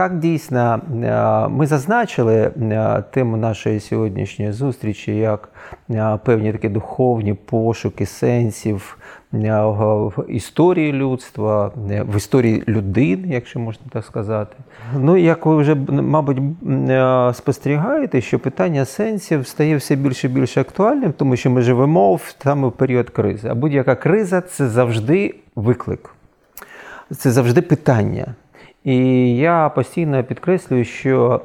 так 0.00 0.18
дійсно 0.18 0.80
ми 1.50 1.66
зазначили 1.66 2.50
тему 3.10 3.36
нашої 3.36 3.80
сьогоднішньої 3.80 4.52
зустрічі 4.52 5.16
як 5.16 5.48
певні 6.24 6.52
такі 6.52 6.68
духовні 6.68 7.34
пошуки 7.34 8.06
сенсів 8.06 8.98
в 9.32 10.12
історії 10.28 10.92
людства, 10.92 11.72
в 11.86 12.16
історії 12.16 12.64
людин, 12.68 13.24
якщо 13.28 13.60
можна 13.60 13.82
так 13.92 14.04
сказати. 14.04 14.56
Ну, 14.96 15.16
як 15.16 15.46
ви 15.46 15.56
вже, 15.56 15.74
мабуть, 15.88 16.38
спостерігаєте, 17.36 18.20
що 18.20 18.38
питання 18.38 18.84
сенсів 18.84 19.46
стає 19.46 19.76
все 19.76 19.96
більше 19.96 20.26
і 20.26 20.30
більше 20.30 20.60
актуальним, 20.60 21.12
тому 21.12 21.36
що 21.36 21.50
ми 21.50 21.62
живемо 21.62 22.14
в 22.14 22.34
саме 22.42 22.68
в 22.68 22.72
період 22.72 23.10
кризи. 23.10 23.48
А 23.48 23.54
будь-яка 23.54 23.94
криза 23.94 24.40
це 24.40 24.68
завжди 24.68 25.34
виклик, 25.56 26.14
це 27.16 27.30
завжди 27.30 27.62
питання. 27.62 28.34
І 28.84 28.96
я 29.36 29.68
постійно 29.68 30.24
підкреслюю, 30.24 30.84
що 30.84 31.40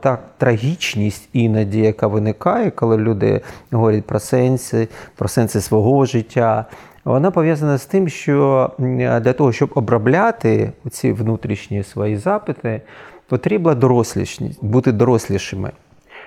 та 0.00 0.18
трагічність 0.38 1.28
іноді, 1.32 1.80
яка 1.80 2.06
виникає, 2.06 2.70
коли 2.70 2.96
люди 2.96 3.40
говорять 3.70 4.04
про 4.04 4.20
сенси, 4.20 4.88
про 5.16 5.28
сенси 5.28 5.60
свого 5.60 6.04
життя, 6.04 6.64
вона 7.04 7.30
пов'язана 7.30 7.78
з 7.78 7.86
тим, 7.86 8.08
що 8.08 8.70
для 8.78 9.32
того, 9.32 9.52
щоб 9.52 9.72
обробляти 9.74 10.72
ці 10.90 11.12
внутрішні 11.12 11.82
свої 11.82 12.16
запити, 12.16 12.80
потрібна 13.28 13.74
дорослішність, 13.74 14.64
бути 14.64 14.92
дорослішими. 14.92 15.70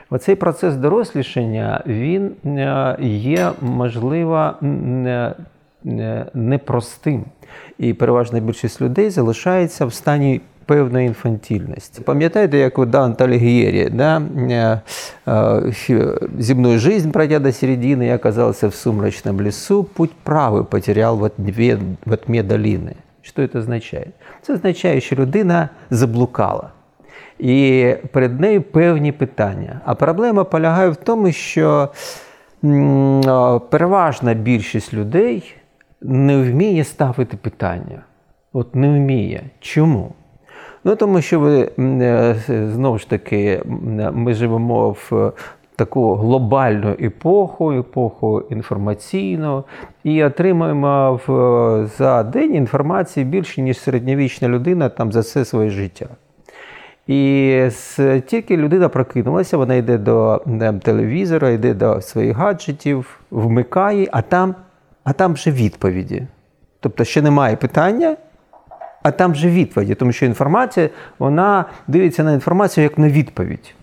Оцей 0.09 0.35
процес 0.35 0.75
дорослішання 0.75 1.83
він 1.87 2.31
є 3.01 3.51
можливо 3.61 4.51
непростим. 6.33 7.25
І 7.79 7.93
переважна 7.93 8.39
більшість 8.39 8.81
людей 8.81 9.09
залишається 9.09 9.85
в 9.85 9.93
стані 9.93 10.41
певної 10.65 11.07
інфантильності. 11.07 12.01
Пам'ятаєте, 12.01 12.57
як 12.57 12.79
у 12.79 12.85
Алігієрі, 13.19 13.89
да? 13.89 14.21
Е, 14.49 14.81
е, 15.89 16.17
земную 16.39 16.79
жизнь, 16.79 17.11
пройдя 17.11 17.39
до 17.39 17.49
середины, 17.49 18.03
я 18.03 18.15
оказался 18.15 18.67
в 18.67 18.75
сумрачном 18.75 19.41
лесу, 19.41 19.83
путь 19.83 20.11
правый 20.23 20.63
потерял 20.63 21.31
в 22.05 22.11
отмі 22.11 22.43
долини. 22.43 22.95
Що 23.21 23.47
це 23.47 23.59
означає? 23.59 24.07
Це 24.41 24.53
означає, 24.53 25.01
що 25.01 25.15
людина 25.15 25.69
заблукала. 25.89 26.69
І 27.39 27.93
перед 28.11 28.39
нею 28.39 28.61
певні 28.61 29.11
питання. 29.11 29.81
А 29.85 29.95
проблема 29.95 30.43
полягає 30.43 30.89
в 30.89 30.95
тому, 30.95 31.31
що 31.31 31.89
переважна 33.69 34.33
більшість 34.33 34.93
людей 34.93 35.55
не 36.07 36.41
вміє 36.41 36.83
ставити 36.83 37.37
питання. 37.37 38.03
От 38.53 38.75
не 38.75 38.87
вміє. 38.87 39.43
Чому? 39.59 40.11
Ну, 40.83 40.95
тому 40.95 41.21
що 41.21 41.39
ви 41.39 41.69
е, 41.79 42.35
знову 42.73 42.97
ж 42.97 43.09
таки, 43.09 43.61
ми 44.13 44.33
живемо 44.33 44.89
в 44.89 45.31
таку 45.75 46.13
глобальну 46.15 46.95
епоху, 47.01 47.71
епоху 47.71 48.41
інформаційну, 48.49 49.63
і 50.03 50.23
отримуємо 50.23 51.19
в, 51.27 51.89
за 51.97 52.23
день 52.23 52.55
інформації 52.55 53.25
більше, 53.25 53.61
ніж 53.61 53.79
середньовічна 53.79 54.47
людина 54.47 54.89
там 54.89 55.11
за 55.11 55.19
все 55.19 55.45
своє 55.45 55.69
життя. 55.69 56.07
І 57.07 57.69
тільки 58.25 58.57
людина 58.57 58.89
прокинулася, 58.89 59.57
вона 59.57 59.75
йде 59.75 59.97
до 59.97 60.41
телевізора, 60.83 61.49
йде 61.49 61.73
до 61.73 62.01
своїх 62.01 62.37
гаджетів, 62.37 63.19
вмикає, 63.31 64.07
а 64.11 64.21
там 64.21 64.55
а 65.05 65.13
там 65.13 65.33
вже 65.33 65.51
відповіді. 65.51 66.27
Тобто 66.79 67.03
ще 67.03 67.21
немає 67.21 67.55
питання, 67.55 68.17
а 69.03 69.11
там 69.11 69.31
вже 69.31 69.49
відповіді, 69.49 69.95
тому 69.95 70.11
що 70.11 70.25
інформація 70.25 70.89
вона 71.19 71.65
дивиться 71.87 72.23
на 72.23 72.33
інформацію 72.33 72.83
як 72.83 72.97
на 72.97 73.09
відповідь. 73.09 73.75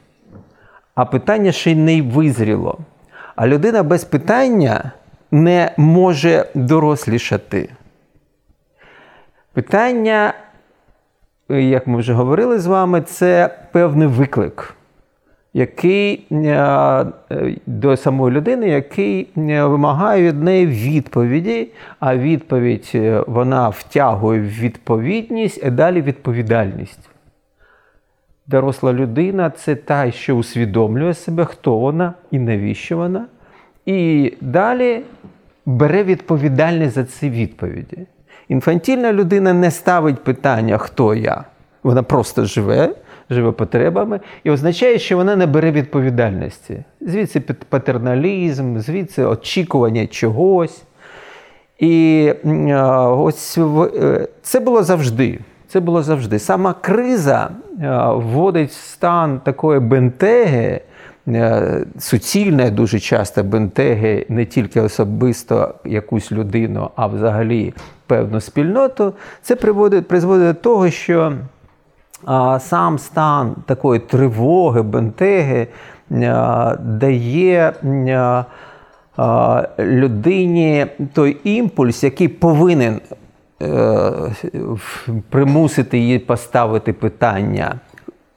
А 0.95 1.05
питання 1.05 1.53
ще 1.53 1.71
й 1.71 1.75
не 1.75 2.03
визріло. 2.03 2.79
А 3.37 3.47
людина 3.47 3.83
без 3.83 4.05
питання 4.05 4.93
не 5.31 5.73
може 5.77 6.47
дорослішати. 6.55 7.69
Питання, 9.53 10.35
як 11.49 11.87
ми 11.87 11.99
вже 11.99 12.13
говорили 12.13 12.59
з 12.59 12.67
вами, 12.67 13.01
це 13.01 13.59
певний 13.73 14.09
виклик 14.09 14.75
який 15.55 16.27
е, 16.31 16.37
е, 16.37 17.57
до 17.67 17.97
самої 17.97 18.37
людини, 18.37 18.69
який 18.69 19.29
е, 19.37 19.65
вимагає 19.65 20.23
від 20.23 20.43
неї 20.43 20.67
відповіді, 20.67 21.69
а 22.01 22.17
відповідь 22.17 22.93
вона 23.27 23.69
втягує 23.69 24.41
в 24.41 24.45
відповідність, 24.45 25.65
а 25.65 25.71
далі 25.71 26.03
відповідальність. 26.03 27.09
Доросла 28.47 28.93
людина 28.93 29.51
це 29.51 29.75
та, 29.75 30.11
що 30.11 30.37
усвідомлює 30.37 31.15
себе, 31.15 31.45
хто 31.45 31.79
вона 31.79 32.15
і 32.31 32.39
навіщо 32.39 32.97
вона. 32.97 33.27
І 33.87 34.33
далі 34.41 35.03
бере 35.67 36.05
відповідальність 36.05 36.95
за 36.95 37.05
ці 37.05 37.31
відповіді. 37.31 38.07
Інфантільна 38.49 39.13
людина 39.13 39.53
не 39.53 39.71
ставить 39.71 40.25
питання, 40.25 40.79
хто 40.79 41.15
я. 41.15 41.45
Вона 41.83 42.03
просто 42.03 42.45
живе 42.45 42.95
живе 43.33 43.53
потребами, 43.53 44.21
і 44.45 44.51
означає, 44.51 44.99
що 44.99 45.17
вона 45.17 45.37
не 45.37 45.47
бере 45.47 45.71
відповідальності. 45.71 46.85
Звідси 47.01 47.41
патерналізм, 47.69 48.79
звідси 48.79 49.25
очікування 49.25 50.07
чогось. 50.07 50.83
І 51.79 52.33
ось 53.09 53.59
е, 53.59 54.29
це 54.43 54.61
було 54.61 54.83
завжди. 54.83 55.39
Це 55.69 55.81
було 55.81 56.03
завжди. 56.03 56.39
Сама 56.39 56.75
криза 56.81 57.51
вводить 58.09 58.71
в 58.71 58.73
стан 58.73 59.41
такої 59.45 59.81
бентеги, 59.81 60.81
е, 61.29 61.85
суцільної 61.99 62.71
дуже 62.71 63.01
часто 63.01 63.45
бентеги, 63.45 64.27
не 64.29 64.47
тільки 64.47 64.81
особисто 64.81 65.75
якусь 65.85 66.33
людину, 66.33 66.91
а 66.97 67.07
взагалі 67.07 67.75
певну 68.07 68.41
спільноту. 68.41 69.13
Це 69.43 69.57
приводить, 69.57 70.09
призводить 70.09 70.47
до 70.47 70.55
того, 70.55 70.91
що 70.91 71.33
сам 72.61 72.99
стан 72.99 73.55
такої 73.67 74.01
тривоги, 74.01 74.83
бентеги 74.83 75.67
дає 76.81 77.75
людині 79.79 80.87
той 81.13 81.37
імпульс, 81.45 82.05
який 82.05 82.29
повинен 82.29 83.01
е, 83.63 84.13
примусити 85.31 85.99
її 85.99 86.19
поставити 86.19 86.93
питання. 86.93 87.75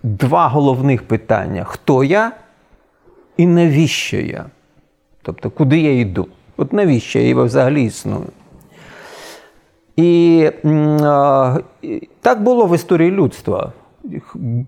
Два 0.03 0.47
головних 0.47 1.03
питання: 1.03 1.63
хто 1.63 2.03
я 2.03 2.31
і 3.37 3.47
навіщо 3.47 4.17
я? 4.17 4.45
Тобто, 5.21 5.49
куди 5.49 5.79
я 5.79 5.99
йду? 5.99 6.27
От 6.57 6.73
навіщо 6.73 7.19
я 7.19 7.35
взагалі 7.35 7.83
існую? 7.83 8.25
І 9.95 10.49
так 12.21 12.43
було 12.43 12.65
в 12.65 12.75
історії 12.75 13.11
людства. 13.11 13.71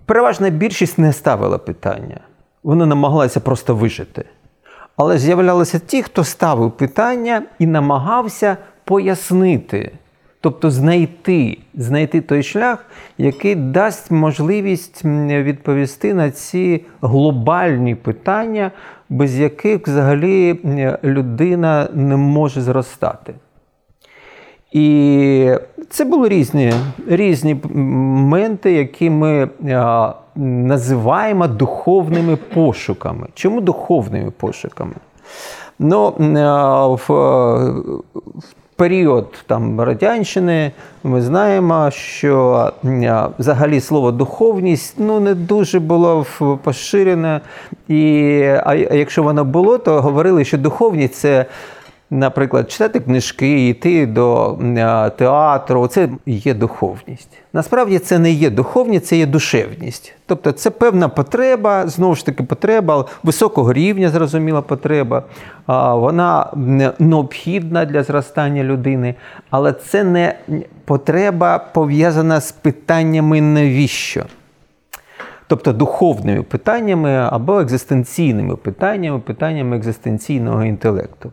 Переважна 0.06 0.50
більшість 0.50 0.98
не 0.98 1.12
ставила 1.12 1.58
питання. 1.58 2.20
Вони 2.62 2.86
намагалися 2.86 3.40
просто 3.40 3.74
вижити. 3.74 4.24
Але 4.96 5.18
з'являлися 5.18 5.78
ті, 5.78 6.02
хто 6.02 6.24
ставив 6.24 6.72
питання 6.72 7.42
і 7.58 7.66
намагався 7.66 8.56
пояснити, 8.84 9.92
тобто 10.40 10.70
знайти 10.70 11.58
знайти 11.74 12.20
той 12.20 12.42
шлях, 12.42 12.86
який 13.18 13.54
дасть 13.54 14.10
можливість 14.10 15.04
відповісти 15.04 16.14
на 16.14 16.30
ці 16.30 16.84
глобальні 17.02 17.94
питання, 17.94 18.70
без 19.08 19.38
яких 19.38 19.88
взагалі 19.88 20.60
людина 21.04 21.88
не 21.94 22.16
може 22.16 22.60
зростати. 22.60 23.34
І 24.72 25.50
це 25.90 26.04
були 26.04 26.28
різні 26.28 26.72
різні 27.08 27.56
моменти, 27.74 28.72
які 28.72 29.10
ми 29.10 29.48
а, 29.70 30.12
називаємо 30.36 31.48
духовними 31.48 32.36
пошуками. 32.36 33.26
Чому 33.34 33.60
духовними 33.60 34.30
пошуками? 34.30 34.94
Ну, 35.78 36.14
а, 36.38 36.86
в, 36.86 37.04
в 38.34 38.52
період 38.76 39.34
там, 39.46 39.80
Радянщини 39.80 40.72
ми 41.04 41.22
знаємо, 41.22 41.90
що 41.90 42.72
взагалі 43.38 43.80
слово 43.80 44.12
духовність 44.12 44.94
ну, 44.98 45.20
не 45.20 45.34
дуже 45.34 45.80
було 45.80 46.26
поширене. 46.62 47.40
І, 47.88 48.42
А 48.64 48.74
якщо 48.74 49.22
воно 49.22 49.44
було, 49.44 49.78
то 49.78 50.00
говорили, 50.00 50.44
що 50.44 50.58
духовність 50.58 51.14
це 51.14 51.46
наприклад, 52.10 52.70
читати 52.70 53.00
книжки, 53.00 53.68
йти 53.68 54.06
до 54.06 54.58
театру 55.16 55.86
це 55.86 56.08
є 56.26 56.54
духовність. 56.54 57.28
Насправді 57.52 57.98
це 57.98 58.18
не 58.18 58.30
є 58.30 58.50
духовність, 58.50 59.06
це 59.06 59.16
є 59.16 59.26
душевність. 59.26 60.14
Тобто 60.26 60.52
це 60.52 60.70
певна 60.70 61.08
потреба, 61.08 61.86
знову 61.86 62.14
ж 62.14 62.26
таки, 62.26 62.42
потреба 62.42 63.04
високого 63.22 63.72
рівня, 63.72 64.08
зрозуміла 64.08 64.62
потреба. 64.62 65.22
Вона 65.66 66.52
необхідна 66.98 67.84
для 67.84 68.02
зростання 68.02 68.64
людини, 68.64 69.14
але 69.50 69.72
це 69.72 70.04
не 70.04 70.34
потреба 70.84 71.58
пов'язана 71.58 72.40
з 72.40 72.52
питаннями 72.52 73.40
навіщо. 73.40 74.24
Тобто 75.46 75.72
духовними 75.72 76.42
питаннями 76.42 77.28
або 77.30 77.60
екзистенційними 77.60 78.56
питаннями, 78.56 79.18
питаннями 79.18 79.76
екзистенційного 79.76 80.64
інтелекту. 80.64 81.32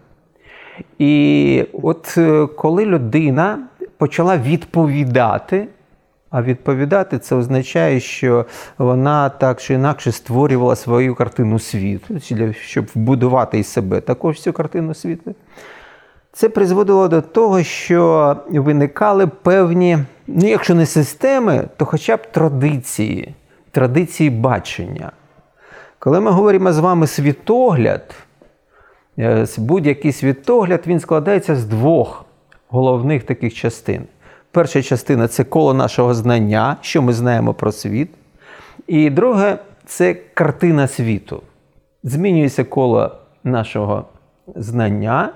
І 0.99 1.65
от 1.73 2.15
е, 2.17 2.47
коли 2.47 2.85
людина 2.85 3.59
почала 3.97 4.37
відповідати, 4.37 5.67
а 6.29 6.41
відповідати 6.41 7.19
це 7.19 7.35
означає, 7.35 7.99
що 7.99 8.45
вона 8.77 9.29
так 9.29 9.61
чи 9.61 9.73
інакше 9.73 10.11
створювала 10.11 10.75
свою 10.75 11.15
картину 11.15 11.59
світу, 11.59 12.19
щоб 12.51 12.85
вбудувати 12.95 13.59
із 13.59 13.67
себе 13.67 14.01
також 14.01 14.41
цю 14.41 14.53
картину 14.53 14.93
світу. 14.93 15.35
Це 16.33 16.49
призводило 16.49 17.07
до 17.07 17.21
того, 17.21 17.63
що 17.63 18.35
виникали 18.49 19.27
певні, 19.27 19.97
ну 20.27 20.47
якщо 20.47 20.75
не 20.75 20.85
системи, 20.85 21.67
то 21.77 21.85
хоча 21.85 22.17
б 22.17 22.31
традиції, 22.31 23.35
традиції 23.71 24.29
бачення. 24.29 25.11
Коли 25.99 26.19
ми 26.19 26.31
говоримо 26.31 26.73
з 26.73 26.79
вами 26.79 27.07
світогляд, 27.07 28.15
будь-який 29.57 30.11
світогляд 30.11 30.83
він 30.87 30.99
складається 30.99 31.55
з 31.55 31.65
двох 31.65 32.25
головних 32.67 33.23
таких 33.23 33.53
частин. 33.53 34.01
Перша 34.51 34.81
частина 34.81 35.27
це 35.27 35.43
коло 35.43 35.73
нашого 35.73 36.13
знання, 36.13 36.77
що 36.81 37.01
ми 37.01 37.13
знаємо 37.13 37.53
про 37.53 37.71
світ. 37.71 38.09
І 38.87 39.09
друге 39.09 39.57
це 39.85 40.13
картина 40.13 40.87
світу. 40.87 41.41
Змінюється 42.03 42.63
коло 42.63 43.11
нашого 43.43 44.05
знання, 44.55 45.29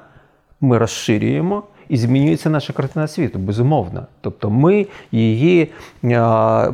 ми 0.61 0.77
розширюємо. 0.77 1.63
І 1.89 1.97
змінюється 1.97 2.49
наша 2.49 2.73
картина 2.73 3.07
світу, 3.07 3.39
безумовно. 3.39 4.07
Тобто 4.21 4.49
ми 4.49 4.87
її 5.11 5.71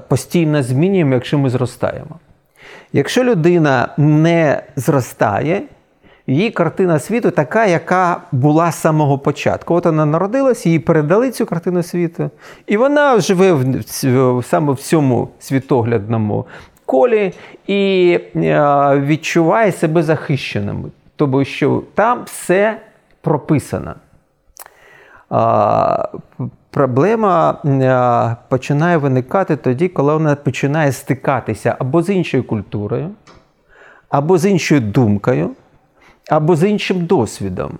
постійно 0.07 0.63
змінюємо, 0.63 1.13
якщо 1.13 1.39
ми 1.39 1.49
зростаємо. 1.49 2.19
Якщо 2.93 3.23
людина 3.23 3.89
не 3.97 4.63
зростає, 4.75 5.61
її 6.27 6.51
картина 6.51 7.00
світу 7.00 7.31
така, 7.31 7.66
яка 7.66 8.22
була 8.31 8.72
з 8.72 8.81
самого 8.81 9.19
початку. 9.19 9.74
От 9.74 9.86
вона 9.86 10.06
народилась, 10.06 10.66
їй 10.66 10.80
передали 10.80 11.31
цю 11.31 11.45
картину 11.45 11.83
світу, 11.83 12.30
і 12.68 12.77
вона 12.77 13.19
живе 13.19 13.51
в, 13.54 14.44
саме 14.44 14.74
в 14.74 14.77
цьому 14.77 15.30
світоглядному 15.39 16.45
колі 16.86 17.33
і 17.68 18.19
е, 18.36 19.00
відчуває 19.00 19.72
себе 19.72 20.04
захищеним, 20.04 20.92
тому 21.16 21.45
що 21.45 21.83
там 21.95 22.24
все 22.25 22.77
прописано. 23.22 23.95
А, 25.30 26.10
Проблема 26.72 27.57
е, 27.66 28.36
починає 28.50 28.98
виникати 28.98 29.56
тоді, 29.56 29.88
коли 29.88 30.13
вона 30.13 30.36
починає 30.36 30.92
стикатися 30.92 31.75
або 31.80 32.01
з 32.01 32.10
іншою 32.10 32.44
культурою, 32.44 33.10
або 34.10 34.38
з 34.38 34.45
іншою 34.45 34.81
думкою 34.81 35.50
або 36.30 36.56
з 36.56 36.69
іншим 36.69 37.06
досвідом. 37.06 37.72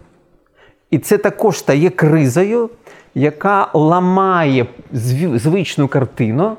І 0.92 0.98
це 1.00 1.18
також 1.18 1.58
стає 1.58 1.90
кризою, 1.90 2.70
яка 3.16 3.68
ламає 3.74 4.66
звичну 5.34 5.88
картину, 5.88 6.58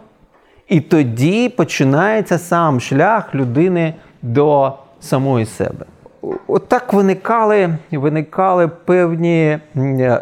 і 0.68 0.80
тоді 0.80 1.48
починається 1.48 2.38
сам 2.38 2.80
шлях 2.80 3.34
людини 3.34 3.94
до 4.22 4.72
самої 5.00 5.46
себе. 5.46 5.86
Отак 6.46 6.84
От 6.88 6.92
виникали 6.92 7.78
виникали 7.90 8.68
певні 8.68 9.58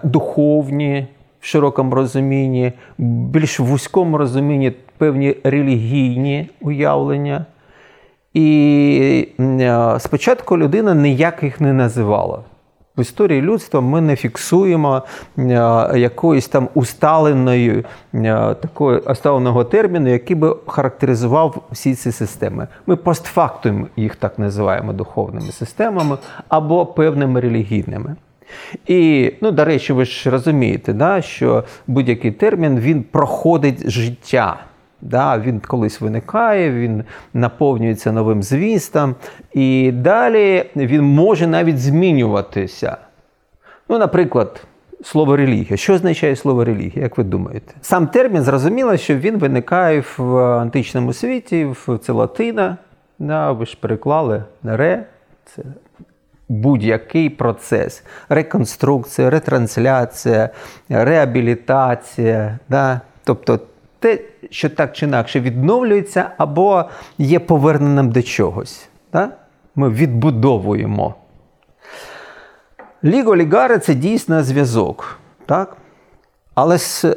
духовні 0.03 1.07
в 1.41 1.47
широкому 1.47 1.95
розумінні, 1.95 2.73
більш 2.99 3.61
вузькому 3.61 4.19
розумінні 4.19 4.73
певні 4.99 5.37
релігійні 5.45 6.51
уявлення. 6.61 7.47
І 8.35 9.29
е, 9.41 9.97
спочатку 9.99 10.59
людина 10.59 10.95
ніяких 10.95 11.61
не 11.61 11.73
називала. 11.73 12.39
В 12.97 13.01
історії 13.01 13.43
людства 13.43 13.81
ми 13.81 14.01
не 14.01 14.17
фіксуємо 14.17 15.03
е, 15.39 15.45
якоїсь 15.99 16.49
там 16.49 16.69
усталеної 16.75 17.85
е, 18.15 18.55
такої 18.55 18.99
усталеного 18.99 19.65
терміну, 19.65 20.09
який 20.09 20.37
би 20.37 20.57
характеризував 20.67 21.63
всі 21.73 21.95
ці 21.95 22.13
системи. 22.13 22.69
Ми 22.87 22.97
постфактум 22.97 23.87
їх 23.97 24.17
так 24.17 24.39
називаємо 24.39 24.93
духовними 24.93 25.53
системами 25.53 26.19
або 26.49 26.87
певними 26.87 27.41
релігійними. 27.41 28.17
І, 28.87 29.33
ну, 29.41 29.51
до 29.51 29.65
речі, 29.65 29.93
ви 29.93 30.05
ж 30.05 30.31
розумієте, 30.31 30.93
да, 30.93 31.23
що 31.23 31.65
будь-який 31.87 32.31
термін 32.31 32.79
він 32.79 33.03
проходить 33.03 33.91
життя. 33.91 34.57
Да, 35.05 35.39
Він 35.39 35.61
колись 35.61 36.01
виникає, 36.01 36.71
він 36.71 37.05
наповнюється 37.35 38.13
новим 38.13 38.43
звістом, 38.43 39.15
і 39.53 39.93
далі 39.93 40.65
він 40.77 41.03
може 41.03 41.47
навіть 41.47 41.79
змінюватися. 41.79 42.97
Ну, 43.89 43.99
Наприклад, 43.99 44.65
слово 45.05 45.37
релігія. 45.37 45.77
Що 45.77 45.95
означає 45.95 46.37
слово 46.37 46.65
релігія, 46.65 47.03
як 47.03 47.19
ви 47.19 47.25
думаєте? 47.25 47.75
Сам 47.81 48.07
термін 48.07 48.43
зрозуміло, 48.43 48.97
що 48.97 49.17
він 49.17 49.39
виникає 49.39 50.05
в 50.19 50.37
античному 50.37 51.13
світі, 51.13 51.65
в 51.65 51.99
це 52.03 52.13
латина. 52.13 52.77
Да, 53.19 53.53
ви 53.53 53.67
ж 53.67 53.77
переклали 53.81 54.45
ре. 54.63 55.07
Це 55.45 55.63
будь-який 56.49 57.31
процес. 57.31 58.05
Реконструкція, 58.29 59.31
ретрансляція, 59.31 60.51
реабілітація. 60.89 62.59
Да? 62.69 63.01
Тобто 63.25 63.61
те, 64.05 64.19
що 64.51 64.71
так 64.71 64.93
чи 64.93 65.07
інакше 65.07 65.41
відновлюється, 65.41 66.31
або 66.39 66.85
є 67.19 67.39
поверненим 67.39 68.11
до 68.11 68.23
чогось. 68.23 68.89
Так? 69.11 69.39
Ми 69.75 69.91
відбудовуємо. 69.91 71.15
Ліго 73.05 73.37
Лігари 73.37 73.79
це 73.79 73.95
дійсно 73.95 74.43
зв'язок. 74.43 75.19
Так? 75.47 75.77
Але 76.55 76.79
е, 77.05 77.15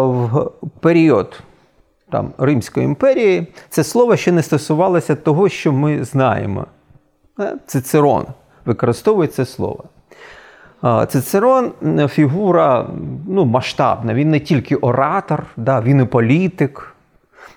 в 0.00 0.50
період 0.80 1.40
там, 2.10 2.32
Римської 2.38 2.86
імперії 2.86 3.46
це 3.68 3.84
слово 3.84 4.16
ще 4.16 4.32
не 4.32 4.42
стосувалося 4.42 5.14
того, 5.14 5.48
що 5.48 5.72
ми 5.72 6.04
знаємо. 6.04 6.66
Цицерон 7.66 8.26
використовує 8.64 9.28
це 9.28 9.46
слово. 9.46 9.84
Цицерон 11.08 11.72
фігура 12.08 12.86
ну, 13.28 13.44
масштабна. 13.44 14.14
Він 14.14 14.30
не 14.30 14.40
тільки 14.40 14.76
оратор, 14.76 15.42
да, 15.56 15.80
він 15.80 16.00
і 16.00 16.04
політик, 16.04 16.94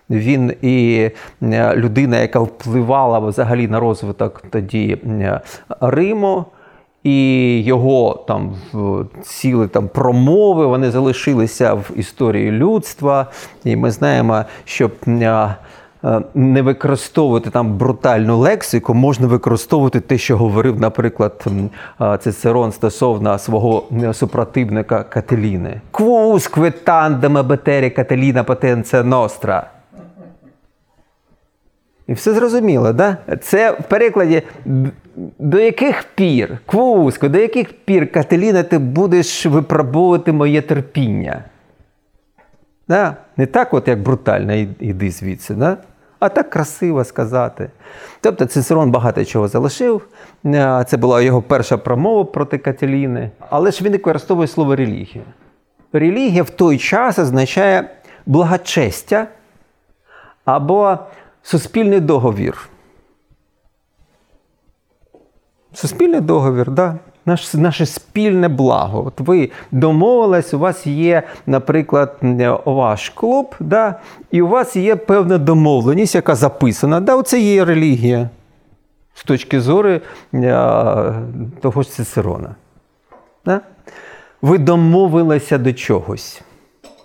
він 0.09 0.53
і 0.61 1.09
е, 1.43 1.75
людина, 1.75 2.19
яка 2.19 2.39
впливала 2.39 3.19
взагалі 3.19 3.67
на 3.67 3.79
розвиток 3.79 4.43
тоді 4.49 4.97
е, 5.05 5.41
Риму. 5.79 6.45
І 7.03 7.59
його 7.63 8.25
там 8.27 8.55
ціли 9.23 9.67
там 9.67 9.87
промови 9.87 10.65
вони 10.65 10.91
залишилися 10.91 11.73
в 11.73 11.91
історії 11.95 12.51
людства. 12.51 13.27
І 13.63 13.75
ми 13.75 13.91
знаємо, 13.91 14.43
що 14.65 14.91
е, 15.07 15.19
Е, 15.19 15.55
не 16.35 16.61
використовувати 16.61 17.49
там 17.49 17.77
брутальну 17.77 18.37
лексику, 18.37 18.93
можна 18.93 19.27
використовувати 19.27 19.99
те, 19.99 20.17
що 20.17 20.37
говорив, 20.37 20.79
наприклад, 20.79 21.45
е, 22.01 22.17
Цицерон 22.17 22.71
стосовно 22.71 23.39
свого 23.39 23.83
супротивника 24.13 25.03
Кателіни. 25.03 25.81
Квус 25.91 26.47
квитандем 26.47 27.47
бетері 27.47 27.89
Кателіна 27.89 28.43
потенція 28.43 29.03
ностра. 29.03 29.69
І 32.07 32.13
все 32.13 32.33
зрозуміло, 32.33 32.93
да? 32.93 33.17
Це 33.41 33.71
в 33.71 33.83
перекладі 33.83 34.43
до 35.39 35.59
яких 35.59 36.03
пір, 36.15 36.57
Квуско, 36.65 37.29
до 37.29 37.39
яких 37.39 37.73
пір, 37.73 38.11
Кателіна, 38.11 38.63
ти 38.63 38.77
будеш 38.77 39.45
випробовувати 39.45 40.31
моє 40.31 40.61
терпіння? 40.61 41.43
Да? 42.87 43.15
Не 43.37 43.45
так, 43.45 43.73
от 43.73 43.87
як 43.87 44.01
брутально, 44.01 44.53
іди 44.79 45.11
звідси. 45.11 45.53
Да? 45.53 45.77
А 46.21 46.29
так 46.29 46.49
красиво 46.49 47.03
сказати. 47.03 47.69
Тобто 48.21 48.45
Цицерон 48.45 48.91
багато 48.91 49.25
чого 49.25 49.47
залишив. 49.47 50.07
Е, 50.45 50.85
це 50.87 50.97
була 50.97 51.21
його 51.21 51.41
перша 51.41 51.77
промова 51.77 52.25
проти 52.25 52.57
Кателіни. 52.57 53.31
Але 53.49 53.71
ж 53.71 53.83
він 53.83 53.91
використовує 53.91 54.47
слово 54.47 54.75
релігія. 54.75 55.23
Релігія 55.93 56.43
в 56.43 56.49
той 56.49 56.77
час 56.77 57.19
означає 57.19 57.89
благочестя 58.25 59.27
або 60.45 60.97
суспільний 61.43 61.99
договір. 61.99 62.69
Суспільний 65.73 66.21
договір, 66.21 66.71
да. 66.71 66.95
Наше, 67.25 67.57
наше 67.57 67.85
спільне 67.85 68.47
благо. 68.47 69.05
От 69.07 69.19
ви 69.19 69.51
домовились, 69.71 70.53
у 70.53 70.59
вас 70.59 70.87
є, 70.87 71.23
наприклад, 71.45 72.17
ваш 72.65 73.09
клуб, 73.09 73.55
да, 73.59 73.99
і 74.31 74.41
у 74.41 74.47
вас 74.47 74.75
є 74.75 74.95
певна 74.95 75.37
домовленість, 75.37 76.15
яка 76.15 76.35
записана. 76.35 76.99
Да, 76.99 77.15
Оце 77.15 77.39
є 77.39 77.65
релігія 77.65 78.29
з 79.13 79.23
точки 79.23 79.61
зору 79.61 79.89
е, 79.89 80.01
того 81.61 81.81
ж 81.81 81.89
Цицерона. 81.89 82.55
Да? 83.45 83.61
Ви 84.41 84.57
домовилися 84.57 85.57
до 85.57 85.73
чогось, 85.73 86.41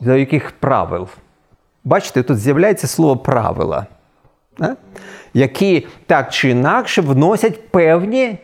до 0.00 0.16
яких 0.16 0.50
правил. 0.50 1.08
Бачите, 1.84 2.22
тут 2.22 2.38
з'являється 2.38 2.86
слово 2.86 3.16
правила, 3.16 3.86
да? 4.58 4.76
які 5.34 5.86
так 6.06 6.32
чи 6.32 6.50
інакше 6.50 7.02
вносять 7.02 7.68
певні 7.68 8.38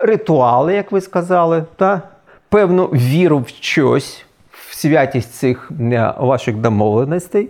ритуали, 0.00 0.74
як 0.74 0.92
ви 0.92 1.00
сказали, 1.00 1.64
та? 1.76 2.02
певну 2.50 2.86
віру 2.86 3.38
в 3.38 3.48
щось, 3.48 4.24
в 4.50 4.74
святість 4.74 5.34
цих 5.34 5.70
е, 5.80 6.14
ваших 6.18 6.56
домовленостей. 6.56 7.48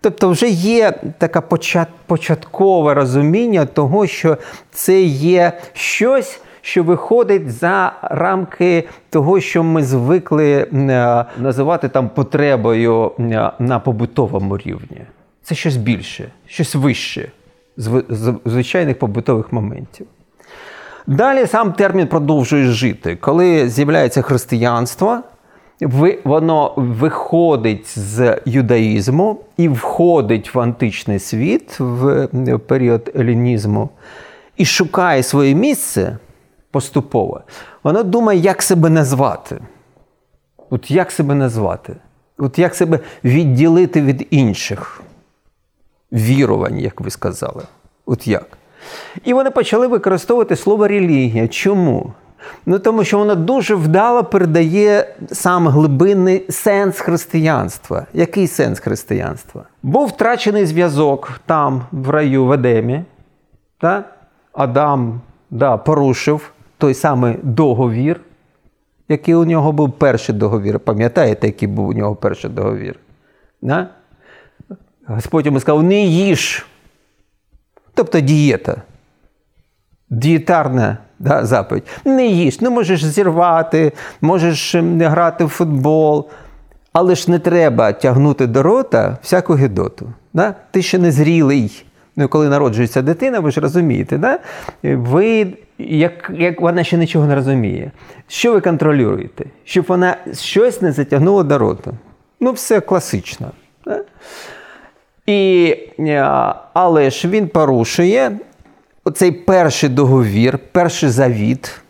Тобто 0.00 0.30
вже 0.30 0.48
є 0.48 0.92
таке 1.18 1.42
початкове 2.06 2.94
розуміння 2.94 3.66
того, 3.66 4.06
що 4.06 4.36
це 4.70 5.02
є 5.02 5.52
щось, 5.72 6.40
що 6.60 6.82
виходить 6.82 7.52
за 7.52 7.92
рамки 8.02 8.88
того, 9.10 9.40
що 9.40 9.62
ми 9.62 9.84
звикли 9.84 10.66
е, 10.72 11.24
називати 11.38 11.88
там 11.88 12.08
потребою 12.08 13.12
е, 13.18 13.50
на 13.58 13.78
побутовому 13.78 14.58
рівні. 14.58 15.00
Це 15.42 15.54
щось 15.54 15.76
більше, 15.76 16.32
щось 16.46 16.74
вище 16.74 17.30
з 17.76 18.34
звичайних 18.44 18.98
побутових 18.98 19.52
моментів. 19.52 20.06
Далі 21.06 21.46
сам 21.46 21.72
термін 21.72 22.06
продовжує 22.06 22.64
жити. 22.64 23.16
Коли 23.16 23.68
з'являється 23.68 24.22
християнство, 24.22 25.20
воно 26.24 26.74
виходить 26.76 27.98
з 27.98 28.38
юдаїзму 28.44 29.40
і 29.56 29.68
входить 29.68 30.54
в 30.54 30.60
античний 30.60 31.18
світ 31.18 31.80
в 31.80 32.28
період 32.58 33.10
елінізму 33.16 33.90
і 34.56 34.64
шукає 34.64 35.22
своє 35.22 35.54
місце 35.54 36.18
поступово. 36.70 37.40
Воно 37.82 38.02
думає, 38.02 38.40
як 38.40 38.62
себе 38.62 38.90
назвати. 38.90 39.58
От 40.70 40.90
як 40.90 41.10
себе 41.10 41.34
назвати? 41.34 41.96
От 42.38 42.58
як 42.58 42.74
себе 42.74 42.98
відділити 43.24 44.02
від 44.02 44.26
інших 44.30 45.02
вірувань, 46.12 46.78
як 46.78 47.00
ви 47.00 47.10
сказали. 47.10 47.62
От 48.06 48.26
як? 48.26 48.59
І 49.24 49.34
вони 49.34 49.50
почали 49.50 49.86
використовувати 49.86 50.56
слово 50.56 50.88
релігія. 50.88 51.48
Чому? 51.48 52.12
Ну 52.66 52.78
тому 52.78 53.04
що 53.04 53.18
воно 53.18 53.34
дуже 53.34 53.74
вдало 53.74 54.24
передає 54.24 55.14
сам 55.32 55.68
глибинний 55.68 56.46
сенс 56.50 57.00
християнства. 57.00 58.06
Який 58.12 58.46
сенс 58.46 58.78
християнства? 58.78 59.62
Був 59.82 60.06
втрачений 60.06 60.66
зв'язок 60.66 61.40
там, 61.46 61.82
в 61.92 62.10
раю 62.10 62.44
в 62.46 62.52
Едемі. 62.52 63.04
Та? 63.78 64.04
Адам 64.52 65.20
да, 65.50 65.76
порушив 65.76 66.52
той 66.78 66.94
самий 66.94 67.36
договір, 67.42 68.20
який 69.08 69.34
у 69.34 69.44
нього 69.44 69.72
був 69.72 69.92
перший 69.92 70.34
договір. 70.34 70.80
Пам'ятаєте, 70.80 71.46
який 71.46 71.68
був 71.68 71.88
у 71.88 71.92
нього 71.92 72.16
перший 72.16 72.50
договір? 72.50 72.96
Да? 73.62 73.88
Господь 75.06 75.46
йому 75.46 75.60
сказав: 75.60 75.82
не 75.82 76.00
їж. 76.00 76.66
Тобто 77.94 78.20
дієта. 78.20 78.76
Дієтарна 80.10 80.98
да, 81.18 81.44
заповідь. 81.44 81.84
Не 82.04 82.26
їж, 82.26 82.60
не 82.60 82.70
можеш 82.70 83.04
зірвати, 83.04 83.92
можеш 84.20 84.74
ем, 84.74 84.96
не 84.96 85.08
грати 85.08 85.44
в 85.44 85.48
футбол. 85.48 86.28
Але 86.92 87.14
ж 87.14 87.30
не 87.30 87.38
треба 87.38 87.92
тягнути 87.92 88.46
до 88.46 88.62
рота 88.62 89.18
всяку 89.22 89.54
гидоту. 89.54 90.12
Да? 90.32 90.54
Ти 90.70 90.82
ще 90.82 90.98
не 90.98 91.12
зрілий. 91.12 91.84
Ну, 92.16 92.28
Коли 92.28 92.48
народжується 92.48 93.02
дитина, 93.02 93.40
ви 93.40 93.50
ж 93.50 93.60
розумієте, 93.60 94.18
да? 94.18 94.38
ви, 94.82 95.46
як 95.78 96.30
як 96.34 96.60
вона 96.60 96.84
ще 96.84 96.96
нічого 96.96 97.26
не 97.26 97.34
розуміє, 97.34 97.90
що 98.28 98.52
ви 98.52 98.60
контролюєте? 98.60 99.44
Щоб 99.64 99.84
вона 99.88 100.16
щось 100.34 100.82
не 100.82 100.92
затягнула 100.92 101.42
до 101.42 101.58
рота. 101.58 101.90
Ну, 102.40 102.52
все 102.52 102.80
класично. 102.80 103.50
Да? 103.84 104.00
І, 105.30 105.76
е, 105.98 106.22
Але 106.72 107.10
ж 107.10 107.28
він 107.28 107.48
порушує 107.48 108.38
оцей 109.04 109.32
перший 109.32 109.88
договір, 109.88 110.58
перший 110.72 111.08
завіт. 111.08 111.80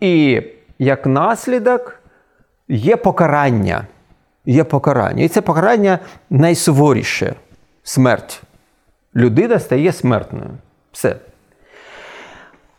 І 0.00 0.42
як 0.78 1.06
наслідок 1.06 2.02
є 2.68 2.96
покарання. 2.96 3.86
Є 4.46 4.64
покарання. 4.64 5.24
І 5.24 5.28
це 5.28 5.40
покарання 5.40 5.98
найсуворіше 6.30 7.34
смерть. 7.82 8.42
Людина 9.16 9.58
стає 9.58 9.92
смертною. 9.92 10.50
Все. 10.92 11.16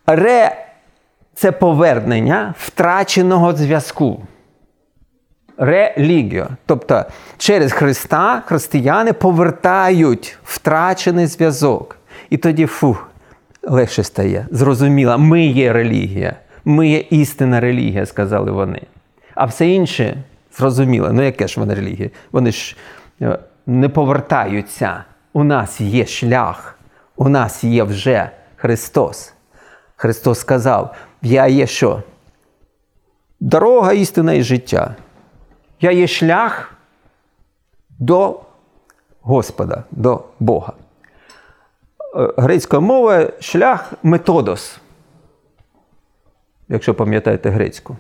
Ре 0.06 0.66
це 1.34 1.52
повернення 1.52 2.54
втраченого 2.58 3.54
зв'язку 3.54 4.22
релігіо. 5.60 6.48
Тобто 6.66 7.06
через 7.38 7.72
Христа 7.74 8.44
християни 8.46 9.14
повертають 9.14 10.38
втрачений 10.44 11.26
зв'язок. 11.26 11.98
І 12.30 12.38
тоді 12.38 12.66
фух, 12.66 13.10
легше 13.64 14.04
стає. 14.04 14.48
Зрозуміло, 14.52 15.18
ми 15.18 15.46
є 15.46 15.74
релігія, 15.74 16.36
ми 16.66 16.88
є 16.88 16.98
істинна 16.98 17.60
релігія, 17.60 18.06
сказали 18.06 18.52
вони. 18.52 18.82
А 19.36 19.46
все 19.46 19.68
інше 19.68 20.24
зрозуміло, 20.58 21.10
ну 21.14 21.22
яке 21.22 21.48
ж 21.48 21.60
вони 21.60 21.74
релігія? 21.74 22.10
Вони 22.32 22.52
ж 22.52 22.76
е, 23.22 23.40
не 23.66 23.90
повертаються. 23.90 25.04
У 25.34 25.44
нас 25.44 25.82
є 25.82 26.06
шлях, 26.06 26.80
у 27.16 27.30
нас 27.30 27.64
є 27.64 27.84
вже 27.84 28.30
Христос. 28.56 29.34
Христос 29.96 30.40
сказав: 30.40 30.96
Я 31.22 31.48
є 31.48 31.68
що? 31.68 32.04
Дорога, 33.40 33.94
істина 33.94 34.34
і 34.34 34.44
життя. 34.44 34.96
Я 35.82 35.92
є 35.92 36.08
шлях 36.08 36.74
до 38.00 38.40
Господа, 39.22 39.84
до 39.92 40.24
Бога. 40.40 40.74
Е, 42.16 42.34
грецька 42.38 42.80
мова 42.80 43.32
шлях 43.40 43.94
методос. 44.04 44.80
Якщо 46.68 46.94
пам'ятаєте 46.96 47.50
грецьку. 47.50 47.98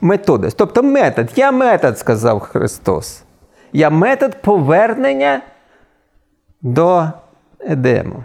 Методос. 0.00 0.54
Тобто 0.54 0.82
метод. 0.82 1.28
Я 1.36 1.52
метод, 1.52 1.98
сказав 1.98 2.40
Христос. 2.40 3.24
Я 3.72 3.90
метод 3.90 4.42
повернення 4.42 5.42
до 6.62 7.06
Едему. 7.60 8.24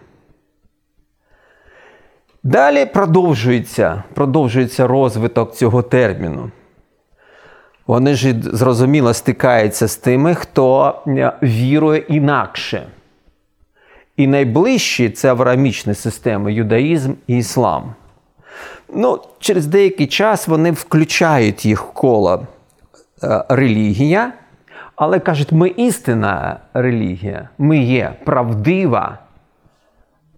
Далі 2.43 2.85
продовжується, 2.85 4.03
продовжується 4.13 4.87
розвиток 4.87 5.55
цього 5.55 5.81
терміну. 5.81 6.51
Вони 7.87 8.15
ж 8.15 8.35
зрозуміло 8.43 9.13
стикаються 9.13 9.87
з 9.87 9.95
тими, 9.95 10.35
хто 10.35 10.95
е, 11.07 11.33
вірує 11.43 11.99
інакше. 11.99 12.87
І 14.17 14.27
найближчі 14.27 15.09
це 15.09 15.29
авраамічні 15.29 15.93
системи 15.93 16.53
юдаїзм 16.53 17.13
і 17.27 17.37
іслам. 17.37 17.93
Ну, 18.93 19.19
Через 19.39 19.67
деякий 19.67 20.07
час 20.07 20.47
вони 20.47 20.71
включають 20.71 21.65
їх 21.65 21.83
в 21.83 21.91
коло 21.91 22.47
е, 23.23 23.43
релігія, 23.49 24.33
але 24.95 25.19
кажуть, 25.19 25.51
ми 25.51 25.69
істинна 25.69 26.59
релігія, 26.73 27.49
ми 27.57 27.77
є 27.77 28.13
правдива, 28.23 29.17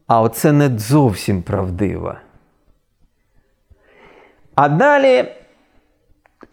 а 0.08 0.22
оце 0.22 0.52
не 0.52 0.78
зовсім 0.80 1.42
правдива. 1.42 2.20
А 4.56 4.70
далі 4.70 5.26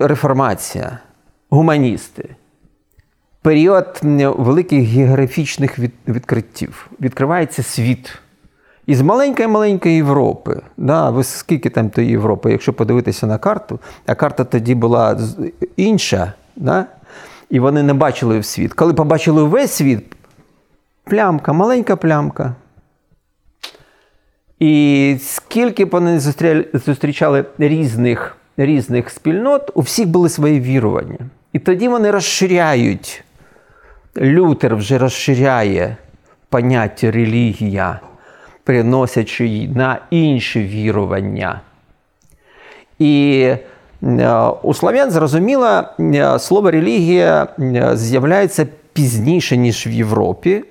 реформація, 0.01 0.99
гуманісти, 1.51 2.29
період 3.43 4.01
великих 4.39 4.83
географічних 4.83 5.79
відкриттів. 6.09 6.91
Відкривається 7.01 7.63
світ. 7.63 8.19
Із 8.87 9.01
маленької-маленької 9.01 9.97
Європи. 9.97 10.61
Да, 10.77 11.11
ви 11.11 11.25
скільки 11.25 11.71
там 11.71 11.91
тої 11.91 12.09
Європи, 12.09 12.53
якщо 12.53 12.73
подивитися 12.73 13.27
на 13.27 13.39
карту, 13.39 13.81
а 14.07 14.15
карта 14.15 14.45
тоді 14.45 14.75
була 14.75 15.21
інша, 15.77 16.33
да? 16.57 16.87
і 17.51 17.61
вони 17.61 17.83
не 17.83 17.95
бачили 17.95 18.43
світ. 18.43 18.73
Коли 18.73 18.95
побачили 18.95 19.45
весь 19.45 19.73
світ, 19.73 20.17
плямка, 21.05 21.53
маленька 21.53 21.97
плямка. 21.97 22.55
І 24.59 25.17
скільки 25.21 25.85
б 25.85 25.91
вони 25.91 26.21
зустрічали 26.73 27.45
різних 27.59 28.37
різних 28.67 29.11
спільнот, 29.11 29.71
у 29.75 29.81
всіх 29.81 30.09
були 30.09 30.29
свої 30.29 30.61
вірування. 30.61 31.19
І 31.53 31.59
тоді 31.59 31.89
вони 31.89 32.11
розширяють. 32.11 33.25
Лютер 34.19 34.77
вже 34.77 34.99
розширяє 34.99 35.97
поняття 36.49 37.11
релігія, 37.11 38.01
переносячи 38.65 39.47
її 39.47 39.69
на 39.69 39.99
інші 40.11 40.63
вірування. 40.63 41.61
І 42.99 43.49
у 44.63 44.75
слав'ян 44.75 45.11
зрозуміло, 45.11 45.83
слово 46.39 46.71
релігія 46.71 47.49
з'являється 47.95 48.67
пізніше, 48.93 49.57
ніж 49.57 49.87
в 49.87 49.91
Європі. 49.91 50.65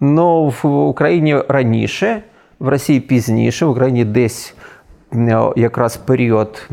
Ну, 0.00 0.54
в 0.62 0.66
Україні 0.66 1.36
раніше, 1.48 2.22
в 2.58 2.68
Росії 2.68 3.00
пізніше, 3.00 3.66
в 3.66 3.70
Україні 3.70 4.04
десь 4.04 4.54
якраз 5.56 5.96
період 5.96 6.68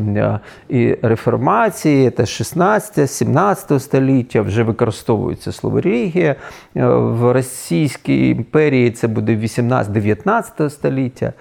і 0.69 0.97
реформації, 1.01 2.11
та 2.11 2.23
16-17 2.23 3.79
століття 3.79 4.41
вже 4.41 4.63
використовується 4.63 5.51
слово 5.51 5.81
релігія. 5.81 6.35
В 6.75 7.31
Російській 7.31 8.29
імперії 8.29 8.91
це 8.91 9.07
буде 9.07 9.35
18-19 9.35 10.69
століття. 10.69 11.33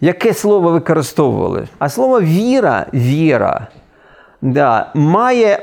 Яке 0.00 0.34
слово 0.34 0.70
використовували? 0.70 1.68
А 1.78 1.88
слово 1.88 2.20
віра, 2.20 2.86
віра 2.94 3.66
да, 4.42 4.90
має 4.94 5.58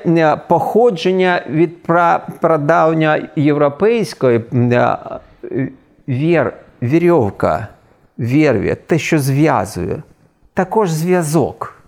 походження 0.48 1.42
від 1.50 1.84
прадавня 2.40 3.30
європейської 3.36 4.42
вір, 6.08 6.54
вірьовка, 6.82 7.68
вірві, 8.20 8.76
те, 8.88 9.00
що 9.00 9.20
зв'язує, 9.20 10.04
також 10.54 10.92
зв'язок. 10.92 11.84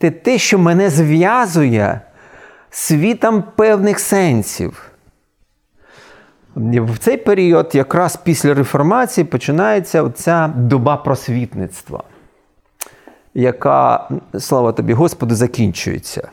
Це 0.00 0.10
те, 0.10 0.38
що 0.38 0.58
мене 0.58 0.90
зв'язує 0.90 2.00
світом 2.70 3.44
певних 3.56 3.98
сенсів. 4.00 4.90
В 6.56 6.98
цей 6.98 7.16
період, 7.16 7.70
якраз 7.74 8.16
після 8.16 8.54
реформації, 8.54 9.24
починається 9.24 10.10
ця 10.10 10.48
доба 10.56 10.96
просвітництва, 10.96 12.02
яка, 13.34 14.08
слава 14.38 14.72
тобі, 14.72 14.92
Господу, 14.92 15.34
закінчується. 15.34 16.28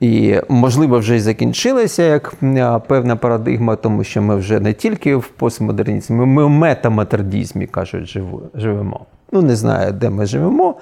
І, 0.00 0.40
можливо, 0.48 0.98
вже 0.98 1.16
й 1.16 1.20
закінчилася 1.20 2.02
як 2.02 2.34
певна 2.88 3.16
парадигма, 3.16 3.76
тому 3.76 4.04
що 4.04 4.22
ми 4.22 4.36
вже 4.36 4.60
не 4.60 4.72
тільки 4.72 5.16
в 5.16 5.28
постмодернізмі, 5.28 6.26
ми 6.26 6.44
в 6.44 6.50
метаматердізмі, 6.50 7.66
кажуть, 7.66 8.18
живемо. 8.54 9.06
Ну, 9.32 9.42
не 9.42 9.56
знаю, 9.56 9.92
де 9.92 10.10
ми 10.10 10.26
живемо, 10.26 10.74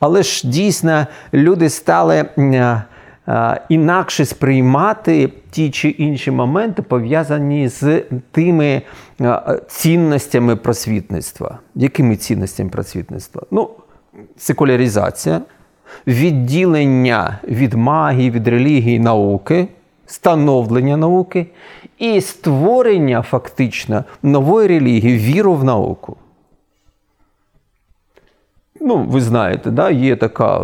але 0.00 0.22
ж 0.22 0.48
дійсно 0.48 1.06
люди 1.34 1.70
стали 1.70 2.24
інакше 3.68 4.24
сприймати 4.24 5.32
ті 5.50 5.70
чи 5.70 5.88
інші 5.88 6.30
моменти, 6.30 6.82
пов'язані 6.82 7.68
з 7.68 8.02
тими 8.30 8.82
цінностями 9.68 10.56
просвітництва. 10.56 11.58
Якими 11.74 12.16
цінностями 12.16 12.70
просвітництва? 12.70 13.42
Ну, 13.50 13.70
секуляризація 14.36 15.40
відділення 16.06 17.38
від 17.44 17.74
магії, 17.74 18.30
від 18.30 18.48
релігії 18.48 18.98
науки, 18.98 19.68
становлення 20.06 20.96
науки 20.96 21.46
і 21.98 22.20
створення 22.20 23.22
фактично 23.22 24.04
нової 24.22 24.68
релігії, 24.68 25.18
віру 25.18 25.54
в 25.54 25.64
науку. 25.64 26.16
Ну, 28.86 28.96
ви 28.96 29.20
знаєте, 29.20 29.70
да, 29.70 29.90
є 29.90 30.16
така 30.16 30.60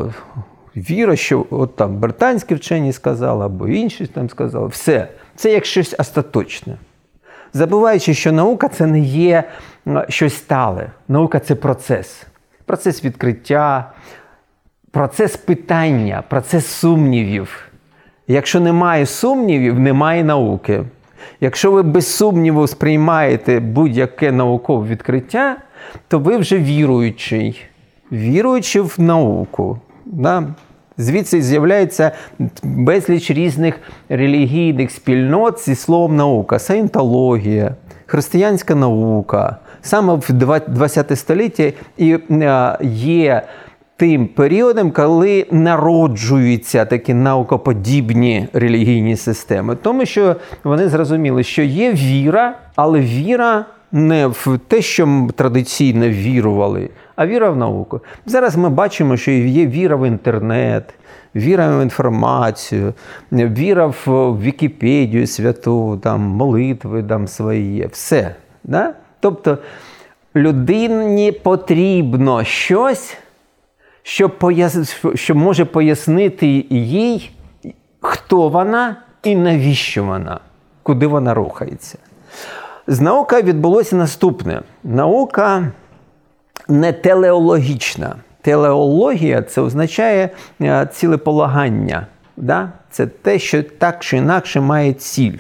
віра, 0.76 1.16
що 1.16 1.46
от 1.50 1.76
там 1.76 1.96
британські 1.96 2.54
вчені 2.54 2.92
сказали, 2.92 3.44
або 3.44 3.68
інші 3.68 4.06
там 4.06 4.30
сказали, 4.30 4.66
все, 4.68 5.08
це 5.36 5.52
як 5.52 5.64
щось 5.64 5.94
остаточне. 5.98 6.76
Забуваючи, 7.52 8.14
що 8.14 8.32
наука 8.32 8.68
це 8.68 8.86
не 8.86 9.00
є 9.00 9.44
щось 10.08 10.34
стале. 10.36 10.90
Наука 11.08 11.40
це 11.40 11.54
процес. 11.54 12.26
Процес 12.66 13.04
відкриття, 13.04 13.92
процес 14.90 15.36
питання, 15.36 16.22
процес 16.28 16.66
сумнівів. 16.66 17.70
Якщо 18.28 18.60
немає 18.60 19.06
сумнівів, 19.06 19.80
немає 19.80 20.24
науки. 20.24 20.84
Якщо 21.40 21.72
ви 21.72 21.82
без 21.82 22.16
сумніву 22.16 22.66
сприймаєте 22.66 23.60
будь-яке 23.60 24.32
наукове 24.32 24.88
відкриття, 24.88 25.56
то 26.08 26.18
ви 26.18 26.36
вже 26.36 26.58
віруючий, 26.58 27.69
віруючи 28.12 28.80
в 28.80 28.94
науку. 28.98 29.78
Да? 30.06 30.44
Звідси 30.98 31.42
з'являється 31.42 32.12
безліч 32.62 33.30
різних 33.30 33.80
релігійних 34.08 34.90
спільнот 34.90 35.64
зі 35.64 35.74
словом 35.74 36.16
наука, 36.16 36.58
саєнтологія, 36.58 37.74
християнська 38.06 38.74
наука. 38.74 39.56
Саме 39.82 40.14
в 40.14 40.60
20 40.68 41.18
столітті 41.18 41.74
і 41.96 42.18
е, 42.30 42.78
є 42.82 43.42
тим 43.96 44.26
періодом, 44.26 44.90
коли 44.90 45.46
народжуються 45.50 46.84
такі 46.84 47.14
наукоподібні 47.14 48.48
релігійні 48.52 49.16
системи, 49.16 49.76
тому 49.76 50.06
що 50.06 50.36
вони 50.64 50.88
зрозуміли, 50.88 51.42
що 51.42 51.62
є 51.62 51.92
віра, 51.92 52.58
але 52.76 53.00
віра 53.00 53.64
не 53.92 54.26
в 54.26 54.58
те, 54.68 54.82
що 54.82 55.28
традиційно 55.36 56.08
вірували, 56.08 56.90
а 57.20 57.26
віра 57.26 57.50
в 57.50 57.56
науку. 57.56 58.00
Зараз 58.26 58.56
ми 58.56 58.68
бачимо, 58.68 59.16
що 59.16 59.30
є 59.30 59.66
віра 59.66 59.96
в 59.96 60.08
інтернет. 60.08 60.94
Віра 61.34 61.78
в 61.78 61.82
інформацію, 61.82 62.94
віра 63.32 63.86
в 63.86 64.06
Вікіпедію 64.40 65.26
святу, 65.26 66.00
там 66.02 66.20
молитви 66.20 67.02
там 67.02 67.28
свої, 67.28 67.86
все. 67.86 68.34
Да? 68.64 68.94
Тобто 69.20 69.58
людині 70.36 71.32
потрібно 71.32 72.44
щось, 72.44 73.16
що, 74.02 74.30
пояс... 74.30 74.96
що 75.14 75.34
може 75.34 75.64
пояснити 75.64 76.66
їй, 76.70 77.30
хто 78.00 78.48
вона 78.48 78.96
і 79.22 79.36
навіщо 79.36 80.04
вона, 80.04 80.40
куди 80.82 81.06
вона 81.06 81.34
рухається. 81.34 81.98
З 82.86 83.00
наукою 83.00 83.42
відбулося 83.42 83.96
наступне: 83.96 84.62
наука 84.84 85.72
не 86.70 86.92
телеологічна. 86.92 88.16
Телеологія 88.42 89.42
це 89.42 89.60
означає 89.60 90.30
е, 90.60 90.88
цілеполагання. 90.92 92.06
Да? 92.36 92.72
Це 92.90 93.06
те, 93.06 93.38
що 93.38 93.62
так 93.62 94.00
чи 94.00 94.16
інакше 94.16 94.60
має 94.60 94.92
ціль. 94.92 95.38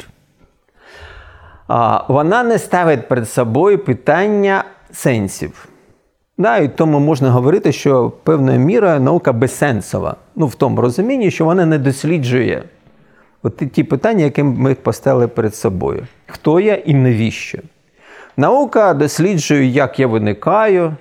Вона 2.08 2.42
не 2.42 2.58
ставить 2.58 3.08
перед 3.08 3.30
собою 3.30 3.78
питання 3.78 4.64
сенсів. 4.92 5.68
Да, 6.38 6.58
І 6.58 6.68
тому 6.68 6.98
можна 6.98 7.30
говорити, 7.30 7.72
що 7.72 8.10
певною 8.10 8.58
мірою 8.58 9.00
наука 9.00 9.32
безсенсова. 9.32 10.16
Ну, 10.36 10.46
в 10.46 10.54
тому 10.54 10.80
розумінні, 10.80 11.30
що 11.30 11.44
вона 11.44 11.66
не 11.66 11.78
досліджує 11.78 12.62
от 13.42 13.56
ті 13.72 13.84
питання, 13.84 14.24
які 14.24 14.42
ми 14.42 14.74
поставили 14.74 15.28
перед 15.28 15.54
собою. 15.54 16.06
Хто 16.26 16.60
я 16.60 16.74
і 16.74 16.94
навіщо? 16.94 17.58
Наука 18.36 18.94
досліджує, 18.94 19.66
як 19.66 20.00
я 20.00 20.06
виникаю, 20.06 20.94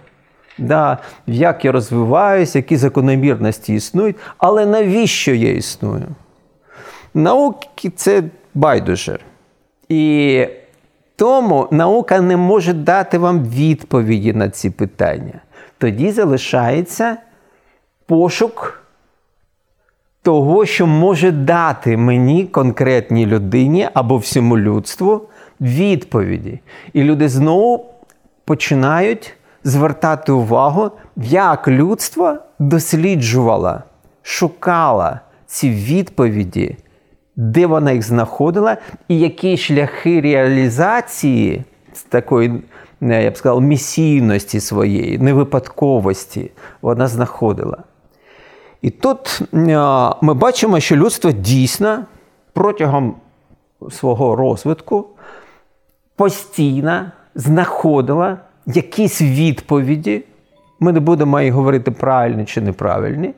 да, 0.60 0.98
як 1.28 1.66
я 1.66 1.72
розвиваюся, 1.72 2.60
які 2.60 2.78
закономірності 2.78 3.74
існують, 3.74 4.16
але 4.38 4.66
навіщо 4.66 5.34
я 5.34 5.52
існую? 5.52 6.08
Науки 7.14 7.90
це 7.96 8.24
байдуже. 8.54 9.20
І 9.90 10.48
тому 11.16 11.68
наука 11.72 12.22
не 12.22 12.38
може 12.38 12.74
дати 12.74 13.18
вам 13.18 13.46
відповіді 13.46 14.34
на 14.34 14.50
ці 14.50 14.70
питання. 14.70 15.42
Тоді 15.78 16.12
залишається 16.12 17.18
пошук 18.06 18.84
того, 20.22 20.66
що 20.66 20.88
може 20.88 21.32
дати 21.32 21.98
мені 21.98 22.46
конкретній 22.46 23.26
людині 23.26 23.90
або 23.94 24.18
всьому 24.18 24.58
людству 24.58 25.22
відповіді. 25.62 26.60
І 26.94 27.04
люди 27.04 27.30
знову 27.30 27.86
починають 28.46 29.34
звертати 29.70 30.32
увагу, 30.32 30.92
як 31.16 31.68
людство 31.68 32.38
досліджувало, 32.60 33.80
шукало 34.24 35.12
ці 35.46 35.70
відповіді 35.70 36.78
де 37.40 37.68
вона 37.68 37.92
їх 37.92 38.04
знаходила, 38.04 38.78
і 39.08 39.20
які 39.20 39.58
шляхи 39.58 40.22
реалізації 40.22 41.64
такої, 42.10 42.64
я 43.02 43.32
б 43.32 43.38
сказав, 43.38 43.62
місійності 43.62 44.60
своєї, 44.60 45.18
невипадковості 45.18 46.52
вона 46.82 47.08
знаходила. 47.08 47.78
І 48.82 48.90
тут 48.90 49.42
ми 50.22 50.34
бачимо, 50.34 50.80
що 50.80 50.96
людство 50.96 51.32
дійсно 51.32 52.06
протягом 52.54 53.16
свого 53.92 54.36
розвитку 54.36 55.06
постійно 56.16 57.12
знаходило 57.36 58.38
якісь 58.76 59.22
відповіді. 59.22 60.24
Ми 60.80 60.92
не 60.92 61.00
будемо 61.00 61.42
і 61.42 61.50
говорити 61.50 61.92
правильні 61.92 62.46
чи 62.46 62.62
неправильні, 62.62 63.34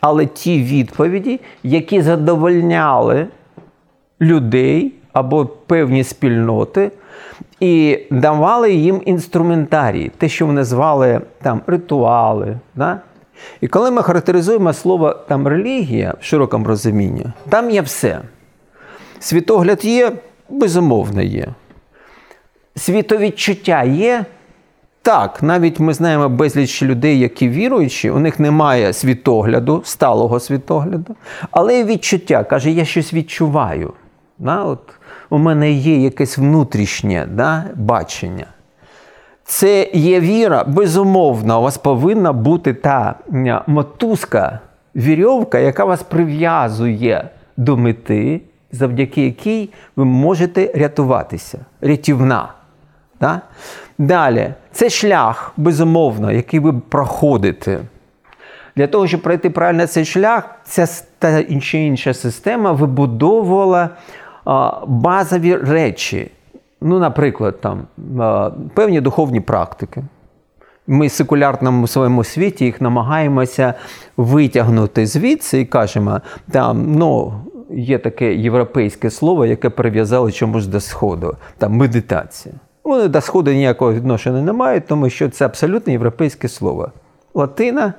але 0.00 0.26
ті 0.26 0.62
відповіді, 0.62 1.40
які 1.62 2.02
задовольняли 2.02 3.26
людей 4.20 4.92
або 5.12 5.46
певні 5.46 6.04
спільноти 6.04 6.90
і 7.60 7.98
давали 8.10 8.72
їм 8.72 9.02
інструментарій, 9.04 10.10
те, 10.18 10.28
що 10.28 10.46
вони 10.46 10.64
звали 10.64 11.20
там 11.42 11.60
ритуали, 11.66 12.58
да? 12.74 13.00
І 13.60 13.68
коли 13.68 13.90
ми 13.90 14.02
характеризуємо 14.02 14.72
слово 14.72 15.14
там 15.28 15.48
релігія 15.48 16.14
в 16.20 16.24
широкому 16.24 16.66
розумінні, 16.66 17.26
там 17.48 17.70
є 17.70 17.80
все. 17.82 18.20
Світогляд 19.18 19.84
є, 19.84 20.12
безумовно 20.48 21.22
є. 21.22 21.46
Світовідчуття 22.76 23.82
є. 23.82 24.24
Так, 25.06 25.42
навіть 25.42 25.80
ми 25.80 25.94
знаємо 25.94 26.28
безліч 26.28 26.82
людей, 26.82 27.18
які 27.18 27.48
віруючі, 27.48 28.10
у 28.10 28.18
них 28.18 28.40
немає 28.40 28.92
світогляду, 28.92 29.82
сталого 29.84 30.40
світогляду, 30.40 31.16
але 31.50 31.78
і 31.78 31.84
відчуття. 31.84 32.44
Каже, 32.44 32.70
я 32.70 32.84
щось 32.84 33.14
відчуваю. 33.14 33.92
Да? 34.38 34.64
От 34.64 34.80
У 35.30 35.38
мене 35.38 35.70
є 35.70 35.96
якесь 35.96 36.38
внутрішнє 36.38 37.28
да, 37.30 37.64
бачення. 37.74 38.46
Це 39.44 39.90
є 39.92 40.20
віра, 40.20 40.64
безумовно, 40.64 41.58
у 41.58 41.62
вас 41.62 41.78
повинна 41.78 42.32
бути 42.32 42.74
та 42.74 43.14
мотузка, 43.66 44.60
вірьовка, 44.96 45.58
яка 45.58 45.84
вас 45.84 46.02
прив'язує 46.02 47.28
до 47.56 47.76
мети, 47.76 48.40
завдяки 48.72 49.24
якій 49.24 49.70
ви 49.96 50.04
можете 50.04 50.72
рятуватися. 50.74 51.58
Рятівна. 51.80 52.48
Да? 53.20 53.40
Далі, 53.98 54.54
це 54.72 54.90
шлях, 54.90 55.52
безумовно, 55.56 56.32
який 56.32 56.60
ви 56.60 56.72
проходите. 56.72 57.80
Для 58.76 58.86
того, 58.86 59.06
щоб 59.06 59.22
пройти 59.22 59.50
правильно 59.50 59.86
цей 59.86 60.04
шлях, 60.04 60.54
ця 60.64 60.86
та 61.18 61.38
інша 61.38 61.78
інша 61.78 62.14
система 62.14 62.72
вибудовувала 62.72 63.90
базові 64.86 65.56
речі. 65.56 66.30
Ну, 66.80 66.98
наприклад, 66.98 67.60
там 67.60 67.86
певні 68.74 69.00
духовні 69.00 69.40
практики. 69.40 70.02
Ми 70.86 71.06
в 71.06 71.10
секулярному 71.10 71.86
своєму 71.86 72.24
світі 72.24 72.64
їх 72.64 72.80
намагаємося 72.80 73.74
витягнути 74.16 75.06
звідси 75.06 75.60
і 75.60 75.64
кажемо, 75.64 76.20
там, 76.50 76.94
ну, 76.94 77.34
є 77.70 77.98
таке 77.98 78.34
європейське 78.34 79.10
слово, 79.10 79.46
яке 79.46 79.70
прив'язали 79.70 80.32
чомусь 80.32 80.66
до 80.66 80.80
Сходу, 80.80 81.36
там 81.58 81.72
медитація. 81.72 82.54
Вони 82.86 83.08
до 83.08 83.20
Сходу 83.20 83.52
ніякого 83.52 83.92
відношення 83.92 84.42
не 84.42 84.52
мають, 84.52 84.86
тому 84.86 85.10
що 85.10 85.28
це 85.28 85.44
абсолютно 85.44 85.92
європейське 85.92 86.48
слово. 86.48 86.92
Латина 87.34 87.94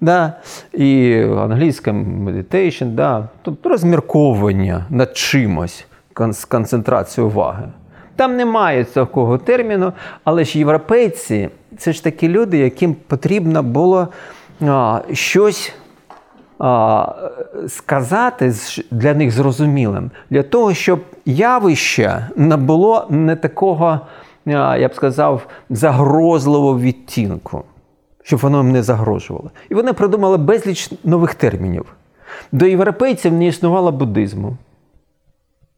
да, 0.00 0.32
і 0.72 1.20
англійська 1.38 1.90
meditation, 1.90 2.86
да, 2.86 3.28
тобто 3.42 3.68
розмірковування 3.68 4.86
над 4.90 5.16
чимось, 5.16 5.86
концентрацію 6.48 7.26
уваги. 7.26 7.64
Там 8.16 8.36
немає 8.36 8.84
такого 8.84 9.38
терміну, 9.38 9.92
але 10.24 10.44
ж 10.44 10.58
європейці 10.58 11.48
це 11.78 11.92
ж 11.92 12.04
такі 12.04 12.28
люди, 12.28 12.58
яким 12.58 12.94
потрібно 12.94 13.62
було 13.62 14.08
а, 14.60 15.00
щось 15.12 15.72
сказати 17.68 18.54
для 18.90 19.14
них 19.14 19.30
зрозумілим, 19.30 20.10
для 20.30 20.42
того, 20.42 20.74
щоб 20.74 21.00
явище 21.24 22.28
не 22.36 22.56
було 22.56 23.06
не 23.10 23.36
такого, 23.36 24.00
я 24.46 24.88
б 24.88 24.94
сказав, 24.94 25.46
загрозливого 25.70 26.78
відтінку, 26.78 27.64
щоб 28.22 28.40
воно 28.40 28.58
їм 28.58 28.72
не 28.72 28.82
загрожувало. 28.82 29.50
І 29.70 29.74
вони 29.74 29.92
придумали 29.92 30.36
безліч 30.36 30.90
нових 31.04 31.34
термінів. 31.34 31.84
До 32.52 32.66
європейців 32.66 33.32
не 33.32 33.46
існувало 33.46 33.92
буддизму. 33.92 34.56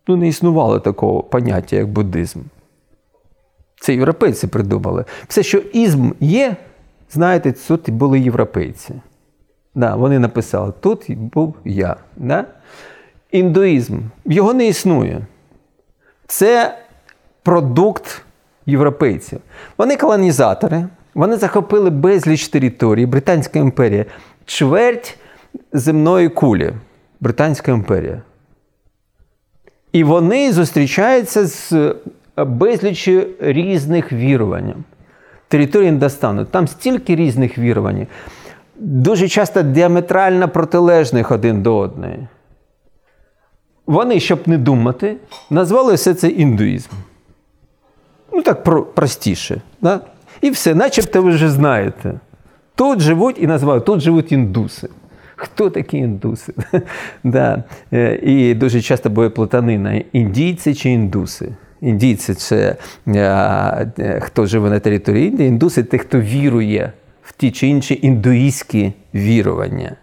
Ну, 0.09 0.17
не 0.17 0.29
існувало 0.29 0.81
такого 0.81 1.23
поняття, 1.23 1.77
як 1.77 1.89
буддизм. 1.89 2.41
Це 3.81 3.95
європейці 3.95 4.47
придумали. 4.47 5.05
Все, 5.29 5.43
що 5.43 5.59
ізм 5.59 6.11
є, 6.21 6.57
знаєте, 7.11 7.53
тут 7.69 7.91
були 7.91 8.21
європейці. 8.21 8.95
Да, 9.75 9.97
Вони 9.97 10.19
написали: 10.19 10.73
тут 10.81 11.11
був 11.11 11.55
я. 11.65 11.97
Да? 12.17 12.45
Індуїзм. 13.31 13.99
Його 14.25 14.55
не 14.55 14.67
існує. 14.67 15.21
Це 16.27 16.79
продукт 17.43 18.23
європейців. 18.67 19.41
Вони 19.79 19.97
колонізатори, 19.97 20.87
вони 21.15 21.37
захопили 21.37 21.91
безліч 21.91 22.49
територій, 22.49 23.07
Британська 23.07 23.59
імперія, 23.59 24.05
чверть 24.45 25.19
земної 25.73 26.29
кулі. 26.29 26.73
Британська 27.21 27.73
імперія. 27.73 28.23
І 29.93 30.05
вони 30.05 30.53
зустрічаються 30.53 31.47
з 31.47 31.95
безлічю 32.37 33.27
різних 33.41 34.13
вірувань. 34.13 34.75
Території 35.49 35.89
Індостану. 35.89 36.45
Там 36.45 36.69
стільки 36.69 37.17
різних 37.17 37.59
вірувань, 37.59 38.07
дуже 38.77 39.29
часто 39.29 39.63
діаметрально 39.63 40.49
протилежних 40.49 41.31
один 41.31 41.63
до 41.63 41.77
одної. 41.77 42.27
Вони, 43.87 44.21
щоб 44.21 44.49
не 44.49 44.59
думати, 44.59 45.17
назвали 45.51 45.95
все 45.95 46.15
це 46.15 46.29
індуїзм. 46.29 46.91
Ну, 48.33 48.43
так 48.43 48.63
про 48.63 48.83
простіше. 48.83 49.61
Да? 49.83 50.01
І 50.41 50.51
все, 50.51 50.75
начебто 50.75 51.23
ви 51.23 51.31
вже 51.31 51.51
знаєте. 51.51 52.21
Тут 52.75 53.01
живуть 53.01 53.37
і 53.39 53.47
називають, 53.47 53.85
тут 53.85 54.01
живуть 54.01 54.33
індуси. 54.33 54.89
Хто 55.37 55.71
такі 55.71 55.97
індуси? 55.99 56.55
да. 57.25 57.65
Е, 57.93 58.21
і 58.23 58.55
дуже 58.55 58.81
часто 58.81 59.11
буде 59.11 59.29
плутанина: 59.29 60.03
індійці 60.13 60.75
чи 60.75 60.91
індуси. 60.91 61.53
Індійці 61.81 62.35
це 62.35 62.77
а, 63.07 63.85
е, 63.99 64.21
хто 64.21 64.47
живе 64.47 64.71
на 64.71 64.81
території 64.81 65.29
Індії, 65.29 65.49
індуси 65.49 65.85
це 65.85 65.99
хто 65.99 66.21
вірує 66.21 66.93
в 67.25 67.33
ті 67.33 67.51
чи 67.51 67.67
інші 67.67 67.99
індуїстські 68.03 68.93
вірування. 69.15 69.97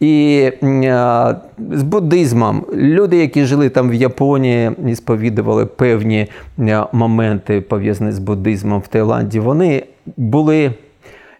І 0.00 0.50
з 1.72 1.82
буддизмом 1.82 2.66
люди, 2.72 3.16
які 3.16 3.44
жили 3.44 3.68
там 3.68 3.90
в 3.90 3.94
Японії 3.94 4.70
і 4.88 4.94
сповідували 4.94 5.66
певні 5.66 6.26
моменти 6.92 7.60
пов'язані 7.60 8.12
з 8.12 8.18
буддизмом 8.18 8.80
в 8.80 8.86
Таїланді, 8.86 9.40
вони 9.40 9.84
були 10.16 10.72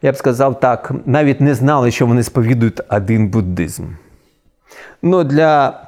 я 0.03 0.12
б 0.12 0.16
сказав 0.16 0.61
так, 0.61 0.92
навіть 1.07 1.40
не 1.40 1.55
знали, 1.55 1.90
що 1.90 2.07
вони 2.07 2.23
сповідують 2.23 2.81
один 2.88 3.29
буддизм. 3.29 3.85
Ну, 5.03 5.25
Для 5.25 5.81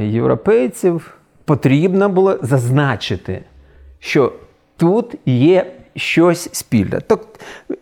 європейців 0.00 1.14
потрібно 1.44 2.08
було 2.08 2.38
зазначити, 2.42 3.40
що 3.98 4.32
тут 4.76 5.14
є 5.26 5.72
щось 5.96 6.48
спільне. 6.52 7.00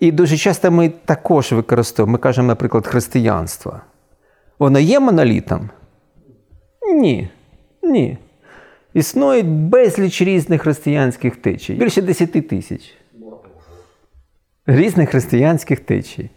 І 0.00 0.12
дуже 0.12 0.36
часто 0.36 0.70
ми 0.70 0.88
також 0.88 1.52
використовуємо, 1.52 2.12
ми 2.12 2.18
кажемо, 2.18 2.48
наприклад, 2.48 2.86
християнство. 2.86 3.80
Воно 4.58 4.78
є 4.78 5.00
монолітом? 5.00 5.70
Ні. 6.94 7.28
Ні. 7.82 8.18
Існують 8.94 9.46
безліч 9.46 10.22
різних 10.22 10.62
християнських 10.62 11.36
течій, 11.36 11.74
більше 11.74 12.02
10 12.02 12.48
тисяч 12.48 12.94
різних 14.66 15.08
християнських 15.08 15.80
течій. 15.80 16.30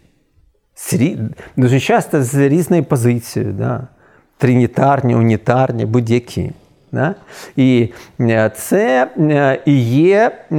Дуже 1.56 1.80
часто 1.80 2.22
з 2.22 2.34
різною 2.48 2.84
позицією. 2.84 3.52
Да? 3.52 3.88
Тринітарні, 4.36 5.14
унітарні, 5.14 5.86
будь-які. 5.86 6.52
Да? 6.92 7.14
І 7.56 7.92
е, 8.20 8.50
це 8.54 9.10
е, 9.18 9.58
є, 9.72 10.32
е, 10.52 10.56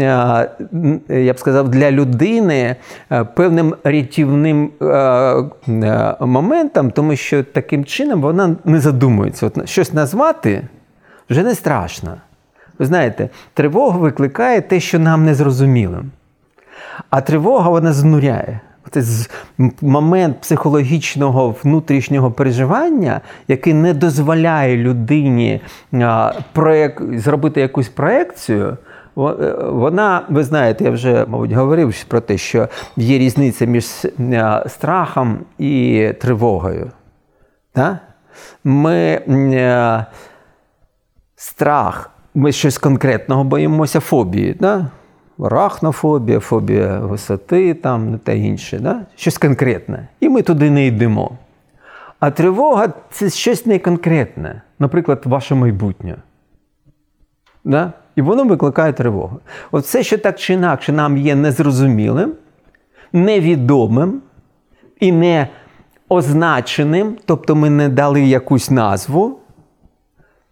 я 1.10 1.34
б 1.34 1.40
сказав, 1.40 1.70
для 1.70 1.92
людини 1.92 2.76
певним 3.36 3.76
рятівним 3.84 4.72
моментом, 6.20 6.92
тому 6.92 7.16
що 7.16 7.44
таким 7.44 7.86
чином 7.86 8.22
вона 8.22 8.56
не 8.66 8.80
задумується. 8.80 9.46
От 9.46 9.70
Щось 9.70 9.94
назвати 9.94 10.68
вже 11.30 11.44
не 11.44 11.56
страшно. 11.56 12.18
Ви 12.80 12.86
знаєте, 12.86 13.30
тривога 13.54 13.98
викликає 13.98 14.62
те, 14.62 14.80
що 14.80 15.00
нам 15.00 15.26
не 15.26 15.36
зрозумілим. 15.36 16.12
А 17.10 17.22
тривога 17.22 17.70
вона 17.70 17.94
знуряє. 17.94 18.60
Момент 19.82 20.42
психологічного 20.42 21.56
внутрішнього 21.64 22.32
переживання, 22.32 23.22
який 23.48 23.74
не 23.74 23.94
дозволяє 23.94 24.78
людині 24.78 25.62
зробити 27.00 27.62
якусь 27.62 27.90
проекцію. 27.90 28.78
Е, 29.18 29.56
вона, 29.72 30.26
ви 30.30 30.44
знаєте, 30.44 30.84
я 30.84 30.92
вже, 30.92 31.26
мабуть, 31.28 31.52
говорив 31.52 32.04
про 32.08 32.22
те, 32.22 32.38
що 32.38 32.68
є 32.98 33.18
різниця 33.18 33.66
між 33.66 33.86
страхом 34.68 35.40
і 35.58 36.08
тривогою. 36.22 36.92
Ми 38.64 39.22
страх, 41.36 42.12
ми 42.36 42.52
щось 42.52 42.78
конкретного 42.78 43.44
боїмося 43.44 44.00
фобії. 44.00 44.54
Да? 44.60 44.88
Арахнофобія, 45.44 46.40
фобія 46.40 47.00
висоти 47.00 47.74
там 47.74 48.20
та 48.20 48.32
інше, 48.32 48.80
да? 48.80 49.02
щось 49.16 49.38
конкретне. 49.38 50.08
І 50.20 50.30
ми 50.30 50.42
туди 50.42 50.72
не 50.72 50.86
йдемо. 50.86 51.32
А 52.20 52.32
тривога 52.32 52.94
це 53.12 53.30
щось 53.30 53.66
неконкретне, 53.66 54.62
наприклад, 54.80 55.22
ваше 55.26 55.56
майбутнє. 55.56 56.16
Да? 57.64 57.94
І 58.16 58.22
воно 58.22 58.44
викликає 58.44 58.94
тривогу. 58.94 59.40
От 59.72 59.84
все, 59.84 60.04
що 60.04 60.18
так 60.18 60.40
чи 60.40 60.54
інакше 60.54 60.92
нам 60.92 61.18
є 61.18 61.36
незрозумілим, 61.36 62.34
невідомим, 63.14 64.22
і 65.00 65.12
не 65.12 65.48
означеним, 66.10 67.18
тобто 67.26 67.56
ми 67.56 67.70
не 67.70 67.90
дали 67.90 68.22
якусь 68.22 68.72
назву, 68.72 69.40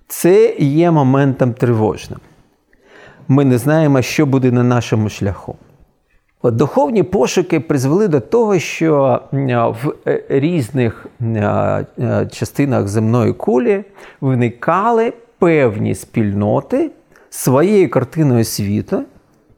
це 0.08 0.56
є 0.60 0.91
моментом 0.91 1.54
тривожним. 1.54 2.19
Ми 3.28 3.46
не 3.46 3.58
знаємо, 3.58 4.02
що 4.02 4.26
буде 4.26 4.52
на 4.52 4.63
нашому 4.63 5.10
шляху. 5.10 5.56
От 6.42 6.56
Духовні 6.56 7.04
пошуки 7.04 7.60
призвели 7.60 8.08
до 8.08 8.20
того, 8.20 8.60
що 8.60 9.22
в 9.32 9.94
е, 10.08 10.24
різних 10.30 11.08
частинах 12.32 12.88
земної 12.88 13.34
кулі 13.34 13.84
виникали 14.22 15.13
певні 15.40 15.96
спільноти 15.96 16.92
своєю 17.30 17.90
картиною 17.90 18.44
світу 18.44 19.04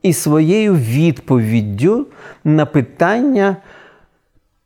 і 0.02 0.14
своєю 0.14 0.76
відповіддю 0.76 2.08
на 2.44 2.66
питання, 2.66 3.58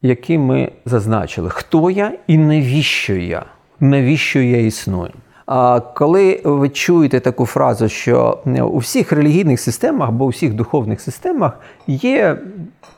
які 0.01 0.37
ми 0.37 0.71
зазначили: 0.85 1.49
хто 1.49 1.89
я 1.89 2.11
і 2.27 2.37
навіщо 2.37 3.13
я? 3.13 3.45
Навіщо 3.79 4.39
я 4.39 4.57
існую? 4.57 5.11
Коли 5.95 6.41
ви 6.43 6.69
чуєте 6.69 7.19
таку 7.19 7.45
фразу, 7.45 7.89
що 7.89 8.39
у 8.71 8.77
всіх 8.77 9.11
релігійних 9.11 9.59
системах 9.59 10.09
або 10.09 10.25
у 10.25 10.27
всіх 10.27 10.53
духовних 10.53 11.01
системах 11.01 11.53
є 11.87 12.37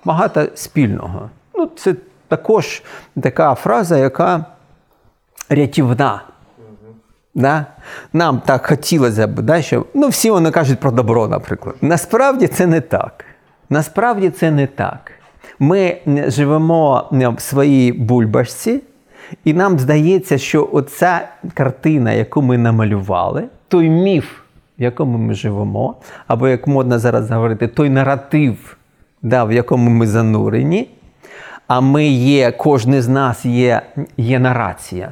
багато 0.06 0.46
спільного, 0.56 1.30
ну 1.56 1.70
це 1.76 1.96
також 2.28 2.84
така 3.22 3.56
фраза, 3.56 3.98
яка 3.98 4.46
рятівна. 5.50 6.22
Да? 7.36 7.66
Нам 8.14 8.42
так 8.46 8.68
хотілося 8.68 9.28
б, 9.28 9.42
да, 9.42 9.62
що 9.62 9.86
ну, 9.94 10.08
всі 10.08 10.32
вони 10.32 10.52
кажуть 10.52 10.80
про 10.80 10.92
добро, 10.92 11.28
наприклад. 11.28 11.76
Насправді 11.82 12.48
це 12.48 12.68
не 12.68 12.82
так. 12.82 13.26
Насправді 13.70 14.30
це 14.30 14.52
не 14.52 14.68
так. 14.68 15.12
Ми 15.60 15.98
живемо 16.28 17.08
в 17.12 17.42
своїй 17.42 17.92
бульбашці, 17.92 18.82
і 19.44 19.54
нам 19.54 19.80
здається, 19.80 20.38
що 20.38 20.70
оця 20.72 21.28
картина, 21.54 22.12
яку 22.12 22.42
ми 22.42 22.58
намалювали, 22.58 23.44
той 23.68 23.90
міф, 23.90 24.40
в 24.80 24.82
якому 24.82 25.18
ми 25.18 25.34
живемо, 25.34 25.96
або 26.28 26.48
як 26.48 26.68
модно 26.68 27.00
зараз 27.00 27.32
говорити, 27.32 27.68
той 27.68 27.90
наратив, 27.90 28.78
да, 29.22 29.44
в 29.44 29.52
якому 29.52 29.90
ми 29.90 30.08
занурені, 30.08 30.90
а 31.68 31.82
ми 31.82 32.06
є, 32.08 32.52
кожен 32.52 33.02
з 33.02 33.08
нас 33.08 33.46
є, 33.46 33.82
є 34.18 34.40
нарація. 34.40 35.12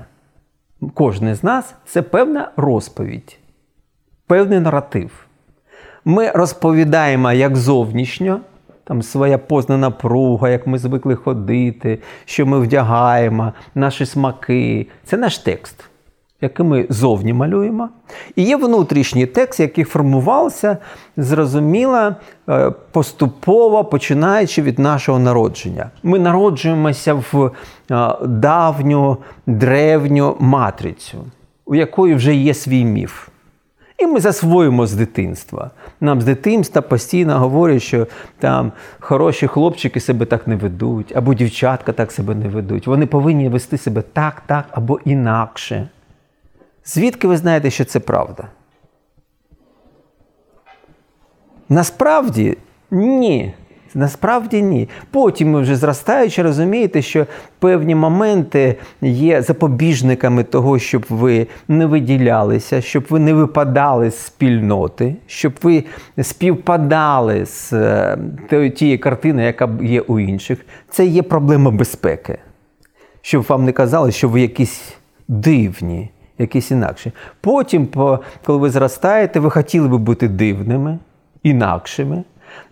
Кожен 0.94 1.36
з 1.36 1.44
нас 1.44 1.76
це 1.86 2.02
певна 2.02 2.52
розповідь, 2.58 3.38
певний 4.28 4.60
наратив. 4.60 5.28
Ми 6.06 6.32
розповідаємо 6.32 7.32
як 7.32 7.56
зовнішньо, 7.56 8.40
там 8.84 9.02
своя 9.02 9.38
познана 9.38 9.92
пруга, 9.92 10.50
як 10.50 10.68
ми 10.68 10.78
звикли 10.78 11.16
ходити, 11.16 12.00
що 12.26 12.46
ми 12.46 12.60
вдягаємо, 12.60 13.54
наші 13.76 14.06
смаки. 14.06 14.88
Це 15.06 15.18
наш 15.18 15.38
текст, 15.38 15.76
який 16.42 16.66
ми 16.66 16.86
зовні 16.90 17.34
малюємо. 17.34 17.90
І 18.36 18.44
є 18.44 18.56
внутрішній 18.56 19.26
текст, 19.26 19.60
який 19.60 19.84
формувався, 19.84 20.78
зрозуміло, 21.18 22.16
е, 22.50 22.72
поступово 22.92 23.86
починаючи 23.86 24.62
від 24.62 24.80
нашого 24.80 25.20
народження. 25.20 25.90
Ми 26.04 26.20
народжуємося 26.20 27.14
в 27.14 27.52
е, 27.92 28.16
давню 28.26 29.18
древню 29.48 30.36
матрицю, 30.40 31.18
у 31.66 31.76
якої 31.76 32.16
вже 32.16 32.36
є 32.36 32.54
свій 32.54 32.86
міф. 32.86 33.28
І 33.98 34.08
ми 34.08 34.20
засвоїмо 34.20 34.88
з 34.88 34.94
дитинства. 34.94 35.72
Нам 36.02 36.22
з 36.22 36.26
дитинства 36.26 36.82
постійно 36.82 37.40
говорять, 37.40 37.82
що 37.82 38.08
там 38.40 38.72
хороші 39.00 39.48
хлопчики 39.48 40.00
себе 40.00 40.26
так 40.26 40.48
не 40.48 40.56
ведуть, 40.56 41.16
або 41.16 41.34
дівчатка 41.34 41.94
так 41.94 42.12
себе 42.12 42.36
не 42.36 42.50
ведуть. 42.50 42.88
Вони 42.88 43.06
повинні 43.06 43.50
вести 43.50 43.78
себе 43.78 44.02
так, 44.02 44.44
так 44.46 44.66
або 44.72 45.00
інакше. 45.06 45.90
Звідки 46.86 47.28
ви 47.28 47.38
знаєте, 47.38 47.70
що 47.70 47.86
це 47.86 48.00
правда? 48.00 48.48
Насправді 51.70 52.58
ні. 52.92 53.54
Насправді 53.96 54.62
ні. 54.62 54.90
Потім 55.12 55.54
ви 55.54 55.62
вже 55.62 55.76
зростаючи, 55.76 56.42
розумієте, 56.42 57.02
що 57.02 57.26
певні 57.60 57.96
моменти 57.96 58.76
є 59.02 59.42
запобіжниками 59.42 60.44
того, 60.44 60.80
щоб 60.80 61.06
ви 61.10 61.48
не 61.68 61.86
виділялися, 61.86 62.82
щоб 62.82 63.06
ви 63.10 63.20
не 63.20 63.34
випадали 63.34 64.12
з 64.12 64.18
спільноти, 64.18 65.16
щоб 65.28 65.54
ви 65.64 65.84
співпадали 66.22 67.46
з 67.46 67.74
е, 68.50 68.70
тієї 68.76 68.98
картини, 68.98 69.44
яка 69.44 69.70
є 69.82 70.02
у 70.02 70.20
інших. 70.20 70.66
Це 70.90 71.06
є 71.06 71.24
проблема 71.24 71.72
безпеки. 71.72 72.38
Щоб 73.22 73.44
вам 73.50 73.66
не 73.66 73.72
казали, 73.72 74.12
що 74.12 74.30
ви 74.30 74.42
якісь 74.42 74.94
дивні, 75.28 76.10
якісь 76.38 76.72
інакші. 76.72 77.12
Потім, 77.42 77.88
коли 78.46 78.60
ви 78.60 78.70
зростаєте, 78.70 79.40
ви 79.40 79.50
хотіли 79.50 79.88
би 79.88 79.98
бути 79.98 80.28
дивними, 80.28 81.00
інакшими 81.44 82.24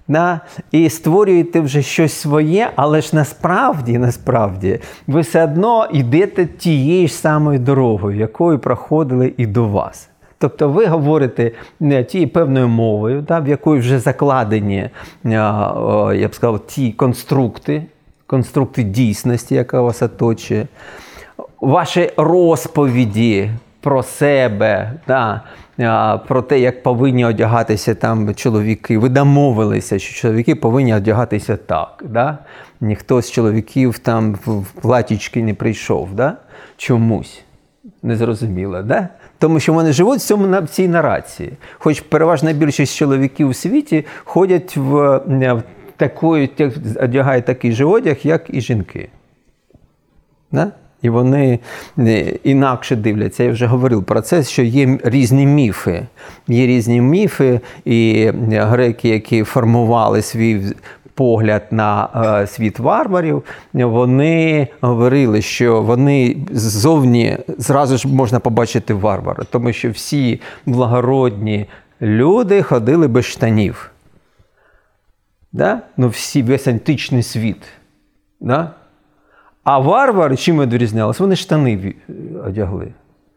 да, 0.08 0.40
і 0.72 0.90
створюєте 0.90 1.60
вже 1.60 1.82
щось 1.82 2.14
своє, 2.14 2.72
але 2.76 3.02
ж 3.02 3.16
насправді, 3.16 3.98
насправді, 3.98 4.80
ви 5.08 5.22
все 5.22 5.44
одно 5.44 5.88
йдете 5.94 6.46
тією 6.46 7.08
ж 7.08 7.14
самою 7.14 7.60
дорогою, 7.60 8.18
якою 8.18 8.60
проходили 8.60 9.34
і 9.38 9.46
до 9.46 9.68
вас. 9.68 10.10
Тобто 10.38 10.70
ви 10.70 10.86
говорите 10.86 11.52
не 11.80 12.04
тією 12.04 12.30
певною 12.30 12.68
мовою, 12.68 13.22
да, 13.28 13.40
в 13.40 13.48
якої 13.48 13.80
вже 13.80 14.00
закладені, 14.00 14.90
я 15.24 16.28
б 16.32 16.36
сказав, 16.36 16.60
ті 16.68 16.92
конструкти, 16.92 17.84
конструкти 18.28 18.84
дійсності, 18.84 19.56
яка 19.56 19.82
вас 19.82 20.02
оточує, 20.02 20.68
ваші 21.62 22.12
розповіді 22.18 23.50
про 23.82 24.04
себе. 24.04 24.94
Да, 25.08 25.42
про 26.28 26.42
те, 26.42 26.60
як 26.60 26.84
повинні 26.84 27.26
одягатися 27.26 27.96
там 27.96 28.36
чоловіки. 28.36 28.98
Ви 28.98 29.10
домовилися, 29.10 30.00
що 30.00 30.22
чоловіки 30.22 30.56
повинні 30.56 30.96
одягатися 30.96 31.58
так. 31.58 32.04
Да? 32.10 32.38
Ніхто 32.82 33.22
з 33.22 33.32
чоловіків 33.32 34.00
там 34.00 34.34
в 34.46 34.72
платічки 34.82 35.44
не 35.44 35.54
прийшов. 35.54 36.14
Да? 36.14 36.38
Чомусь. 36.78 37.44
Незрозуміло, 38.04 38.82
да? 38.82 39.08
Тому 39.40 39.60
що 39.60 39.74
вони 39.74 39.94
живуть 39.94 40.20
в 40.20 40.24
цьому 40.24 40.62
в 40.62 40.68
цій 40.68 40.88
нарації. 40.88 41.54
Хоч 41.80 42.02
переважна 42.02 42.54
більшість 42.54 42.96
чоловіків 42.96 43.50
у 43.50 43.54
світі 43.54 44.06
ходять 44.24 44.78
в, 44.78 45.18
в 45.28 45.64
такої, 45.98 46.52
одягають 46.96 47.46
такий 47.46 47.72
же 47.72 47.86
одяг, 47.86 48.18
як 48.24 48.44
і 48.50 48.62
жінки. 48.62 49.10
Да? 50.52 50.72
І 51.02 51.10
вони 51.10 51.60
е, 52.00 52.36
інакше 52.44 52.96
дивляться. 52.96 53.44
Я 53.44 53.52
вже 53.52 53.66
говорив 53.66 54.04
про 54.04 54.22
це, 54.22 54.44
що 54.44 54.64
є 54.64 55.00
різні 55.04 55.46
міфи. 55.46 56.08
Є 56.48 56.68
різні 56.68 57.02
міфи, 57.02 57.60
і 57.86 58.32
греки, 58.50 59.10
які 59.10 59.44
формували 59.44 60.22
свій 60.22 60.62
погляд 61.14 61.64
на 61.72 62.10
е, 62.42 62.48
світ 62.48 62.80
варварів, 62.80 63.44
вони 63.74 64.68
говорили, 64.82 65.42
що 65.42 65.82
вони 65.82 66.38
ззовні 66.52 67.38
зразу 67.58 67.98
ж 67.98 68.08
можна 68.08 68.40
побачити 68.40 68.94
варвара, 68.94 69.44
тому 69.52 69.74
що 69.74 69.92
всі 69.92 70.42
благородні 70.66 71.66
люди 72.02 72.64
ходили 72.64 73.08
без 73.08 73.26
штанів. 73.26 73.92
Да? 75.52 75.82
Ну, 75.98 76.10
всі, 76.10 76.44
Весь 76.44 76.68
античний 76.68 77.24
світ. 77.24 77.64
Да? 78.40 78.72
А 79.64 79.80
варвари 79.80 80.38
чим 80.38 80.62
відрізнялися? 80.62 81.24
Вони 81.24 81.36
штани 81.36 81.94
одягли. 82.46 82.88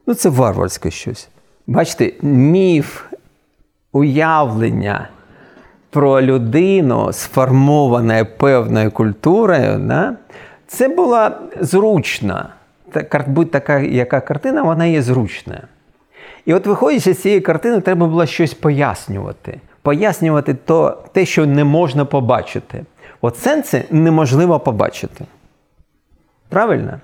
Ну, 0.06 0.14
це 0.14 0.28
варварське 0.28 0.90
щось. 0.90 1.28
Бачите, 1.66 2.12
міф, 2.22 3.04
уявлення 3.92 5.08
про 5.90 6.22
людину, 6.22 7.12
сформоване 7.12 8.24
певною 8.24 8.90
культурою, 8.90 9.78
да? 9.78 10.16
це 10.66 10.88
була 10.88 11.38
зручна. 11.60 12.48
Будь 13.26 13.50
така, 13.50 13.78
яка 13.78 14.20
картина, 14.20 14.62
вона 14.62 14.86
є 14.86 15.02
зручна. 15.02 15.62
І 16.44 16.54
от, 16.54 16.66
виходячи 16.66 17.14
з 17.14 17.22
цієї 17.22 17.40
картини, 17.40 17.80
треба 17.80 18.06
було 18.06 18.26
щось 18.26 18.54
пояснювати. 18.54 19.60
Пояснювати 19.82 20.54
то, 20.54 21.02
те, 21.12 21.26
що 21.26 21.46
не 21.46 21.64
можна 21.64 22.04
побачити. 22.04 22.84
От 23.20 23.38
сенси 23.38 23.84
неможливо 23.90 24.60
побачити. 24.60 25.24
Правильно? 26.54 27.00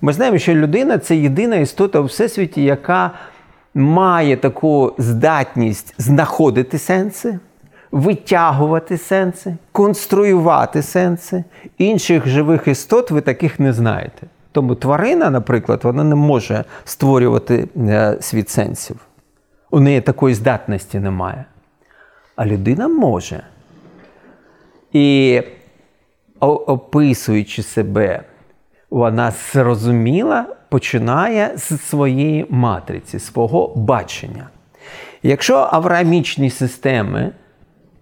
Ми 0.00 0.12
знаємо, 0.12 0.38
що 0.38 0.54
людина 0.54 0.98
це 0.98 1.16
єдина 1.16 1.56
істота 1.56 2.00
у 2.00 2.04
всесвіті, 2.04 2.62
яка 2.62 3.10
має 3.74 4.36
таку 4.36 4.94
здатність 4.98 5.94
знаходити 5.98 6.78
сенси, 6.78 7.38
витягувати 7.92 8.98
сенси, 8.98 9.56
конструювати 9.72 10.82
сенси. 10.82 11.44
Інших 11.78 12.26
живих 12.28 12.68
істот 12.68 13.10
ви 13.10 13.20
таких 13.20 13.60
не 13.60 13.72
знаєте. 13.72 14.26
Тому 14.52 14.74
тварина, 14.74 15.30
наприклад, 15.30 15.80
вона 15.82 16.04
не 16.04 16.14
може 16.14 16.64
створювати 16.84 17.68
е, 17.76 18.16
світ 18.20 18.50
сенсів. 18.50 18.96
У 19.70 19.80
неї 19.80 20.00
такої 20.00 20.34
здатності 20.34 20.98
немає. 20.98 21.44
А 22.36 22.46
людина 22.46 22.88
може. 22.88 23.42
І 24.92 25.42
описуючи 26.40 27.62
себе, 27.62 28.24
вона 28.90 29.30
зрозуміла, 29.30 30.46
починає 30.68 31.52
з 31.56 31.80
своєї 31.80 32.46
матриці, 32.50 33.18
свого 33.18 33.72
бачення. 33.76 34.48
Якщо 35.22 35.68
авраамічні 35.72 36.50
системи, 36.50 37.32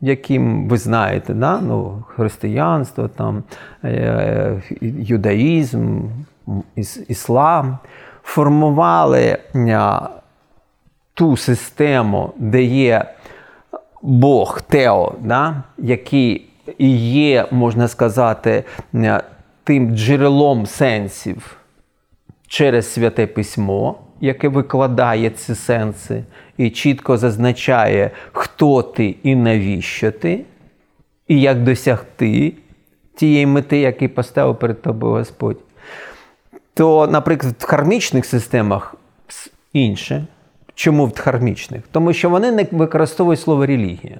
яким 0.00 0.68
ви 0.68 0.78
знаєте, 0.78 1.34
да? 1.34 1.60
ну, 1.60 2.04
християнство, 2.08 3.08
там, 3.08 3.42
е, 3.84 4.62
юдаїзм, 4.80 6.02
іслам, 7.08 7.78
формували 8.22 9.38
ту 11.14 11.36
систему, 11.36 12.32
де 12.36 12.62
є 12.62 13.04
Бог 14.02 14.60
Тео, 14.60 15.14
да? 15.20 15.62
який 15.78 16.48
і 16.78 16.96
є, 17.10 17.46
можна 17.50 17.88
сказати, 17.88 18.64
тим 19.66 19.96
джерелом 19.96 20.66
сенсів 20.66 21.56
через 22.46 22.92
святе 22.92 23.26
письмо, 23.26 23.98
яке 24.20 24.48
викладає 24.48 25.30
ці 25.30 25.54
сенси, 25.54 26.24
і 26.56 26.70
чітко 26.70 27.16
зазначає, 27.16 28.10
хто 28.32 28.82
ти 28.82 29.16
і 29.22 29.36
навіщо 29.36 30.10
ти, 30.10 30.44
і 31.28 31.40
як 31.40 31.62
досягти 31.62 32.52
тієї 33.14 33.46
мети, 33.46 33.78
яку 33.78 34.08
поставив 34.08 34.58
перед 34.58 34.82
тобою 34.82 35.12
Господь. 35.12 35.58
То, 36.74 37.06
наприклад, 37.06 37.54
в 37.58 37.66
кармічних 37.66 38.26
системах 38.26 38.94
інше. 39.72 40.26
Чому 40.74 41.06
в 41.06 41.12
дхармічних? 41.12 41.82
Тому 41.92 42.12
що 42.12 42.30
вони 42.30 42.52
не 42.52 42.66
використовують 42.70 43.40
слово 43.40 43.66
релігія. 43.66 44.18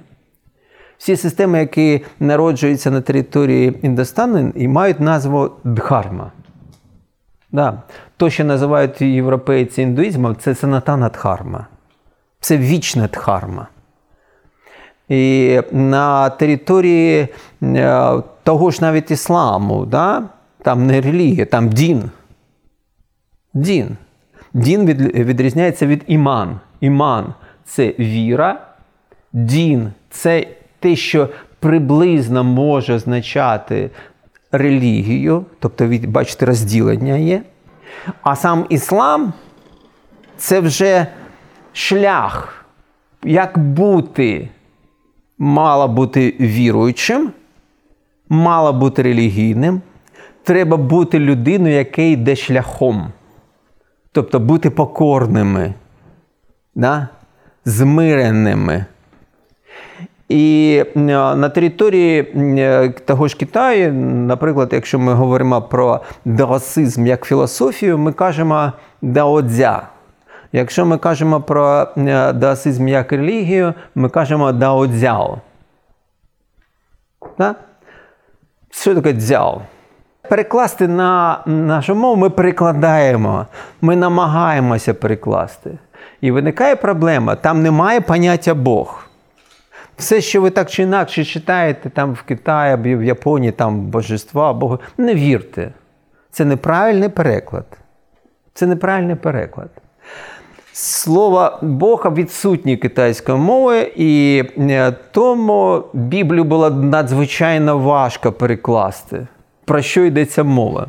Всі 0.97 1.15
системи, 1.15 1.59
які 1.59 2.01
народжуються 2.19 2.91
на 2.91 3.01
території 3.01 3.79
Індостану, 3.81 4.51
і 4.55 4.67
мають 4.67 4.99
назву 4.99 5.51
Дхарма. 5.63 6.31
Да. 7.51 7.81
То, 8.17 8.29
що 8.29 8.45
називають 8.45 9.01
європейці 9.01 9.81
індуїзмом, 9.81 10.35
це 10.35 10.55
санатана 10.55 11.09
Дхарма. 11.09 11.67
Це 12.39 12.57
вічна 12.57 13.07
Дхарма. 13.07 13.67
І 15.09 15.61
на 15.71 16.29
території 16.29 17.27
е, 17.63 18.11
того 18.43 18.71
ж 18.71 18.81
навіть 18.81 19.11
ісламу, 19.11 19.85
да? 19.85 20.23
там 20.61 20.87
не 20.87 21.01
релігія, 21.01 21.45
там 21.45 21.69
дін. 21.69 22.11
Дін. 23.53 23.97
Дін 24.53 24.85
відрізняється 25.13 25.87
від 25.87 26.03
іман. 26.07 26.59
Іман 26.81 27.33
це 27.65 27.93
віра, 27.99 28.61
дін 29.33 29.91
це 30.09 30.47
те, 30.79 30.95
що 30.95 31.29
приблизно 31.59 32.43
може 32.43 32.93
означати 32.93 33.89
релігію, 34.51 35.45
тобто, 35.59 35.89
бачите, 36.07 36.45
розділення 36.45 37.15
є. 37.15 37.41
А 38.21 38.35
сам 38.35 38.65
іслам 38.69 39.33
це 40.37 40.59
вже 40.59 41.07
шлях, 41.73 42.65
як 43.23 43.57
бути, 43.57 44.49
мало 45.37 45.87
бути 45.87 46.35
віруючим, 46.39 47.31
мало 48.29 48.73
бути 48.73 49.01
релігійним. 49.01 49.81
Треба 50.43 50.77
бути 50.77 51.19
людиною, 51.19 51.75
яка 51.75 52.01
йде 52.01 52.35
шляхом. 52.35 53.11
Тобто 54.11 54.39
бути 54.39 54.69
покорними, 54.69 55.73
да? 56.75 57.07
змиреними. 57.65 58.85
І 60.29 60.83
е, 60.95 60.99
на 61.35 61.49
території 61.49 62.19
е, 62.59 62.89
того 63.05 63.27
ж 63.27 63.37
Китаю, 63.37 63.93
наприклад, 63.93 64.69
якщо 64.71 64.99
ми 64.99 65.13
говоримо 65.13 65.61
про 65.61 65.99
даосизм 66.25 67.07
як 67.07 67.25
філософію, 67.25 67.97
ми 67.97 68.13
кажемо 68.13 68.71
даодзя. 69.01 69.87
Якщо 70.51 70.85
ми 70.85 70.97
кажемо 70.97 71.41
про 71.41 71.87
е, 71.97 72.33
даосизм 72.33 72.87
як 72.87 73.11
релігію, 73.11 73.73
ми 73.95 74.09
кажемо 74.09 74.51
даодзяо. 74.51 75.37
Да? 77.37 77.55
Що 78.69 78.95
таке 78.95 79.13
дзяо? 79.13 79.61
Перекласти 80.29 80.87
на 80.87 81.41
нашу 81.45 81.95
мову 81.95 82.15
ми 82.15 82.29
перекладаємо, 82.29 83.45
ми 83.81 83.95
намагаємося 83.95 84.93
перекласти. 84.93 85.77
І 86.21 86.31
виникає 86.31 86.75
проблема: 86.75 87.35
там 87.35 87.63
немає 87.63 88.01
поняття 88.01 88.53
Бог. 88.53 89.06
Все, 89.97 90.21
що 90.21 90.41
ви 90.41 90.49
так 90.49 90.69
чи 90.69 90.83
інакше 90.83 91.25
читаєте 91.25 91.89
там 91.89 92.13
в 92.13 92.21
Китаї, 92.21 92.73
або 92.73 92.83
в 92.83 93.03
Японії, 93.03 93.51
там 93.51 93.81
божества, 93.81 94.53
Бога, 94.53 94.79
не 94.97 95.15
вірте. 95.15 95.71
Це 96.31 96.45
неправильний 96.45 97.09
переклад. 97.09 97.65
Це 98.53 98.67
неправильний 98.67 99.15
переклад. 99.15 99.69
Слово 100.73 101.59
Бога 101.61 102.09
відсутнє 102.09 102.77
китайською 102.77 103.37
мовою, 103.37 103.81
і 103.95 104.43
е, 104.57 104.91
тому 105.11 105.83
Біблію 105.93 106.43
було 106.43 106.69
надзвичайно 106.69 107.77
важко 107.77 108.31
перекласти 108.31 109.27
про 109.67 109.81
що 109.81 110.05
йдеться 110.05 110.43
мова? 110.43 110.87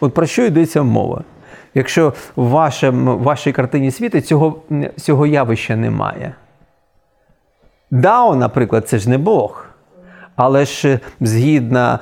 От 0.00 0.14
про 0.14 0.26
що 0.26 0.44
йдеться 0.44 0.82
мова? 0.82 1.24
Якщо 1.74 2.12
в 2.36 2.48
вашому, 2.48 3.18
вашій 3.18 3.52
картині 3.52 3.90
світу 3.90 4.20
цього 4.20 4.62
цього 4.96 5.26
явища 5.26 5.76
немає. 5.76 6.34
Дао, 7.92 8.36
наприклад, 8.36 8.88
це 8.88 8.98
ж 8.98 9.10
не 9.10 9.18
Бог. 9.18 9.66
Але 10.36 10.64
ж 10.64 10.98
згідно 11.20 11.98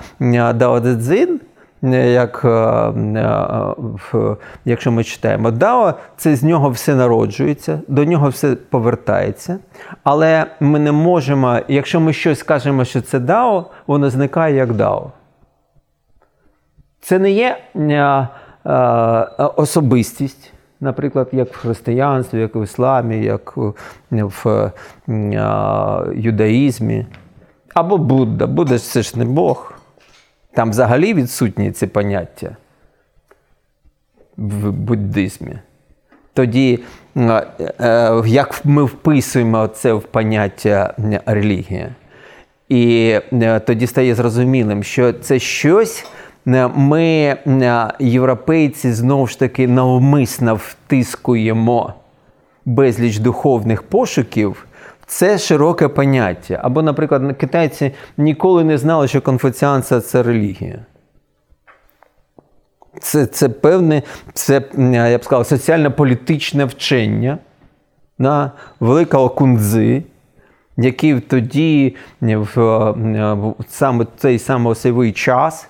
Дао 0.55 0.81
Дедзин, 0.81 1.41
як, 1.83 2.47
якщо 4.65 4.93
ми 4.93 5.05
читаємо 5.05 5.51
Дао, 5.51 5.95
це 6.17 6.37
з 6.37 6.43
нього 6.43 6.71
все 6.71 6.95
народжується, 6.95 7.81
до 7.89 8.05
нього 8.05 8.29
все 8.29 8.55
повертається. 8.55 9.59
Але 10.05 10.47
ми 10.61 10.79
не 10.79 10.93
можемо, 10.93 11.59
якщо 11.69 12.01
ми 12.01 12.13
щось 12.13 12.39
скажемо, 12.39 12.85
що 12.85 13.01
це 13.01 13.19
Дао, 13.19 13.71
воно 13.87 14.11
зникає 14.11 14.57
як 14.57 14.73
Дао. 14.73 15.11
Це 17.01 17.19
не 17.19 17.31
є 17.31 17.59
е, 17.75 17.91
е, 17.91 18.29
особистість, 19.57 20.53
наприклад, 20.81 21.29
як 21.33 21.55
в 21.55 21.57
християнстві, 21.57 22.41
як 22.41 22.57
в 22.57 22.65
ісламі, 22.65 23.25
як 23.25 23.57
в 24.11 24.73
е, 25.09 25.33
юдаїзмі. 26.15 27.07
Або 27.75 27.99
Будда. 27.99 28.47
Будда 28.47 28.79
це 28.79 29.03
ж 29.03 29.19
не 29.19 29.25
Бог. 29.25 29.73
Там 30.53 30.71
взагалі 30.71 31.15
відсутні 31.15 31.73
ці 31.73 31.87
поняття 31.87 32.57
в 34.37 34.71
буддизмі. 34.71 35.59
Тоді, 36.35 36.79
як 38.27 38.65
ми 38.65 38.85
вписуємо 38.85 39.69
це 39.69 39.93
в 39.93 40.03
поняття 40.03 40.95
релігія, 41.27 41.95
і 42.69 43.19
тоді 43.67 43.87
стає 43.87 44.15
зрозумілим, 44.15 44.83
що 44.83 45.13
це 45.13 45.39
щось. 45.39 46.07
Е, 46.47 46.69
ми, 46.69 47.03
е, 47.47 47.93
європейці, 47.99 48.93
знову 48.93 49.27
ж 49.27 49.39
таки 49.39 49.69
навмисно 49.69 50.55
втискуємо 50.55 51.95
безліч 52.65 53.19
духовних 53.19 53.83
пошуків. 53.83 54.67
Це 55.07 55.39
широке 55.39 55.89
поняття. 55.89 56.61
Або, 56.63 56.83
наприклад, 56.83 57.37
китайці 57.37 57.93
ніколи 58.17 58.65
не 58.65 58.79
знали, 58.79 59.09
що 59.09 59.21
конфуціанство 59.21 60.01
це 60.01 60.23
релігія. 60.23 60.79
Це 63.01 63.27
це 63.27 63.49
певне, 63.49 64.03
це, 64.33 64.63
я 64.93 65.19
б 65.19 65.25
сказав, 65.25 65.47
соціально-політичне 65.47 66.65
вчення 66.65 67.39
на 68.19 68.53
великого 68.81 69.29
кунзи, 69.29 70.03
який 70.77 71.21
тоді, 71.21 71.97
в, 72.21 72.57
в 73.33 73.55
саме 73.69 74.07
цей 74.17 74.39
самий 74.39 75.13
час, 75.13 75.70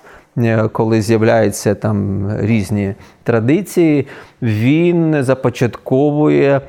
коли 0.71 1.01
з'являються 1.01 1.75
там 1.75 2.27
різні 2.39 2.93
традиції, 3.23 4.07
він 4.41 5.23
започатковує 5.23 6.61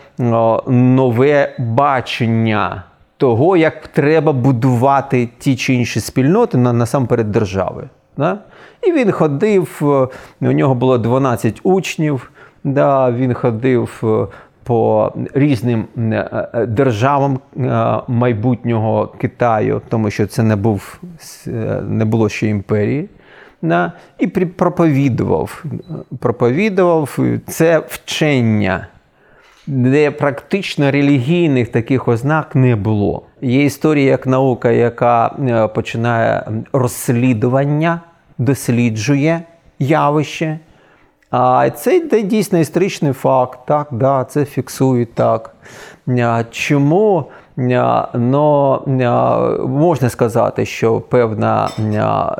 нове 0.68 1.55
бачення 1.59 2.83
того, 3.16 3.57
як 3.57 3.88
треба 3.88 4.33
будувати 4.33 5.29
ті 5.38 5.57
чи 5.57 5.75
інші 5.75 6.01
спільноти 6.01 6.59
насамперед 6.59 7.33
держави. 7.33 7.88
Да? 8.16 8.38
І 8.82 8.93
він 8.93 9.12
ходив, 9.12 9.80
е, 9.82 10.47
у 10.49 10.53
нього 10.53 10.74
було 10.74 10.99
12 10.99 11.61
учнів, 11.62 12.32
да, 12.64 13.11
він 13.11 13.34
ходив 13.34 14.01
е, 14.05 14.26
по 14.64 15.12
різним 15.34 15.84
державам 16.68 17.39
майбутнього 18.09 19.07
Китаю, 19.18 19.82
тому 19.89 20.11
що 20.11 20.26
це 20.26 20.43
не 20.43 20.57
був 20.57 21.01
не 21.82 22.05
було 22.05 22.28
ще 22.28 22.47
імперії 22.49 23.09
да, 23.63 23.93
і 24.19 24.27
проповідував. 24.27 25.65
Проповідував 26.19 27.19
це 27.47 27.83
вчення. 27.89 28.87
де 29.67 30.11
практично 30.11 30.91
релігійних 30.91 31.69
таких 31.69 32.09
ознак 32.09 32.55
не 32.55 32.77
було. 32.77 33.23
Є 33.41 33.65
історія 33.65 34.11
як 34.11 34.27
наука, 34.27 34.71
яка 34.71 35.27
е, 35.27 35.69
починає 35.69 36.47
розслідування, 36.73 38.01
досліджує 38.39 39.43
явище. 39.79 40.59
А 41.31 41.71
це 41.71 42.01
дійсно 42.23 42.59
історичний 42.59 43.13
факт, 43.13 43.59
так, 43.67 43.89
да, 43.91 44.25
це 44.25 44.45
фіксують 44.45 45.15
так. 45.15 45.55
Чому 46.51 47.25
Ну, 47.57 48.82
можна 49.68 50.09
сказати, 50.09 50.66
що 50.66 51.00
певна 51.00 51.68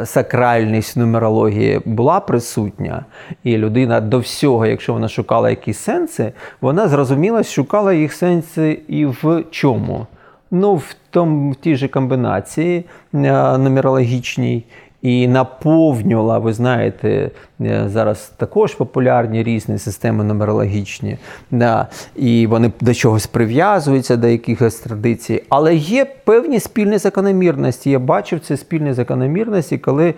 сакральність 0.05 0.97
нумерології 0.97 1.81
була 1.85 2.21
присутня, 2.21 3.05
і 3.45 3.57
людина 3.57 4.01
до 4.01 4.19
всього, 4.19 4.67
якщо 4.67 4.93
вона 4.93 5.09
шукала 5.09 5.51
якісь 5.51 5.79
сенси, 5.79 6.33
вона 6.61 6.89
зрозуміла, 6.89 7.43
шукала 7.43 7.93
їх 7.93 8.13
сенси 8.13 8.81
і 8.89 9.07
в 9.07 9.45
чому? 9.51 10.07
Ну, 10.51 10.75
в 10.75 10.95
тому 11.11 11.51
в 11.51 11.57
тій 11.57 11.77
же 11.77 11.89
комбінації 11.89 12.85
нумерологічній 13.13 14.65
і 15.03 15.29
наповнювала, 15.29 16.39
ви 16.39 16.53
знаєте, 16.53 17.31
е, 17.61 17.85
зараз 17.87 18.33
також 18.37 18.75
популярні 18.75 19.43
різні 19.43 19.79
системи 19.79 20.25
нумерологічні, 20.25 21.19
да, 21.51 21.87
і 22.17 22.47
вони 22.47 22.73
до 22.81 22.95
чогось 22.95 23.27
прив'язуються, 23.27 24.17
до 24.17 24.27
якихось 24.29 24.79
традицій. 24.79 25.43
Але 25.49 25.75
є 25.75 26.05
певні 26.25 26.61
спільні 26.61 26.99
закономірності. 26.99 27.91
Я 27.91 27.99
бачив 27.99 28.41
це 28.41 28.57
спільні 28.57 28.93
закономірності, 28.93 29.79
коли 29.79 30.15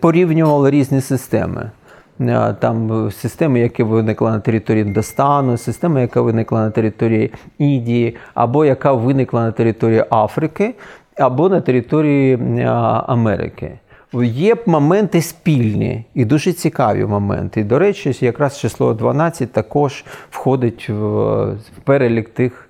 порівнювали 0.00 0.70
різні 0.70 1.00
системи. 1.00 1.70
Е, 2.20 2.54
там 2.60 3.10
системи, 3.10 3.60
яка 3.60 3.84
виникла 3.84 4.30
на 4.30 4.40
території 4.40 4.84
Достану, 4.84 5.56
система, 5.56 6.00
яка 6.00 6.20
виникла 6.20 6.60
на 6.60 6.70
території 6.70 7.32
Індії, 7.58 8.16
або 8.34 8.64
яка 8.64 8.92
виникла 8.92 9.42
на 9.42 9.52
території 9.52 10.04
Африки, 10.10 10.74
або 11.16 11.48
на 11.48 11.60
території 11.60 12.34
е, 12.34 12.64
Америки 13.06 13.78
є 14.22 14.56
моменти 14.66 15.22
спільні 15.22 16.04
і 16.14 16.24
дуже 16.24 16.52
цікаві 16.52 17.04
моменти. 17.04 17.60
І, 17.60 17.64
до 17.64 17.78
речі, 17.78 18.18
якраз 18.20 18.58
число 18.58 18.94
12 18.94 19.52
також 19.52 20.04
входить 20.30 20.88
в 20.88 21.56
перелік 21.84 22.28
тих. 22.28 22.68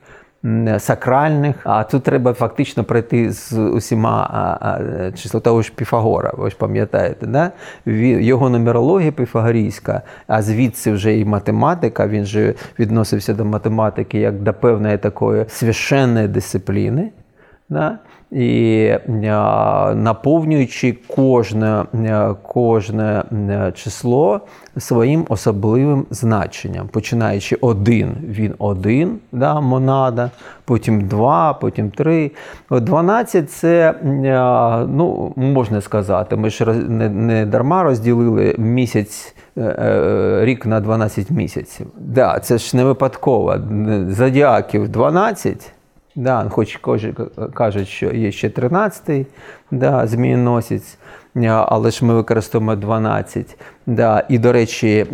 Сакральних, 0.78 1.56
а 1.64 1.84
тут 1.84 2.02
треба 2.02 2.32
фактично 2.32 2.84
пройти 2.84 3.32
з 3.32 3.52
усіма 3.52 5.10
число 5.14 5.40
того 5.40 5.62
ж 5.62 5.72
Піфагора. 5.74 6.32
Ви 6.36 6.50
ж 6.50 6.56
пам'ятаєте, 6.56 7.26
да? 7.26 7.52
його 7.86 8.50
нумерологія 8.50 9.12
піфагорійська, 9.12 10.02
а 10.26 10.42
звідси 10.42 10.92
вже 10.92 11.18
і 11.18 11.24
математика. 11.24 12.06
Він 12.06 12.24
же 12.24 12.54
відносився 12.78 13.34
до 13.34 13.44
математики 13.44 14.18
як 14.18 14.42
до 14.42 14.54
певної 14.54 14.98
такої 14.98 15.44
священної 15.48 16.28
дисципліни. 16.28 17.10
Да? 17.68 17.98
І 18.34 18.92
наповнюючи 19.94 20.96
кожне 21.08 21.84
кожне 22.42 23.22
число 23.74 24.40
своїм 24.78 25.26
особливим 25.28 26.06
значенням. 26.10 26.88
Починаючи 26.88 27.56
один, 27.60 28.16
він 28.28 28.54
один, 28.58 29.18
да, 29.32 29.60
монада, 29.60 30.30
потім 30.64 31.08
два, 31.08 31.52
потім 31.52 31.90
три. 31.90 32.30
12 32.70 33.50
це 33.50 33.94
ну, 34.88 35.32
можна 35.36 35.80
сказати, 35.80 36.36
ми 36.36 36.50
ж 36.50 36.64
не, 36.64 37.08
не 37.08 37.46
дарма 37.46 37.82
розділили 37.82 38.54
місяць. 38.58 39.34
Е, 39.56 39.62
е, 39.62 40.44
рік 40.44 40.66
на 40.66 40.80
12 40.80 41.30
місяців. 41.30 41.86
Да, 41.98 42.38
Це 42.38 42.58
ж 42.58 42.76
не 42.76 42.84
випадково. 42.84 43.56
Зодіаків 44.08 44.88
12, 44.88 45.72
Да, 46.16 46.48
Хоч 46.50 46.78
кажуть, 47.54 47.88
що 47.88 48.10
є 48.10 48.32
ще 48.32 48.48
13-й 48.48 49.26
да, 49.70 50.06
змієносець, 50.06 50.98
але 51.46 51.90
ж 51.90 52.04
ми 52.04 52.14
використовуємо 52.14 52.76
12. 52.76 53.58
Да. 53.86 54.24
І, 54.28 54.38
до 54.38 54.52
речі, 54.52 55.06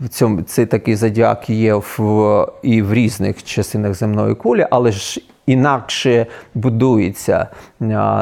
в 0.00 0.08
цьому 0.08 0.42
цей 0.42 0.66
такий 0.66 0.96
зодіак 0.96 1.50
є 1.50 1.74
в, 1.74 2.46
і 2.62 2.82
в 2.82 2.94
різних 2.94 3.44
частинах 3.44 3.94
земної 3.94 4.34
кулі, 4.34 4.66
але 4.70 4.92
ж 4.92 5.20
інакше 5.46 6.26
будується, 6.54 7.46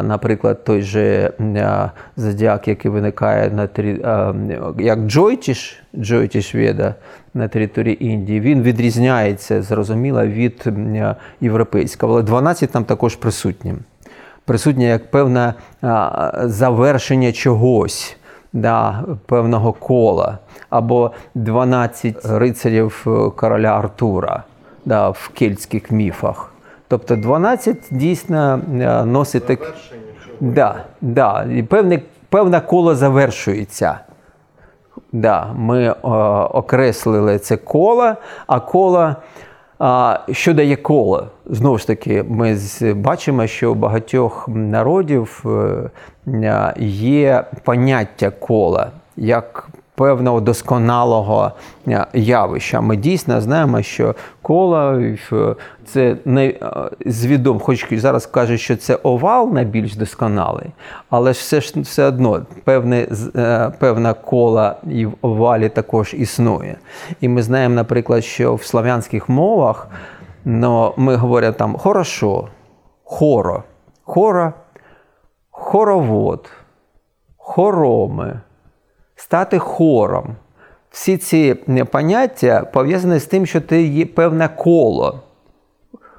наприклад, 0.02 0.64
той 0.64 0.82
же 0.82 1.32
зодіак, 2.16 2.68
який 2.68 2.90
виникає 2.90 3.50
на 3.50 3.68
як 4.78 4.98
Джойтіш, 4.98 5.82
Джойтіш 5.96 6.54
Веда 6.54 6.94
на 7.34 7.48
території 7.48 8.04
Індії, 8.04 8.40
він 8.40 8.62
відрізняється, 8.62 9.62
зрозуміло, 9.62 10.26
від 10.26 10.66
європейського. 11.40 12.12
Але 12.12 12.22
12 12.22 12.70
там 12.70 12.84
також 12.84 13.16
присутні. 13.16 13.74
Присутнє 14.44 14.84
як 14.84 15.10
певне 15.10 15.54
завершення 16.44 17.32
чогось. 17.32 18.16
Да, 18.52 19.04
певного 19.26 19.72
кола, 19.72 20.38
або 20.70 21.10
12 21.34 22.16
рицарів 22.24 23.06
короля 23.36 23.68
Артура 23.68 24.42
да, 24.84 25.10
в 25.10 25.30
кельтських 25.34 25.90
міфах. 25.90 26.52
Тобто 26.91 27.16
12 27.16 27.76
дійсно 27.91 28.61
е, 28.80 29.05
носить 29.05 29.47
так. 29.47 29.74
Да, 30.41 30.84
да, 31.01 31.47
і 31.55 31.62
певне, 31.62 32.01
певне 32.28 32.61
коло 32.61 32.95
завершується. 32.95 34.01
Да, 35.12 35.53
Ми 35.57 35.95
о, 36.03 36.14
е, 36.14 36.45
окреслили 36.45 37.38
це 37.38 37.57
коло, 37.57 38.12
а 38.47 38.61
коло. 38.61 39.14
А, 39.78 40.18
що 40.32 40.55
дає 40.55 40.76
коло? 40.76 41.26
Знову 41.47 41.78
ж 41.78 41.86
таки, 41.86 42.22
ми 42.28 42.59
бачимо, 42.95 43.47
що 43.47 43.72
у 43.72 43.74
багатьох 43.74 44.49
народів 44.49 45.45
е, 46.26 46.74
є 46.86 47.45
поняття 47.64 48.30
кола 48.30 48.91
як 49.16 49.68
певного 50.01 50.40
досконалого 50.40 51.53
е, 51.88 52.07
явища. 52.14 52.80
Ми 52.80 52.96
дійсно 52.96 53.40
знаємо, 53.40 53.82
що 53.82 54.14
кола 54.42 55.03
це 55.84 56.16
не 56.24 56.46
е, 56.46 56.57
звідом, 57.07 57.61
хоч 57.61 57.94
зараз 57.94 58.26
кажуть, 58.26 58.61
що 58.61 58.76
це 58.76 58.98
овал 59.03 59.53
найбільш 59.53 59.96
досконалий, 59.96 60.66
але 61.11 61.32
ж 61.32 61.38
все 61.38 61.61
ж 61.61 61.80
все 61.80 62.05
одно 62.05 62.46
певне, 62.64 63.07
е, 63.36 63.72
певна 63.78 64.14
кола 64.14 64.76
і 64.90 65.07
в 65.07 65.12
овалі 65.22 65.68
також 65.68 66.14
існує. 66.14 66.76
І 67.20 67.28
ми 67.28 67.42
знаємо, 67.42 67.74
наприклад, 67.74 68.24
що 68.24 68.55
в 68.55 68.62
славянських 68.62 69.28
мовах 69.28 69.88
ну, 70.44 70.94
ми 70.96 71.16
говоримо 71.16 71.53
там 71.53 71.76
хорошо, 71.76 72.48
хоро, 73.05 73.62
хора, 74.05 74.53
хоровод, 75.51 76.51
хороми 77.36 78.40
стати 79.20 79.58
хором. 79.58 80.24
Всі 80.90 81.16
ці 81.16 81.54
поняття 81.90 82.64
пов'язані 82.72 83.18
з 83.18 83.26
тим, 83.26 83.46
що 83.46 83.60
ти 83.60 83.82
є 83.82 84.06
певне 84.06 84.48
коло. 84.48 85.20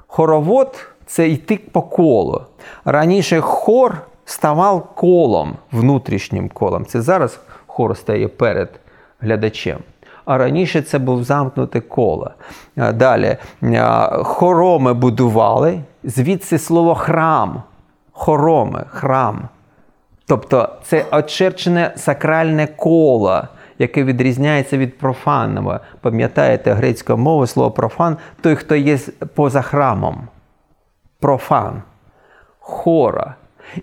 Хоровод 0.06 0.86
це 1.06 1.28
йти 1.28 1.60
по 1.72 1.82
колу. 1.82 2.42
Раніше 2.84 3.40
хор 3.40 4.00
ставав 4.24 4.94
колом, 4.94 5.56
внутрішнім 5.72 6.48
колом. 6.48 6.86
Це 6.86 7.02
зараз 7.02 7.40
хор 7.66 7.96
стає 7.96 8.28
перед 8.28 8.80
глядачем. 9.20 9.78
А 10.24 10.38
раніше 10.38 10.82
це 10.82 10.98
був 10.98 11.24
замкнуте 11.24 11.80
коло. 11.80 12.30
Далі 12.76 13.36
хороми 14.22 14.94
будували, 14.94 15.80
звідси 16.04 16.58
слово 16.58 16.94
храм. 16.94 17.62
Хороми, 18.12 18.84
храм. 18.88 19.48
Тобто 20.32 20.68
це 20.84 21.04
очерчене 21.12 21.92
сакральне 21.96 22.66
коло, 22.66 23.42
яке 23.78 24.04
відрізняється 24.04 24.78
від 24.78 24.98
профанного. 24.98 25.80
Пам'ятаєте 26.00 26.72
грецька 26.72 27.16
мова, 27.16 27.46
слово 27.46 27.70
профан 27.70 28.16
той, 28.40 28.56
хто 28.56 28.76
є 28.76 28.98
поза 29.34 29.62
храмом. 29.62 30.28
Профан, 31.20 31.82
хора. 32.58 33.34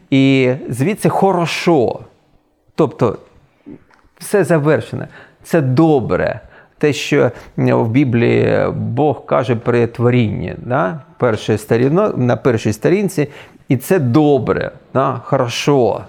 І 0.09 0.53
звідси 0.69 1.09
хорошо. 1.09 1.99
Тобто 2.75 3.17
все 4.19 4.43
завершене, 4.43 5.07
це 5.43 5.61
добре. 5.61 6.39
Те, 6.77 6.93
що 6.93 7.31
в 7.57 7.89
Біблії 7.89 8.69
Бог 8.71 9.25
каже 9.25 9.55
при 9.55 9.87
творінні 9.87 10.55
да? 10.57 10.99
Перше 11.17 11.57
сторіно, 11.57 12.13
на 12.17 12.35
першій 12.37 12.73
сторінці, 12.73 13.27
і 13.67 13.77
це 13.77 13.99
добре, 13.99 14.71
да? 14.93 15.21
хорошо. 15.23 16.01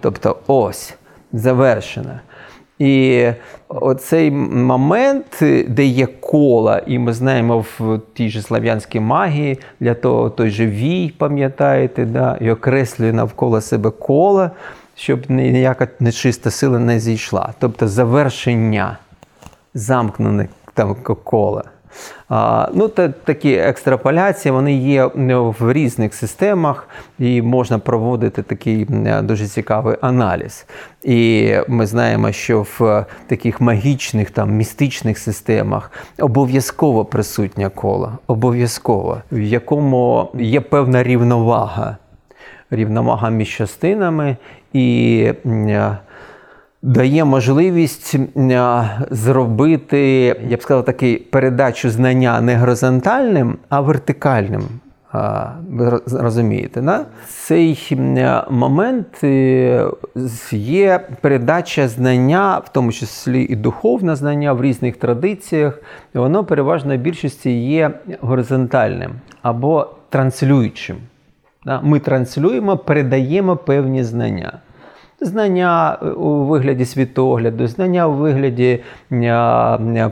Тобто 0.00 0.36
ось 0.46 0.94
завершена. 1.32 2.20
І 2.78 3.26
оцей 3.68 4.30
момент, 4.30 5.42
де 5.68 5.84
є 5.84 6.06
кола, 6.06 6.82
і 6.86 6.98
ми 6.98 7.12
знаємо 7.12 7.64
в 7.78 8.00
тій 8.14 8.28
же 8.28 8.42
слав'янській 8.42 9.00
магії, 9.00 9.58
для 9.80 9.94
того 9.94 10.30
той 10.30 10.50
же 10.50 10.66
вій, 10.66 11.14
пам'ятаєте, 11.18 12.04
да, 12.04 12.36
і 12.40 12.50
окреслює 12.50 13.12
навколо 13.12 13.60
себе 13.60 13.90
кола, 13.90 14.50
щоб 14.94 15.30
ніяка 15.30 15.88
нечиста 16.00 16.50
сила 16.50 16.78
не 16.78 17.00
зійшла. 17.00 17.52
Тобто 17.58 17.88
завершення 17.88 18.98
замкнене 19.74 20.48
там 20.74 20.94
кола. 21.24 21.64
Ну, 22.74 22.88
та, 22.88 23.08
Такі 23.08 23.54
екстраполяції 23.54 24.52
вони 24.52 24.76
є 24.76 25.10
в 25.14 25.72
різних 25.72 26.14
системах, 26.14 26.88
і 27.18 27.42
можна 27.42 27.78
проводити 27.78 28.42
такий 28.42 28.86
дуже 29.22 29.46
цікавий 29.46 29.96
аналіз. 30.00 30.66
І 31.02 31.52
ми 31.68 31.86
знаємо, 31.86 32.32
що 32.32 32.66
в 32.78 33.04
таких 33.26 33.60
магічних 33.60 34.30
там 34.30 34.50
містичних 34.50 35.18
системах 35.18 35.92
обов'язково 36.18 37.04
присутня 37.04 37.68
коло, 37.68 38.12
обов'язково, 38.26 39.18
в 39.32 39.40
якому 39.40 40.28
є 40.34 40.60
певна 40.60 41.02
рівновага, 41.02 41.96
рівновага 42.70 43.30
між 43.30 43.56
частинами 43.56 44.36
і 44.72 45.32
дає 46.86 47.24
можливість 47.24 48.16
зробити, 49.10 50.00
я 50.48 50.56
б 50.56 50.62
сказав, 50.62 50.84
такий 50.84 51.16
передачу 51.16 51.90
знання 51.90 52.40
не 52.40 52.56
горизонтальним, 52.56 53.58
а 53.68 53.80
вертикальним. 53.80 54.62
Ви 55.70 56.00
розумієте, 56.12 56.80
да? 56.80 57.04
цей 57.28 57.96
момент 58.50 59.24
е, 59.24 59.86
є 60.50 61.00
передача 61.20 61.88
знання, 61.88 62.58
в 62.58 62.68
тому 62.68 62.92
числі 62.92 63.42
і 63.42 63.56
духовне 63.56 64.16
знання 64.16 64.52
в 64.52 64.62
різних 64.62 64.96
традиціях, 64.96 65.80
воно 66.14 66.44
переважно 66.44 66.96
в 66.96 67.00
більшості 67.00 67.50
є 67.50 67.90
горизонтальним 68.20 69.10
або 69.42 69.88
транслюючим. 70.08 70.96
Ми 71.82 72.00
транслюємо, 72.00 72.76
передаємо 72.76 73.56
певні 73.56 74.04
знання. 74.04 74.52
Знання 75.20 75.98
е, 76.02 76.06
у 76.06 76.44
вигляді 76.44 76.84
світогляду, 76.84 77.66
знання 77.66 78.08
у 78.08 78.12
вигляді 78.12 78.80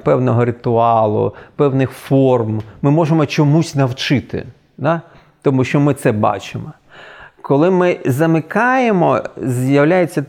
певного 0.05 0.45
ритуалу, 0.45 1.35
певних 1.57 1.91
форм. 1.91 2.63
Ми 2.83 2.91
можемо 2.91 3.27
чомусь 3.27 3.75
навчити, 3.75 4.47
да? 4.79 5.01
тому 5.43 5.65
що 5.65 5.81
ми 5.81 5.95
це 5.95 6.13
бачимо. 6.13 6.73
Коли 7.43 7.71
ми 7.71 7.99
замикаємо, 8.05 9.21
з'являється 9.37 10.25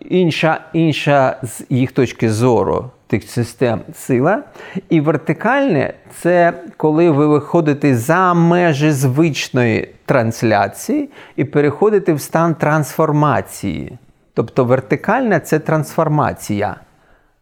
інша 0.00 0.60
інша 0.72 1.36
з 1.42 1.64
їх 1.70 1.92
точки 1.92 2.30
зору 2.30 2.90
тих 3.14 3.30
систем 3.30 3.80
сила. 3.94 4.42
І 4.88 5.00
вертикальне 5.00 5.94
це 6.20 6.52
коли 6.76 7.10
ви 7.10 7.26
виходите 7.26 7.96
за 7.96 8.34
межі 8.34 8.90
звичної 8.90 9.88
трансляції 10.04 11.08
і 11.36 11.44
переходите 11.44 12.12
в 12.12 12.20
стан 12.20 12.54
трансформації. 12.54 13.98
Тобто 14.34 14.64
вертикальна 14.64 15.40
це 15.40 15.58
трансформація. 15.58 16.76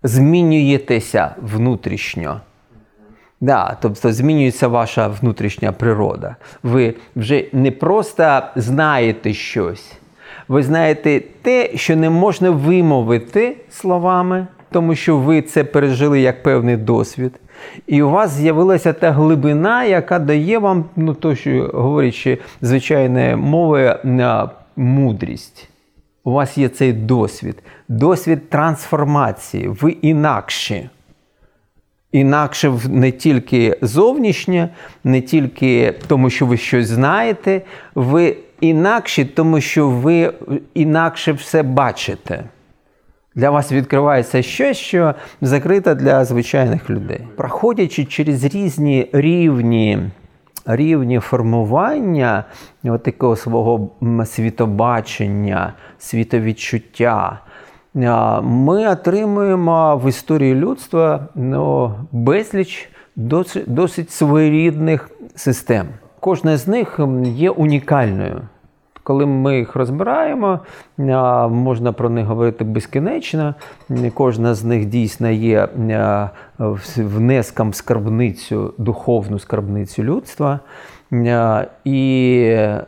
Змінюєтеся 0.03 1.35
внутрішньо. 1.43 2.41
Да, 3.41 3.77
Тобто 3.81 4.13
змінюється 4.13 4.69
ваша 4.69 5.09
внутрішня 5.09 5.73
природа. 5.73 6.37
Ви 6.63 6.95
вже 7.17 7.45
не 7.53 7.71
просто 7.71 8.43
знаєте 8.57 9.35
щось, 9.35 9.93
ви 10.49 10.63
знаєте 10.63 11.23
те, 11.43 11.77
що 11.77 11.97
не 11.97 12.11
можна 12.11 12.51
вимовити 12.51 13.57
словами, 13.71 14.47
тому 14.73 14.95
що 14.95 15.17
ви 15.17 15.43
це 15.43 15.65
пережили 15.65 16.21
як 16.21 16.43
певний 16.43 16.77
досвід. 16.77 17.33
І 17.87 18.03
у 18.03 18.11
вас 18.11 18.31
з'явилася 18.31 18.93
та 18.93 19.13
глибина, 19.13 19.85
яка 19.85 20.19
дає 20.19 20.59
вам, 20.59 20.85
ну 20.97 21.15
то, 21.15 21.35
що 21.35 21.71
говорячи 21.75 22.39
звичайною 22.61 23.39
мовою, 23.39 23.97
мудрість. 24.77 25.69
У 26.25 26.33
вас 26.33 26.59
є 26.59 26.69
цей 26.69 26.93
досвід, 26.93 27.63
досвід 27.89 28.51
трансформації. 28.51 29.69
Ви 29.69 29.91
інакші. 29.91 30.89
Інакше 32.13 32.73
не 32.89 33.11
тільки 33.11 33.79
зовнішнє, 33.83 34.69
не 35.05 35.21
тільки 35.21 35.95
тому, 36.07 36.31
що 36.31 36.47
ви 36.47 36.57
щось 36.57 36.87
знаєте, 36.87 37.63
ви 37.95 38.37
інакші, 38.61 39.25
тому 39.25 39.61
що 39.61 39.89
ви 39.89 40.33
інакше 40.75 41.33
все 41.33 41.63
бачите. 41.63 42.45
Для 43.35 43.51
вас 43.51 43.73
відкривається 43.73 44.43
щось, 44.43 44.77
що 44.77 45.15
закрите 45.41 45.95
для 45.95 46.25
звичайних 46.25 46.91
людей. 46.91 47.21
Проходячи 47.37 48.05
через 48.05 48.45
різні 48.45 49.11
рівні 49.13 50.11
рівні 50.67 51.19
формування 51.19 52.45
от 52.85 53.03
такого 53.03 53.37
свого 53.37 53.91
світобачення, 54.25 55.75
світовідчуття, 55.99 57.41
ми 58.43 58.89
отримуємо 58.89 59.97
в 60.05 60.09
історії 60.09 60.55
людства 60.55 61.29
ну, 61.35 61.95
безліч 62.13 62.91
досить, 63.17 63.65
досить 63.67 64.11
своєрідних 64.11 65.11
систем. 65.35 65.87
Кожна 66.21 66.57
з 66.57 66.69
них 66.69 67.01
є 67.25 67.51
унікальною. 67.51 68.41
Коли 69.05 69.27
ми 69.27 69.59
їх 69.59 69.77
розбираємо, 69.77 70.61
можна 71.49 71.93
про 71.93 72.11
них 72.11 72.27
говорити 72.27 72.65
безкінечно. 72.65 73.55
Кожна 74.15 74.55
з 74.55 74.65
них 74.65 74.87
дійсно 74.87 75.31
є 75.31 75.69
внеском 76.97 77.71
в 77.71 77.75
скарбницю, 77.75 78.75
духовну 78.79 79.39
скарбницю 79.39 80.03
людства. 80.03 80.61
І 81.85 82.39
е, 82.49 82.81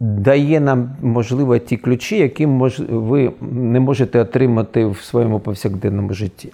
дає 0.00 0.60
нам, 0.60 0.90
можливо, 1.02 1.58
ті 1.58 1.76
ключі, 1.76 2.18
які 2.18 2.46
мож, 2.46 2.82
ви 2.88 3.32
не 3.52 3.80
можете 3.80 4.20
отримати 4.20 4.86
в 4.86 4.96
своєму 4.96 5.40
повсякденному 5.40 6.14
житті. 6.14 6.52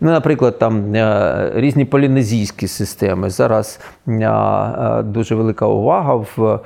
Ну, 0.00 0.10
Наприклад, 0.10 0.58
там 0.58 0.94
е, 0.94 1.52
різні 1.54 1.84
полінезійські 1.84 2.68
системи. 2.68 3.30
Зараз 3.30 3.80
е, 4.08 5.02
дуже 5.02 5.34
велика 5.34 5.66
увага 5.66 6.14
в, 6.14 6.60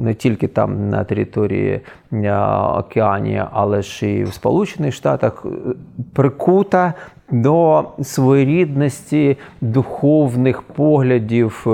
не 0.00 0.14
тільки 0.18 0.48
там 0.48 0.90
на 0.90 1.04
території 1.04 1.80
Океанії, 2.74 3.42
але 3.52 3.82
ж 3.82 4.10
і 4.10 4.24
в 4.24 4.32
Сполучених 4.32 4.94
Штатах 4.94 5.46
прикута 6.12 6.94
до 7.30 7.84
своєрідності 8.02 9.36
духовних 9.60 10.62
поглядів 10.62 11.66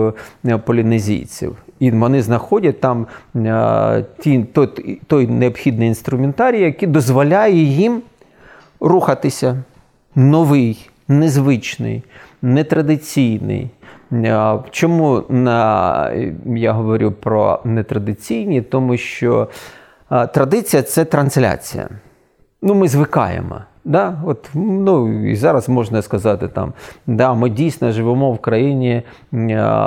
е, 0.44 0.58
полінезійців. 0.58 1.56
І 1.78 1.90
вони 1.90 2.22
знаходять 2.22 2.80
там 2.80 3.06
е, 3.36 4.04
ті, 4.18 4.44
той, 4.52 4.98
той 5.06 5.26
необхідний 5.26 5.88
інструментарій, 5.88 6.60
який 6.60 6.88
дозволяє 6.88 7.62
їм 7.62 8.02
рухатися 8.84 9.62
новий, 10.14 10.90
незвичний, 11.08 12.02
нетрадиційний. 12.42 13.70
Чому 14.70 15.22
я 16.46 16.72
говорю 16.72 17.12
про 17.12 17.60
нетрадиційні? 17.64 18.62
Тому 18.62 18.96
що 18.96 19.48
традиція 20.34 20.82
це 20.82 21.04
трансляція. 21.04 21.88
Ну, 22.62 22.74
Ми 22.74 22.88
звикаємо. 22.88 23.60
Да, 23.84 24.18
от, 24.24 24.50
ну, 24.54 25.28
І 25.30 25.36
зараз 25.36 25.68
можна 25.68 26.02
сказати, 26.02 26.48
там, 26.48 26.72
да, 27.06 27.34
ми 27.34 27.50
дійсно 27.50 27.92
живемо 27.92 28.32
в 28.32 28.38
країні, 28.38 29.02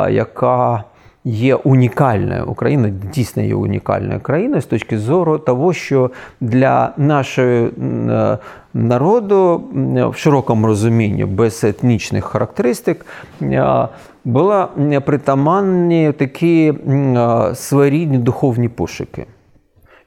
яка 0.09 0.83
є 1.27 1.55
унікальною. 1.55 2.45
Україна 2.45 2.89
дійсно 3.13 3.43
є 3.43 3.55
унікальною 3.55 4.19
країною 4.19 4.61
з 4.61 4.65
точки 4.65 4.97
зору 4.97 5.37
того, 5.37 5.73
що 5.73 6.11
для 6.41 6.93
нашого 6.97 7.69
народу 8.73 9.63
в 10.11 10.15
широкому 10.15 10.67
розумінні 10.67 11.25
без 11.25 11.63
етнічних 11.63 12.25
характеристик 12.25 13.05
були 14.25 14.65
притаманні 15.05 16.11
такі 16.11 16.73
своєрідні 17.53 18.17
духовні 18.17 18.69
пошуки. 18.69 19.25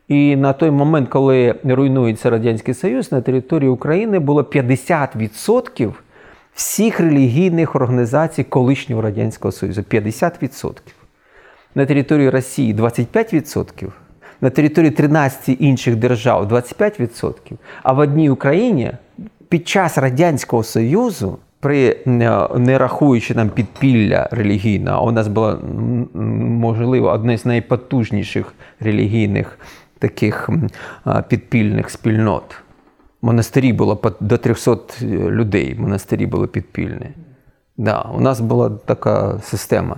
І 0.09 0.37
на 0.37 0.53
той 0.53 0.71
момент, 0.71 1.09
коли 1.09 1.55
руйнується 1.65 2.31
Радянський 2.31 2.75
Союз, 2.75 3.13
на 3.13 3.21
території 3.21 3.71
України 3.71 4.19
було 4.19 4.43
50% 4.43 5.93
всіх 6.55 7.01
релігійних 7.01 7.77
організацій 7.77 8.45
колишнього 8.45 9.03
Радянського 9.03 9.53
Союзу. 9.53 9.81
50%. 9.91 10.73
На 11.75 11.87
території 11.87 12.31
Росії 12.31 12.75
25%. 12.75 13.89
На 14.41 14.51
території 14.51 14.91
13 14.91 15.57
інших 15.61 15.97
держав 15.97 16.53
25%. 16.53 17.33
А 17.83 17.93
в 17.93 17.99
одній 17.99 18.31
Україні 18.31 18.93
під 19.49 19.69
час 19.69 19.99
Радянського 19.99 20.63
Союзу, 20.63 21.39
при 21.61 21.97
не 22.57 22.79
рахуючи 22.79 23.35
нам 23.35 23.49
підпілля 23.49 24.29
релігійного, 24.31 24.99
а 24.99 25.09
у 25.09 25.13
нас 25.13 25.29
було 25.29 25.59
можливо 26.15 27.11
одне 27.11 27.39
з 27.39 27.47
найпотужніших 27.47 28.55
релігійних 28.81 29.59
таких 29.99 30.51
підпільних 31.29 31.91
спільнот. 31.91 32.57
Монастирі 33.23 33.73
було 33.73 34.01
до 34.21 34.39
300 34.39 34.77
людей. 35.11 35.77
Монастирі 35.79 36.27
були 36.27 36.47
підпільні. 36.47 37.07
Да, 37.77 38.01
У 38.01 38.21
нас 38.21 38.41
була 38.41 38.71
така 38.71 39.39
система. 39.43 39.97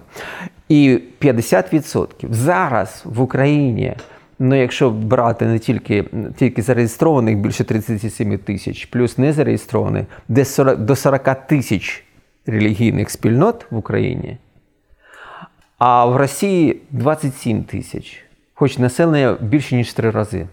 І 0.73 1.01
50% 1.21 2.33
зараз 2.33 3.03
в 3.05 3.21
Україні 3.21 3.97
Ну, 4.39 4.61
якщо 4.61 4.91
брати 4.91 5.47
не 5.47 5.59
тільки 5.59 6.05
тільки 6.37 6.63
зареєстрованих 6.63 7.39
більше 7.39 7.65
37 7.65 8.39
тисяч, 8.39 8.87
плюс 8.87 9.19
не 9.19 9.33
зареєстрованих, 9.33 10.07
де 10.29 10.45
40, 10.45 10.79
до 10.79 10.97
40 10.97 11.47
тисяч 11.47 12.05
релігійних 12.47 13.11
спільнот 13.11 13.67
в 13.71 13.77
Україні, 13.77 14.39
а 15.79 16.07
в 16.07 16.17
Росії 16.17 16.81
27 16.91 17.65
тисяч, 17.65 18.25
хоч 18.55 18.79
населення 18.79 19.37
більше, 19.41 19.77
ніж 19.77 19.93
три 19.93 20.11
рази. 20.11 20.47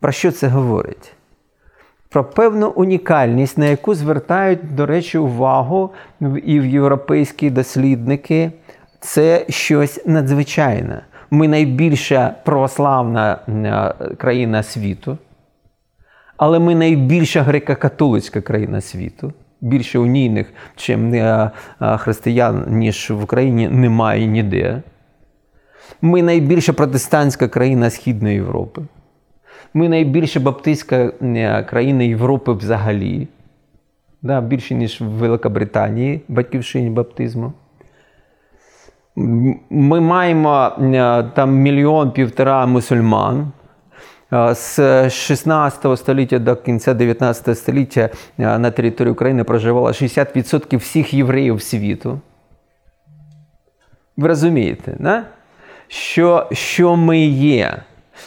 Про 0.00 0.12
що 0.12 0.32
це 0.32 0.48
говорить? 0.48 1.12
Про 2.08 2.24
певну 2.24 2.70
унікальність, 2.70 3.58
на 3.58 3.66
яку 3.66 3.94
звертають, 3.94 4.74
до 4.74 4.86
речі, 4.86 5.18
увагу 5.18 5.90
і 6.44 6.60
в 6.60 6.66
європейські 6.66 7.50
дослідники. 7.50 8.52
Це 9.04 9.46
щось 9.48 10.06
надзвичайне. 10.06 11.02
Ми 11.30 11.48
найбільша 11.48 12.34
православна 12.44 13.38
е, 13.48 14.14
країна 14.14 14.62
світу, 14.62 15.18
але 16.36 16.58
ми 16.58 16.74
найбільша 16.74 17.42
греко-католицька 17.42 18.40
країна 18.40 18.80
світу. 18.80 19.32
Більше 19.60 19.98
унійних, 19.98 20.52
чим 20.76 21.14
е, 21.14 21.50
е, 21.82 21.96
християн, 21.96 22.64
ніж 22.68 23.10
в 23.10 23.22
Україні, 23.22 23.68
немає 23.68 24.26
ніде. 24.26 24.82
Ми 26.02 26.22
найбільша 26.22 26.72
протестантська 26.72 27.48
країна 27.48 27.90
Східної 27.90 28.34
Європи. 28.34 28.82
Ми 29.74 29.88
найбільша 29.88 30.40
баптистська 30.40 31.08
країна 31.66 32.02
Європи 32.02 32.52
взагалі. 32.52 33.28
Да, 34.22 34.40
Більше, 34.40 34.74
ніж 34.74 35.00
в 35.00 35.04
Великобританії, 35.04 36.20
батьківщині 36.28 36.90
баптизму. 36.90 37.52
Ми 39.16 40.00
маємо 40.00 40.72
е, 40.78 41.22
там 41.34 41.54
мільйон 41.54 42.10
півтора 42.10 42.66
мусульман. 42.66 43.52
Е, 44.32 44.54
з 44.54 45.10
16 45.10 45.98
століття 45.98 46.38
до 46.38 46.56
кінця 46.56 46.94
19 46.94 47.58
століття 47.58 48.08
е, 48.38 48.58
на 48.58 48.70
території 48.70 49.12
України 49.12 49.44
проживало 49.44 49.88
60% 49.88 50.76
всіх 50.76 51.14
євреїв 51.14 51.62
світу. 51.62 52.20
Ви 54.16 54.28
розумієте, 54.28 54.96
да? 54.98 55.24
що, 55.88 56.48
що 56.52 56.96
ми 56.96 57.18
є? 57.26 57.82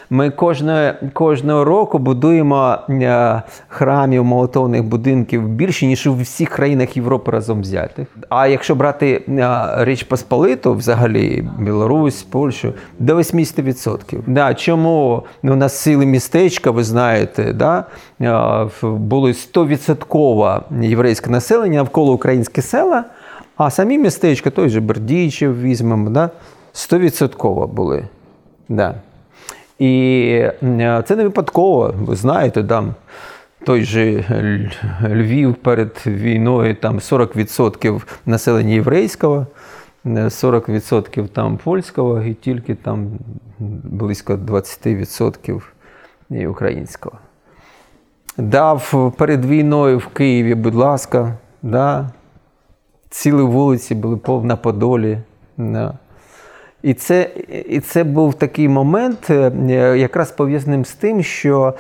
Ми 0.10 0.30
кожного 0.30 0.92
кожного 1.14 1.64
року 1.64 2.00
будуємо 2.00 2.78
е, 2.90 3.42
храмів, 3.68 4.26
молотовних 4.26 4.84
будинків 4.84 5.48
більше, 5.48 5.86
ніж 5.86 6.08
у 6.08 6.16
всіх 6.16 6.50
країнах 6.50 6.98
Європи 6.98 7.32
разом 7.32 7.62
взятих. 7.62 8.08
А 8.30 8.48
якщо 8.48 8.76
брати 8.76 9.24
е, 9.30 9.68
Річ 9.78 10.04
Посполиту, 10.04 10.74
взагалі 10.74 11.50
Білорусь, 11.60 12.24
Польщу, 12.24 12.74
до 13.00 13.16
80%. 13.16 14.20
Да, 14.28 14.54
Чому 14.54 15.24
ну, 15.44 15.54
у 15.54 15.56
нас 15.56 15.78
сили 15.78 16.06
містечка, 16.06 16.72
ви 16.72 16.84
знаєте, 16.84 17.54
да, 17.54 17.86
е, 18.22 18.68
було 18.84 19.28
100% 19.28 20.62
єврейське 20.82 21.30
населення 21.30 21.78
навколо 21.78 22.14
українські 22.14 22.62
села, 22.62 23.04
а 23.58 23.70
самі 23.70 23.98
містечка, 23.98 24.50
той 24.50 24.70
же 24.70 24.80
Бердічів 24.80 25.62
візьмемо, 25.62 26.10
да, 26.10 26.30
100% 26.74 27.68
були. 27.68 28.08
Да. 28.70 28.96
І 29.80 30.24
е, 30.64 31.04
це 31.08 31.16
не 31.16 31.24
випадково, 31.24 31.94
ви 31.98 32.16
знаєте, 32.16 32.64
там 32.64 32.96
той 33.66 33.84
же 33.84 34.24
Львів 35.10 35.56
перед 35.56 36.04
війною 36.06 36.76
там 36.76 37.00
40% 37.00 38.02
населення 38.26 38.74
єврейського, 38.74 39.48
40% 40.06 41.28
там 41.28 41.58
польського 41.58 42.22
і 42.22 42.34
тільки 42.34 42.76
там 42.76 43.10
близько 43.84 44.34
20% 44.34 45.62
українського. 46.48 47.18
Дав 48.38 49.14
перед 49.18 49.46
війною 49.46 49.98
в 49.98 50.08
Києві, 50.08 50.56
будь 50.56 50.76
ласка, 50.76 51.34
да, 51.62 52.10
цілі 53.10 53.42
вулиці 53.42 53.96
були 53.96 54.18
повна 54.18 54.56
Подолі. 54.56 55.18
Да. 55.58 55.94
І 56.84 56.94
це 56.94 57.30
і 57.70 57.80
це 57.80 58.04
був 58.04 58.34
такий 58.34 58.70
момент, 58.70 59.30
е, 59.30 59.52
якраз 59.98 60.32
пов'язаним 60.32 60.86
з 60.86 60.94
тим, 60.94 61.24
що 61.24 61.74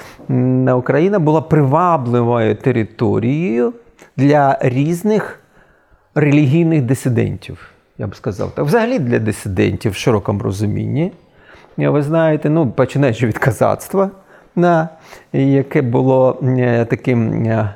Україна 0.75 1.19
була 1.19 1.41
привабливою 1.41 2.55
територією 2.55 3.73
для 4.17 4.57
різних 4.61 5.39
релігійних 6.15 6.81
дисидентів, 6.81 7.69
я 7.97 8.07
б 8.07 8.15
сказав. 8.15 8.51
Так, 8.51 8.65
взагалі 8.65 8.99
для 8.99 9.19
дисидентів 9.19 9.91
в 9.91 9.95
широкому 9.95 10.39
розумінні. 10.39 11.11
Ви 11.77 12.01
знаєте, 12.01 12.49
ну, 12.49 12.71
починаючи 12.71 13.27
від 13.27 13.37
казацтва, 13.37 14.09
на, 14.55 14.89
яке 15.33 15.81
було 15.81 16.39
е, 16.43 16.85
таким 16.85 17.45
е, 17.45 17.73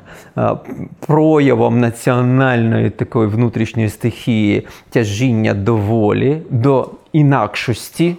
проявом 1.00 1.80
національної 1.80 2.90
такої 2.90 3.30
внутрішньої 3.30 3.90
стихії 3.90 4.68
тяжіння 4.90 5.54
до 5.54 5.76
волі, 5.76 6.42
до 6.50 6.90
інакшості. 7.14 8.16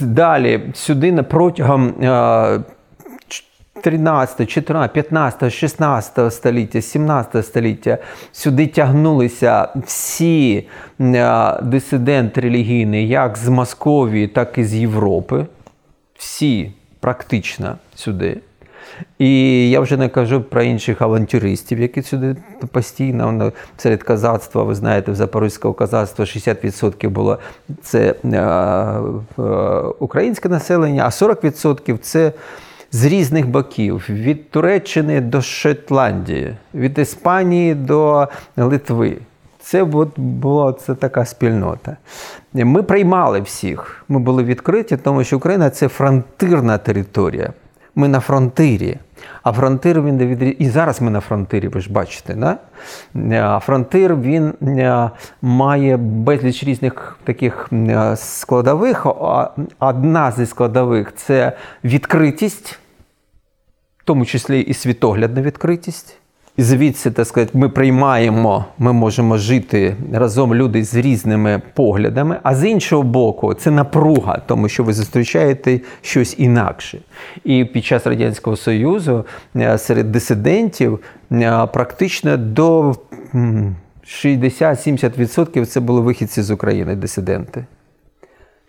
Далі 0.00 0.70
сюди 0.74 1.22
протягом 1.22 1.94
13, 3.82 4.50
14, 4.50 4.92
15, 4.92 5.52
16 5.52 6.32
століття, 6.32 6.80
17 6.80 7.46
століття 7.46 7.98
сюди 8.32 8.66
тягнулися 8.66 9.68
всі 9.86 10.68
дисиденти 11.62 12.40
релігійні, 12.40 13.08
як 13.08 13.36
з 13.36 13.48
Московії, 13.48 14.28
так 14.28 14.58
і 14.58 14.64
з 14.64 14.74
Європи. 14.74 15.46
Всі 16.14 16.72
практично 17.00 17.76
сюди. 17.94 18.40
І 19.18 19.70
я 19.70 19.80
вже 19.80 19.96
не 19.96 20.08
кажу 20.08 20.42
про 20.42 20.62
інших 20.62 21.02
авантюристів, 21.02 21.80
які 21.80 22.02
сюди 22.02 22.36
постійно 22.72 23.52
серед 23.76 24.02
казацтва, 24.02 24.62
ви 24.62 24.74
знаєте, 24.74 25.12
в 25.12 25.14
Запорізького 25.14 25.74
казацтва 25.74 26.24
60% 26.24 27.08
було 27.08 27.38
це 27.82 28.14
е, 28.24 28.38
е, 28.38 29.42
українське 29.98 30.48
населення, 30.48 31.04
а 31.06 31.08
40% 31.08 31.98
це 31.98 32.32
з 32.92 33.04
різних 33.04 33.48
боків: 33.48 34.06
від 34.10 34.50
Туреччини 34.50 35.20
до 35.20 35.42
Шотландії, 35.42 36.56
від 36.74 36.98
Іспанії 36.98 37.74
до 37.74 38.28
Литви. 38.56 39.16
Це 39.60 39.82
от 39.82 40.18
була 40.18 40.72
це 40.72 40.94
така 40.94 41.24
спільнота. 41.24 41.96
Ми 42.54 42.82
приймали 42.82 43.40
всіх. 43.40 44.04
Ми 44.08 44.18
були 44.18 44.44
відкриті, 44.44 44.98
тому 45.02 45.24
що 45.24 45.36
Україна 45.36 45.70
це 45.70 45.88
фронтирна 45.88 46.78
територія. 46.78 47.52
Ми 47.94 48.08
на 48.08 48.20
фронтирі. 48.20 48.98
А 49.42 49.52
фронтир 49.52 50.02
він. 50.02 50.56
І 50.58 50.68
зараз 50.68 51.02
ми 51.02 51.10
на 51.10 51.20
фронтирі, 51.20 51.68
ви 51.68 51.80
ж 51.80 51.92
бачите. 51.92 52.34
Да? 52.34 52.58
А 53.42 53.60
фронтир 53.60 54.16
він 54.16 54.54
е, 54.62 55.10
має 55.42 55.96
безліч 55.96 56.64
різних 56.64 57.18
таких 57.24 57.68
е, 57.72 58.16
складових. 58.16 59.06
Одна 59.78 60.32
зі 60.32 60.46
складових 60.46 61.12
це 61.14 61.52
відкритість, 61.84 62.78
в 63.98 64.04
тому 64.04 64.26
числі 64.26 64.60
і 64.60 64.74
світоглядна 64.74 65.42
відкритість. 65.42 66.18
І 66.56 66.62
звідси, 66.62 67.10
так 67.10 67.26
сказати, 67.26 67.58
ми 67.58 67.68
приймаємо, 67.68 68.64
ми 68.78 68.92
можемо 68.92 69.38
жити 69.38 69.96
разом 70.12 70.54
люди 70.54 70.84
з 70.84 70.94
різними 70.94 71.62
поглядами. 71.74 72.38
А 72.42 72.54
з 72.54 72.64
іншого 72.68 73.02
боку, 73.02 73.54
це 73.54 73.70
напруга, 73.70 74.42
тому 74.46 74.68
що 74.68 74.84
ви 74.84 74.92
зустрічаєте 74.92 75.80
щось 76.02 76.34
інакше. 76.38 76.98
І 77.44 77.64
під 77.64 77.84
час 77.84 78.06
Радянського 78.06 78.56
Союзу 78.56 79.24
е, 79.56 79.78
серед 79.78 80.12
дисидентів 80.12 81.00
е, 81.32 81.66
практично 81.72 82.36
до 82.36 82.94
60-70% 84.04 85.66
це 85.66 85.80
були 85.80 86.00
вихідці 86.00 86.42
з 86.42 86.50
України, 86.50 86.96
дисиденти. 86.96 87.64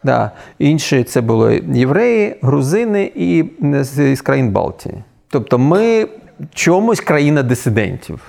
Да. 0.03 0.31
Інші 0.59 1.03
це 1.03 1.21
були 1.21 1.63
євреї, 1.73 2.35
грузини 2.41 3.11
і 3.15 3.45
з 3.81 4.21
країн 4.21 4.51
Балтії. 4.51 4.95
Тобто 5.29 5.59
ми 5.59 6.07
чомусь 6.53 6.99
країна 6.99 7.43
дисидентів. 7.43 8.21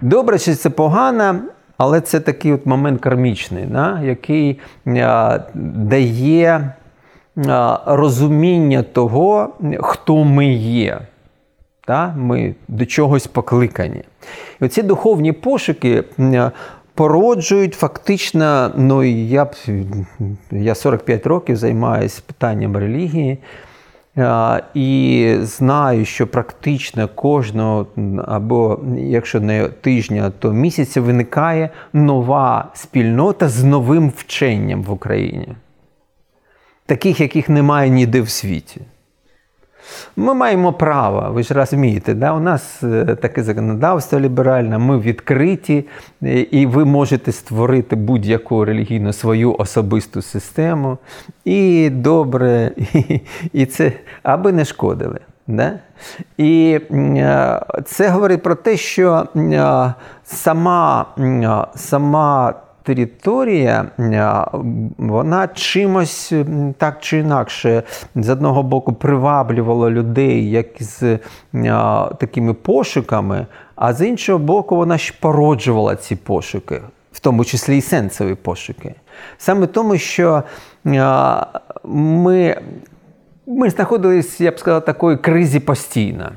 Добре, 0.00 0.38
чи 0.38 0.54
це 0.54 0.70
погано, 0.70 1.40
але 1.78 2.00
це 2.00 2.20
такий 2.20 2.52
от 2.52 2.66
момент 2.66 3.00
кармічний, 3.00 3.64
да, 3.64 4.00
який 4.02 4.60
а, 4.86 5.38
дає 5.74 6.74
а, 7.48 7.80
розуміння 7.86 8.82
того, 8.82 9.48
хто 9.80 10.24
ми 10.24 10.46
є. 10.54 11.00
Да? 11.86 12.14
Ми 12.16 12.54
до 12.68 12.86
чогось 12.86 13.26
покликані. 13.26 14.02
І 14.60 14.64
оці 14.64 14.82
духовні 14.82 15.32
пошуки. 15.32 16.04
Породжують 16.94 17.74
фактично, 17.74 18.70
ну 18.76 19.02
я 19.04 19.50
я 20.50 20.74
45 20.74 21.26
років 21.26 21.56
займаюся 21.56 22.22
питанням 22.26 22.76
релігії. 22.76 23.38
І 24.74 25.36
знаю, 25.40 26.04
що 26.04 26.26
практично 26.26 27.08
кожного, 27.08 27.86
або 28.26 28.80
якщо 28.96 29.40
не 29.40 29.68
тижня, 29.68 30.32
то 30.38 30.52
місяця 30.52 31.00
виникає 31.00 31.70
нова 31.92 32.68
спільнота 32.74 33.48
з 33.48 33.64
новим 33.64 34.12
вченням 34.16 34.82
в 34.82 34.90
Україні. 34.90 35.48
таких, 36.86 37.20
яких 37.20 37.48
немає 37.48 37.90
ніде 37.90 38.20
в 38.20 38.28
світі. 38.28 38.80
Ми 40.16 40.34
маємо 40.34 40.72
право, 40.72 41.32
ви 41.32 41.42
ж 41.42 41.54
розумієте, 41.54 42.14
да? 42.14 42.32
у 42.32 42.40
нас 42.40 42.82
е, 42.82 43.04
таке 43.04 43.42
законодавство 43.42 44.20
ліберальне, 44.20 44.78
ми 44.78 44.98
відкриті, 44.98 45.84
е, 46.22 46.40
і 46.40 46.66
ви 46.66 46.84
можете 46.84 47.32
створити 47.32 47.96
будь-яку 47.96 48.64
релігійну 48.64 49.12
свою 49.12 49.56
особисту 49.58 50.22
систему. 50.22 50.98
І 51.44 51.90
добре, 51.90 52.70
і, 52.76 53.20
і 53.52 53.66
це 53.66 53.92
аби 54.22 54.52
не 54.52 54.64
шкодили. 54.64 55.20
Да? 55.46 55.72
І 56.36 56.80
е, 56.90 57.60
це 57.84 58.08
говорить 58.08 58.42
про 58.42 58.54
те, 58.54 58.76
що 58.76 59.26
сама, 60.24 61.06
сама 61.74 62.54
територія, 62.82 63.90
вона 64.98 65.48
чимось 65.48 66.32
так 66.78 67.00
чи 67.00 67.18
інакше 67.18 67.82
з 68.14 68.28
одного 68.28 68.62
боку 68.62 68.92
приваблювала 68.92 69.90
людей 69.90 70.50
як 70.50 70.66
з 70.80 71.18
такими 72.18 72.54
пошуками, 72.54 73.46
а 73.76 73.94
з 73.94 74.08
іншого 74.08 74.38
боку, 74.38 74.76
вона 74.76 74.98
ж 74.98 75.14
породжувала 75.20 75.96
ці 75.96 76.16
пошуки, 76.16 76.80
в 77.12 77.20
тому 77.20 77.44
числі 77.44 77.78
і 77.78 77.80
сенсові 77.80 78.34
пошуки. 78.34 78.94
Саме 79.38 79.66
тому, 79.66 79.98
що 79.98 80.42
ми 81.84 82.56
ми 83.46 83.70
знаходилися, 83.70 84.44
я 84.44 84.50
б 84.50 84.58
сказав, 84.58 84.84
такої 84.84 85.16
кризі 85.16 85.60
постійно, 85.60 86.32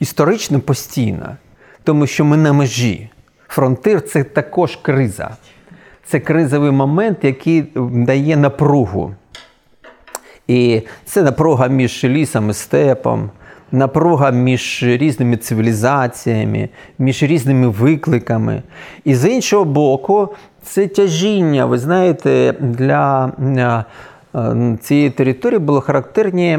історично 0.00 0.60
постійно, 0.60 1.36
тому 1.84 2.06
що 2.06 2.24
ми 2.24 2.36
на 2.36 2.52
межі. 2.52 3.10
Фронтир 3.48 4.02
це 4.02 4.24
також 4.24 4.76
криза. 4.76 5.30
Це 6.04 6.20
кризовий 6.20 6.70
момент, 6.70 7.18
який 7.22 7.64
дає 7.92 8.36
напругу. 8.36 9.14
І 10.48 10.82
це 11.04 11.22
напруга 11.22 11.66
між 11.68 12.04
лісом 12.04 12.50
і 12.50 12.52
степом, 12.52 13.30
напруга 13.72 14.30
між 14.30 14.82
різними 14.82 15.36
цивілізаціями, 15.36 16.68
між 16.98 17.22
різними 17.22 17.68
викликами. 17.68 18.62
І 19.04 19.14
з 19.14 19.28
іншого 19.28 19.64
боку, 19.64 20.28
це 20.62 20.86
тяжіння, 20.86 21.66
ви 21.66 21.78
знаєте, 21.78 22.54
для 22.60 23.84
цієї 24.80 25.10
території 25.10 25.58
було 25.58 25.80
характерні 25.80 26.58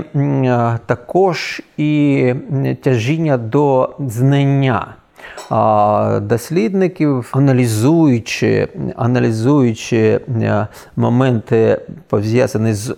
також 0.85 1.61
і 1.77 2.33
тяжіння 2.83 3.37
до 3.37 3.95
знання 3.99 4.95
дослідників, 6.21 7.29
аналізуючи 7.31 8.67
аналізуючи 8.95 10.19
е, 10.41 10.67
моменти 10.95 11.81
пов'язані 12.07 12.73
з 12.73 12.89
е, 12.89 12.95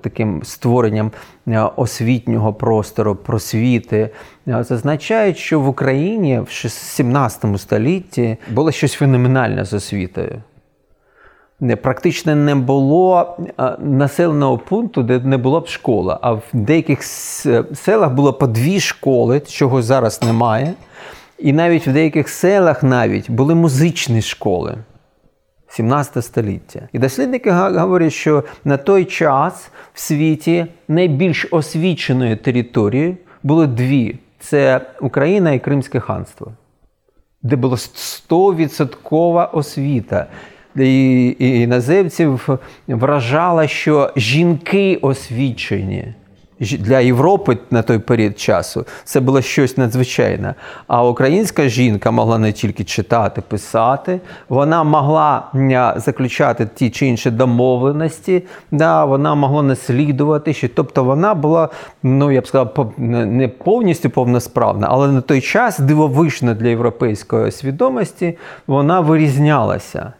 таким 0.00 0.42
створенням 0.44 1.10
е, 1.48 1.60
освітнього 1.76 2.54
простору, 2.54 3.14
просвіти, 3.16 4.10
зазначають, 4.46 5.38
що 5.38 5.60
в 5.60 5.68
Україні 5.68 6.40
в 6.40 6.68
17 6.68 7.60
столітті 7.60 8.36
було 8.50 8.72
щось 8.72 8.92
феноменальне 8.92 9.64
з 9.64 9.72
освітою. 9.72 10.42
Практично 11.82 12.36
не 12.36 12.54
було 12.54 13.36
населеного 13.78 14.58
пункту, 14.58 15.02
де 15.02 15.18
не 15.18 15.36
була 15.36 15.60
б 15.60 15.66
школа. 15.66 16.18
А 16.22 16.32
в 16.32 16.42
деяких 16.52 17.02
селах 17.74 18.12
було 18.12 18.32
по 18.32 18.46
дві 18.46 18.80
школи, 18.80 19.40
чого 19.40 19.82
зараз 19.82 20.22
немає. 20.22 20.74
І 21.38 21.52
навіть 21.52 21.86
в 21.86 21.92
деяких 21.92 22.28
селах 22.28 22.82
навіть 22.82 23.30
були 23.30 23.54
музичні 23.54 24.22
школи 24.22 24.78
17 25.68 26.24
століття. 26.24 26.88
І 26.92 26.98
дослідники 26.98 27.50
говорять, 27.50 28.12
що 28.12 28.44
на 28.64 28.76
той 28.76 29.04
час 29.04 29.70
в 29.94 30.00
світі 30.00 30.66
найбільш 30.88 31.46
освіченою 31.50 32.36
територією 32.36 33.16
були 33.42 33.66
дві: 33.66 34.18
це 34.38 34.80
Україна 35.00 35.52
і 35.52 35.58
Кримське 35.58 36.00
ханство, 36.00 36.52
де 37.42 37.56
була 37.56 37.76
100% 37.76 39.48
освіта. 39.52 40.26
І 40.76 41.36
іноземців 41.38 42.48
вражало, 42.88 43.66
що 43.66 44.12
жінки 44.16 44.98
освічені 45.02 46.14
для 46.60 47.00
Європи 47.00 47.58
на 47.70 47.82
той 47.82 47.98
період 47.98 48.38
часу 48.38 48.86
це 49.04 49.20
було 49.20 49.42
щось 49.42 49.76
надзвичайне. 49.76 50.54
А 50.86 51.04
українська 51.04 51.68
жінка 51.68 52.10
могла 52.10 52.38
не 52.38 52.52
тільки 52.52 52.84
читати, 52.84 53.42
писати, 53.48 54.20
вона 54.48 54.84
могла 54.84 55.50
заключати 55.96 56.68
ті 56.74 56.90
чи 56.90 57.06
інші 57.06 57.30
домовленості, 57.30 58.42
да, 58.70 59.04
вона 59.04 59.34
могла 59.34 59.62
наслідувати, 59.62 60.54
що 60.54 60.68
тобто 60.68 61.04
вона 61.04 61.34
була, 61.34 61.68
ну 62.02 62.30
я 62.30 62.40
б 62.40 62.46
сказав, 62.46 62.92
не 62.98 63.48
повністю 63.48 64.10
повносправна, 64.10 64.86
але 64.90 65.08
на 65.08 65.20
той 65.20 65.40
час 65.40 65.78
дивовижна 65.78 66.54
для 66.54 66.68
європейської 66.68 67.52
свідомості 67.52 68.38
вона 68.66 69.00
вирізнялася. 69.00 70.12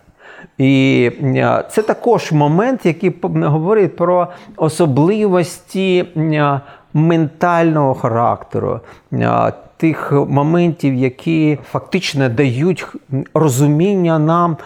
І 0.59 1.11
е, 1.23 1.65
це 1.71 1.83
також 1.83 2.33
момент, 2.33 2.87
який 2.87 3.15
говорить 3.23 3.97
про 3.97 4.29
особливості 4.57 6.05
е, 6.17 6.61
ментального 6.95 7.95
характеру. 7.95 8.81
Е, 9.13 9.53
тих 9.77 10.13
моментів, 10.13 10.95
які 10.95 11.59
фактично 11.71 12.29
дають 12.29 12.87
розуміння 13.35 14.19
нам, 14.19 14.57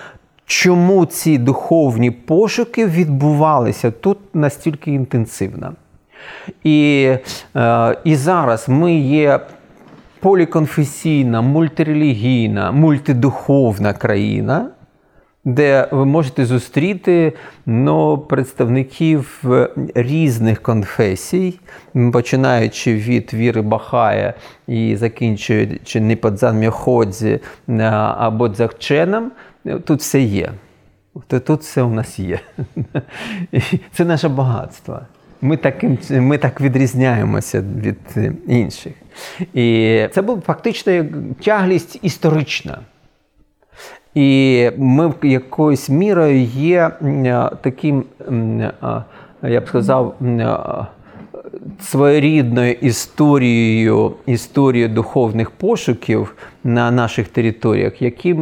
чому 0.47 1.07
ці 1.07 1.39
духовні 1.39 2.11
пошуки 2.11 2.87
відбувалися 2.87 3.91
тут 3.91 4.19
настільки 4.35 4.91
інтенсивно. 4.91 5.73
І, 6.65 7.11
І 8.05 8.17
зараз 8.17 8.69
ми 8.69 8.95
є. 8.95 9.41
Поліконфесійна, 10.21 11.43
мультирелігійна, 11.43 12.73
мультидуховна 12.73 13.93
країна, 13.93 14.67
де 15.45 15.89
ви 15.91 16.05
можете 16.05 16.47
зустріти 16.47 17.33
ну, 17.67 18.19
представників 18.19 19.45
різних 19.95 20.63
конфесій, 20.63 21.61
починаючи 22.13 22.95
від 22.95 23.35
віри 23.35 23.63
Бахая 23.63 24.35
і 24.67 24.97
закінчуючи 24.97 26.01
Ніпадзан 26.01 26.61
Мьоходзі 26.61 27.41
або 28.17 28.49
Дзахченом, 28.49 29.33
тут 29.85 30.01
все 30.01 30.21
є. 30.21 30.51
Тут 31.27 31.61
все 31.61 31.83
у 31.83 31.91
нас 31.91 32.19
є. 32.19 32.41
Це 33.93 34.05
наше 34.05 34.29
багатство. 34.29 35.01
Ми 35.43 35.57
таким, 35.57 35.99
ми 36.11 36.39
так 36.39 36.61
відрізняємося 36.61 37.65
від 37.77 38.33
інших. 38.49 38.93
І 39.55 39.99
це 40.13 40.23
була 40.23 40.41
фактично 40.41 41.05
тяглість 41.45 41.99
історична. 42.03 42.79
І 44.15 44.71
ми 44.79 45.13
якоюсь 45.23 45.89
мірою 45.89 46.43
є 46.43 46.91
таким, 47.63 48.05
я 49.43 49.61
б 49.61 49.69
сказав, 49.69 50.15
своєрідною 51.81 52.73
історією 52.73 54.15
історією 54.27 54.89
духовних 54.89 55.51
пошуків 55.51 56.35
на 56.65 56.91
наших 56.91 57.29
територіях, 57.29 58.03
які 58.03 58.37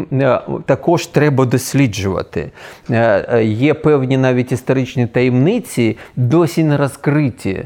також 0.66 1.06
треба 1.06 1.44
досліджувати. 1.44 2.50
Е, 2.90 3.44
є 3.44 3.74
певні 3.74 4.16
навіть 4.16 4.52
історичні 4.52 5.06
таємниці, 5.06 5.96
досі 6.16 6.64
не 6.64 6.76
розкриті. 6.76 7.64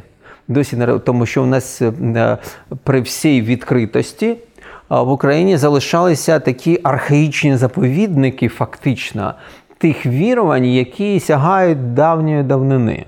Досі 0.48 0.76
не 0.76 0.98
тому, 0.98 1.26
що 1.26 1.42
у 1.42 1.46
нас 1.46 1.82
е, 1.82 2.38
при 2.84 3.00
всій 3.00 3.42
відкритості 3.42 4.36
в 5.00 5.10
Україні 5.10 5.56
залишалися 5.56 6.40
такі 6.40 6.80
архаїчні 6.82 7.56
заповідники, 7.56 8.48
фактично, 8.48 9.34
тих 9.78 10.06
вірувань, 10.06 10.64
які 10.64 11.20
сягають 11.20 11.94
давньої 11.94 12.42
давнини. 12.42 13.06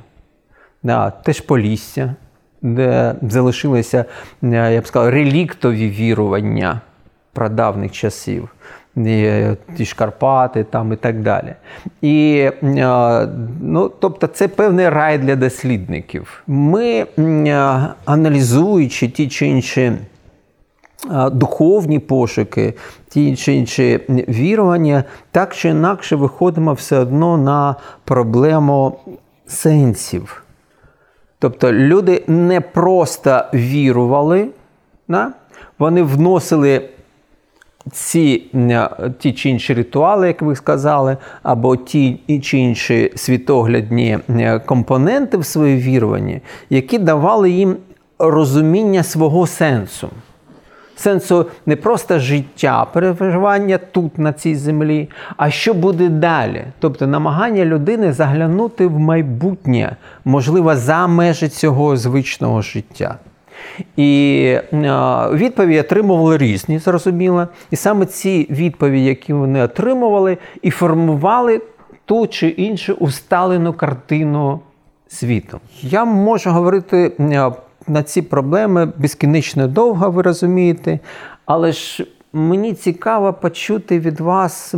Да, 0.82 1.10
Теж 1.10 1.40
Полісся, 1.40 2.14
де 2.62 3.14
залишилися, 3.22 4.04
е, 4.42 4.72
я 4.72 4.80
б 4.80 4.86
сказав, 4.86 5.08
реліктові 5.08 5.90
вірування 5.90 6.80
прадавних 7.32 7.92
часів. 7.92 8.48
Е, 8.96 9.56
ті 9.76 9.84
ж 9.84 9.94
Карпати 9.94 10.64
там 10.64 10.92
і 10.92 10.96
так 10.96 11.22
далі. 11.22 11.54
І, 12.02 12.50
е, 12.62 13.28
ну, 13.62 13.88
Тобто 14.00 14.26
це 14.26 14.48
певний 14.48 14.88
рай 14.88 15.18
для 15.18 15.36
дослідників. 15.36 16.42
Ми, 16.46 17.06
аналізуючи 18.04 19.08
ті 19.08 19.28
чи 19.28 19.46
інші 19.46 19.92
духовні 21.32 21.98
пошуки, 21.98 22.74
ті 23.08 23.36
чи 23.36 23.54
інші 23.54 24.00
вірування, 24.08 25.04
так 25.30 25.54
чи 25.54 25.68
інакше 25.68 26.16
виходимо 26.16 26.72
все 26.72 26.98
одно 26.98 27.38
на 27.38 27.76
проблему 28.04 28.98
сенсів. 29.46 30.44
Тобто 31.38 31.72
люди 31.72 32.24
не 32.26 32.60
просто 32.60 33.44
вірували, 33.54 34.48
да? 35.08 35.32
вони 35.78 36.02
вносили 36.02 36.88
ці 37.92 38.42
ті 39.18 39.32
чи 39.32 39.50
інші 39.50 39.74
ритуали, 39.74 40.26
як 40.26 40.42
ви 40.42 40.56
сказали, 40.56 41.16
або 41.42 41.76
ті 41.76 42.20
чи 42.42 42.58
інші 42.58 43.12
світоглядні 43.16 44.18
компоненти 44.66 45.36
в 45.36 45.44
своїй 45.44 45.76
віруванні, 45.76 46.40
які 46.70 46.98
давали 46.98 47.50
їм 47.50 47.76
розуміння 48.18 49.02
свого 49.02 49.46
сенсу. 49.46 50.08
Сенсу 50.96 51.46
не 51.66 51.76
просто 51.76 52.18
життя, 52.18 52.86
переживання 52.92 53.78
тут, 53.78 54.18
на 54.18 54.32
цій 54.32 54.54
землі, 54.54 55.08
а 55.36 55.50
що 55.50 55.74
буде 55.74 56.08
далі. 56.08 56.64
Тобто 56.78 57.06
намагання 57.06 57.64
людини 57.64 58.12
заглянути 58.12 58.86
в 58.86 58.98
майбутнє, 58.98 59.96
можливо, 60.24 60.76
за 60.76 61.06
межі 61.06 61.48
цього 61.48 61.96
звичного 61.96 62.62
життя. 62.62 63.18
І 63.96 64.56
відповіді 65.32 65.80
отримували 65.80 66.38
різні, 66.38 66.78
зрозуміло. 66.78 67.48
І 67.70 67.76
саме 67.76 68.06
ці 68.06 68.46
відповіді, 68.50 69.04
які 69.04 69.32
вони 69.32 69.62
отримували, 69.62 70.38
і 70.62 70.70
формували 70.70 71.60
ту 72.04 72.26
чи 72.26 72.48
іншу 72.48 72.92
усталену 72.92 73.72
картину 73.72 74.60
світу. 75.08 75.60
Я 75.82 76.04
можу 76.04 76.50
говорити 76.50 77.12
на 77.88 78.02
ці 78.02 78.22
проблеми 78.22 78.92
безкінечно 78.98 79.68
довго, 79.68 80.10
ви 80.10 80.22
розумієте, 80.22 80.98
але 81.46 81.72
ж. 81.72 82.06
Мені 82.36 82.74
цікаво 82.74 83.32
почути 83.32 84.00
від 84.00 84.20
вас 84.20 84.74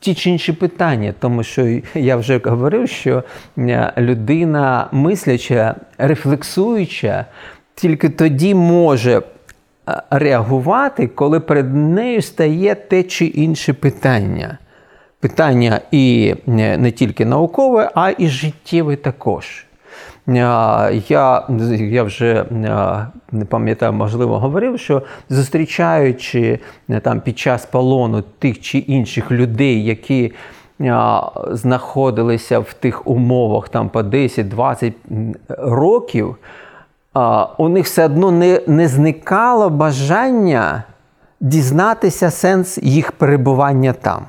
ті 0.00 0.14
чи 0.14 0.30
інші 0.30 0.52
питання, 0.52 1.14
тому 1.18 1.42
що 1.42 1.80
я 1.94 2.16
вже 2.16 2.40
говорив, 2.44 2.88
що 2.88 3.22
людина 3.98 4.88
мисляча, 4.92 5.74
рефлексуюча, 5.98 7.26
тільки 7.74 8.08
тоді 8.08 8.54
може 8.54 9.18
е, 9.18 9.22
реагувати, 10.10 11.06
коли 11.06 11.40
перед 11.40 11.74
нею 11.74 12.22
стає 12.22 12.74
те 12.74 13.02
чи 13.02 13.24
інше 13.24 13.72
питання. 13.72 14.58
Питання 15.20 15.80
і 15.90 16.34
не 16.46 16.92
тільки 16.92 17.24
наукове, 17.24 17.90
а 17.94 18.10
і 18.18 18.28
життєве 18.28 18.96
також. 18.96 19.65
Е, 20.28 20.32
я 21.08 21.46
я 21.78 22.02
вже 22.02 22.34
е, 22.34 23.06
не 23.32 23.44
пам'ятаю, 23.44 23.92
можливо, 23.92 24.38
говорив, 24.38 24.80
що 24.80 25.02
зустрічаючи 25.28 26.58
там 27.02 27.20
під 27.20 27.38
час 27.38 27.66
полону 27.66 28.22
тих 28.38 28.60
чи 28.60 28.78
інших 28.78 29.30
людей, 29.30 29.84
які 29.84 30.32
знаходилися 31.50 32.58
в 32.58 32.72
тих 32.72 33.06
умовах 33.06 33.68
там 33.68 33.88
по 33.88 34.00
10-20 34.00 34.92
років, 35.48 36.36
у 37.58 37.68
них 37.68 37.84
все 37.84 38.04
одно 38.04 38.30
не, 38.30 38.60
не 38.66 38.88
зникало 38.88 39.70
бажання 39.70 40.84
дізнатися 41.40 42.30
сенс 42.30 42.78
їх 42.82 43.12
перебування 43.12 43.92
там. 43.92 44.26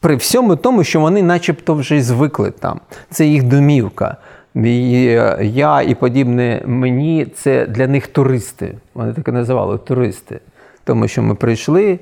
При 0.00 0.16
всьому 0.16 0.56
тому, 0.56 0.84
що 0.84 1.00
вони 1.00 1.22
начебто 1.22 1.74
вже 1.74 2.02
звикли 2.02 2.50
там. 2.50 2.80
Це 3.10 3.26
їх 3.26 3.42
домівка. 3.42 4.16
І 4.54 5.02
Я 5.40 5.82
і 5.82 5.94
подібне 5.94 6.62
мені 6.66 7.26
це 7.34 7.66
для 7.66 7.86
них 7.86 8.06
туристи. 8.06 8.74
Вони 8.94 9.12
так 9.12 9.28
і 9.28 9.32
називали 9.32 9.78
туристи. 9.78 10.40
Тому 10.84 11.08
що 11.08 11.22
ми 11.22 11.34
прийшли, 11.34 11.98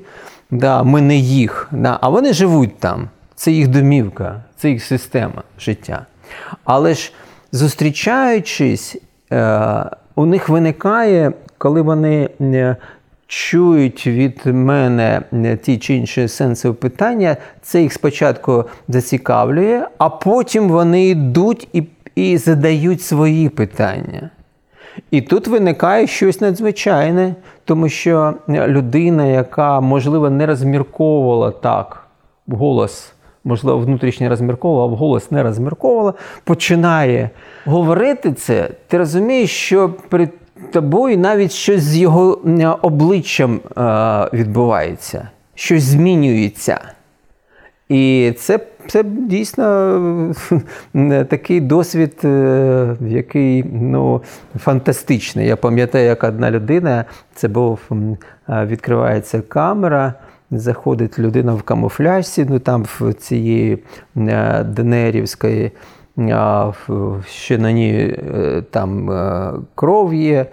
да, 0.51 0.83
ми 0.83 1.01
не 1.01 1.17
їх, 1.17 1.69
да, 1.73 1.99
а 2.01 2.09
вони 2.09 2.33
живуть 2.33 2.79
там. 2.79 3.09
Це 3.35 3.53
їх 3.53 3.69
домівка, 3.69 4.43
це 4.57 4.71
їх 4.71 4.85
система 4.85 5.43
життя. 5.59 6.07
Але 6.65 6.95
ж 6.95 7.13
зустрічаючись 7.53 8.97
Е, 9.33 9.85
у 10.15 10.27
них 10.27 10.49
виникає, 10.49 11.33
коли 11.59 11.83
вони 11.83 12.29
е, 12.41 12.77
чують 13.27 14.07
від 14.07 14.47
мене 14.47 15.23
е, 15.33 15.57
ті 15.57 15.79
чи 15.79 15.95
інші 15.95 16.29
сенси 16.29 16.73
питання, 16.73 17.37
це 17.63 17.83
їх 17.83 17.93
спочатку 17.93 18.65
зацікавлює, 18.89 19.87
а 19.99 20.09
потім 20.09 20.69
вони 20.69 21.07
йдуть 21.09 21.69
і, 21.73 21.83
і 22.21 22.37
задають 22.37 23.03
свої 23.03 23.49
питання. 23.49 24.31
І 25.11 25.21
тут 25.21 25.47
виникає 25.47 26.07
щось 26.07 26.41
надзвичайне, 26.41 27.35
тому 27.65 27.89
що 27.89 28.35
людина, 28.49 29.27
яка, 29.27 29.81
можливо, 29.81 30.31
не 30.31 30.47
розмірковувала 30.47 31.51
так 31.51 32.07
голос 32.49 33.13
можливо, 33.45 33.79
внутрішньо 33.79 34.29
розмірковувала, 34.29 34.85
а 34.85 34.95
вголос 34.95 35.31
не 35.31 35.43
розмірковувала, 35.43 36.15
починає 36.45 37.31
говорити 37.65 38.33
це, 38.33 38.71
ти 38.89 38.99
розумієш, 38.99 39.51
що 39.51 39.91
перед 40.09 40.31
тобою 40.73 41.19
навіть 41.19 41.53
щось 41.53 41.83
з 41.83 41.97
його 41.97 42.41
обличчям 42.83 43.61
е, 43.77 43.81
відбувається, 44.33 45.29
щось 45.55 45.83
змінюється. 45.83 46.81
І 47.91 48.33
це 48.39 48.61
це 48.87 49.03
дійсно 49.05 50.35
такий 51.29 51.61
досвід, 51.61 52.17
е, 52.25 52.97
який 53.09 53.65
ну, 53.73 54.23
фантастичний. 54.59 55.47
Я 55.47 55.57
пам'ятаю, 55.57 56.05
як 56.05 56.25
одна 56.25 56.51
людина, 56.51 57.05
це 57.35 57.49
був 57.49 57.81
відкривається 58.49 59.41
камера. 59.41 60.15
Заходить 60.51 61.19
людина 61.19 61.55
в 61.55 61.63
камуфляжці, 61.63 62.47
ну 62.49 62.59
там 62.59 62.83
в 62.83 63.13
цієї 63.13 63.79
е, 64.17 64.65
Денерівської, 64.65 65.71
ще 67.27 67.59
на 67.59 67.73
ній 67.73 67.93
е, 67.93 68.63
там 68.71 69.11
е, 69.11 69.53
кров 69.75 70.15
є. 70.15 70.47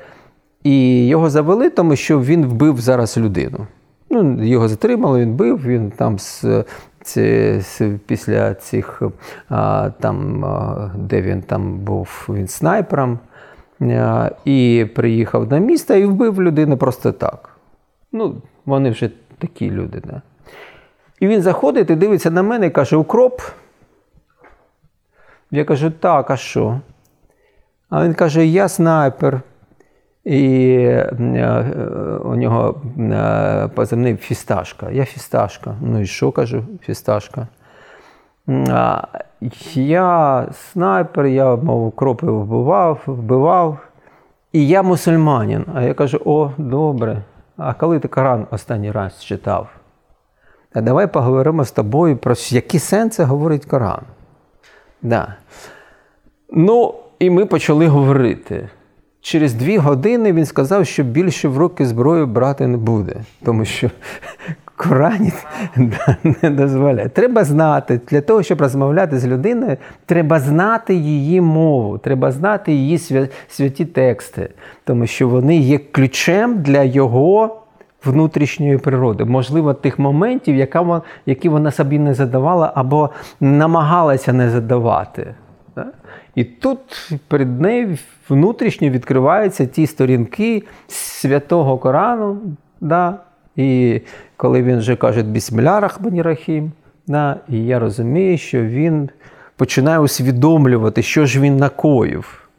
І 0.63 1.07
його 1.07 1.29
завели, 1.29 1.69
тому 1.69 1.95
що 1.95 2.21
він 2.21 2.45
вбив 2.45 2.79
зараз 2.79 3.17
людину. 3.17 3.67
Ну, 4.09 4.43
Його 4.43 4.67
затримали, 4.67 5.21
він 5.21 5.33
бив, 5.33 5.65
він 5.65 5.91
там 5.91 6.17
з 7.07 7.81
після 8.05 8.53
цих, 8.53 9.01
там, 9.99 10.45
де 10.95 11.21
він 11.21 11.41
там 11.41 11.79
був 11.79 12.25
він 12.29 12.47
снайпером, 12.47 13.19
і 14.45 14.87
приїхав 14.95 15.51
на 15.51 15.57
місто 15.57 15.95
і 15.95 16.05
вбив 16.05 16.41
людину 16.41 16.77
просто 16.77 17.11
так. 17.11 17.49
Ну, 18.11 18.41
Вони 18.65 18.89
вже 18.89 19.09
такі 19.37 19.71
люди. 19.71 20.01
Да? 20.05 20.21
І 21.19 21.27
він 21.27 21.41
заходить 21.41 21.89
і 21.89 21.95
дивиться 21.95 22.31
на 22.31 22.43
мене 22.43 22.65
і 22.65 22.69
каже: 22.69 22.95
Укроп. 22.95 23.41
Я 25.51 25.65
кажу, 25.65 25.91
так, 25.91 26.31
а 26.31 26.37
що? 26.37 26.79
А 27.89 28.03
він 28.03 28.13
каже, 28.13 28.45
я 28.45 28.69
снайпер. 28.69 29.41
І 30.27 30.75
е, 30.79 31.09
у 32.23 32.35
нього 32.35 32.81
е, 32.99 33.69
позивний 33.75 34.15
фісташка. 34.15 34.89
Я 34.91 35.05
фісташка. 35.05 35.75
Ну 35.81 36.01
і 36.01 36.05
що 36.05 36.31
кажу, 36.31 36.63
фісташка? 36.81 37.47
Я 39.73 40.47
снайпер, 40.53 41.25
я, 41.25 41.55
мов, 41.55 41.91
кропи 41.91 42.27
вбивав, 42.27 42.99
вбивав. 43.05 43.77
І 44.51 44.67
я 44.67 44.83
мусульманин. 44.83 45.65
А 45.75 45.81
я 45.81 45.93
кажу: 45.93 46.21
о, 46.25 46.51
добре. 46.57 47.23
А 47.57 47.73
коли 47.73 47.99
ти 47.99 48.07
Коран 48.07 48.47
останній 48.51 48.91
раз 48.91 49.23
читав? 49.23 49.69
А 50.73 50.81
давай 50.81 51.07
поговоримо 51.07 51.65
з 51.65 51.71
тобою 51.71 52.17
про 52.17 52.35
які 52.49 52.79
сенси 52.79 53.23
говорить 53.23 53.65
Коран. 53.65 54.01
Да. 55.01 55.35
Ну, 56.49 56.93
і 57.19 57.29
ми 57.29 57.45
почали 57.45 57.87
говорити. 57.87 58.69
Через 59.21 59.53
дві 59.53 59.77
години 59.77 60.33
він 60.33 60.45
сказав, 60.45 60.85
що 60.85 61.03
більше 61.03 61.47
в 61.47 61.57
руки 61.57 61.85
зброю 61.85 62.27
брати 62.27 62.67
не 62.67 62.77
буде, 62.77 63.15
тому 63.43 63.65
що 63.65 63.89
Корані 64.75 65.31
не 66.41 66.49
дозволяє. 66.49 67.09
Треба 67.09 67.43
знати, 67.43 68.01
для 68.09 68.21
того, 68.21 68.43
щоб 68.43 68.61
розмовляти 68.61 69.19
з 69.19 69.27
людиною, 69.27 69.77
треба 70.05 70.39
знати 70.39 70.95
її 70.95 71.41
мову, 71.41 71.97
треба 71.97 72.31
знати 72.31 72.73
її 72.73 73.27
святі 73.47 73.85
тексти, 73.85 74.49
тому 74.83 75.07
що 75.07 75.29
вони 75.29 75.57
є 75.57 75.77
ключем 75.77 76.61
для 76.61 76.83
його 76.83 77.61
внутрішньої 78.05 78.77
природи, 78.77 79.25
можливо, 79.25 79.73
тих 79.73 79.99
моментів, 79.99 80.67
які 81.25 81.49
вона 81.49 81.71
собі 81.71 81.99
не 81.99 82.13
задавала 82.13 82.71
або 82.75 83.09
намагалася 83.39 84.33
не 84.33 84.49
задавати. 84.49 85.35
І 86.35 86.43
тут 86.43 87.11
перед 87.27 87.61
нею 87.61 87.97
внутрішньо 88.29 88.89
відкриваються 88.89 89.65
ті 89.65 89.87
сторінки 89.87 90.63
святого 90.87 91.77
Корану. 91.77 92.37
Да? 92.81 93.19
І 93.55 94.01
коли 94.37 94.63
він 94.63 94.77
вже 94.77 94.95
каже 94.95 95.23
Бісміля 95.23 95.79
Рахмані 95.79 96.21
Рахім, 96.21 96.71
да? 97.07 97.39
і 97.49 97.65
я 97.65 97.79
розумію, 97.79 98.37
що 98.37 98.61
він 98.61 99.09
починає 99.55 99.99
усвідомлювати, 99.99 101.01
що 101.01 101.25
ж 101.25 101.39
він 101.39 101.57
накоїв 101.57 102.49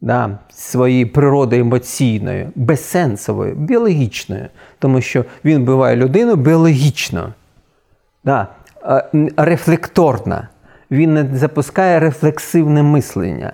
да? 0.00 0.38
своєю 0.50 1.12
природою 1.12 1.62
емоційною, 1.62 2.48
безсенсовою, 2.54 3.54
біологічною, 3.54 4.46
тому 4.78 5.00
що 5.00 5.24
він 5.44 5.62
вбиває 5.62 5.96
людину 5.96 6.36
біологічно, 6.36 7.32
да? 8.24 8.46
рефлекторно 9.36 10.42
він 10.90 11.14
не 11.14 11.28
запускає 11.32 12.00
рефлексивне 12.00 12.82
мислення. 12.82 13.52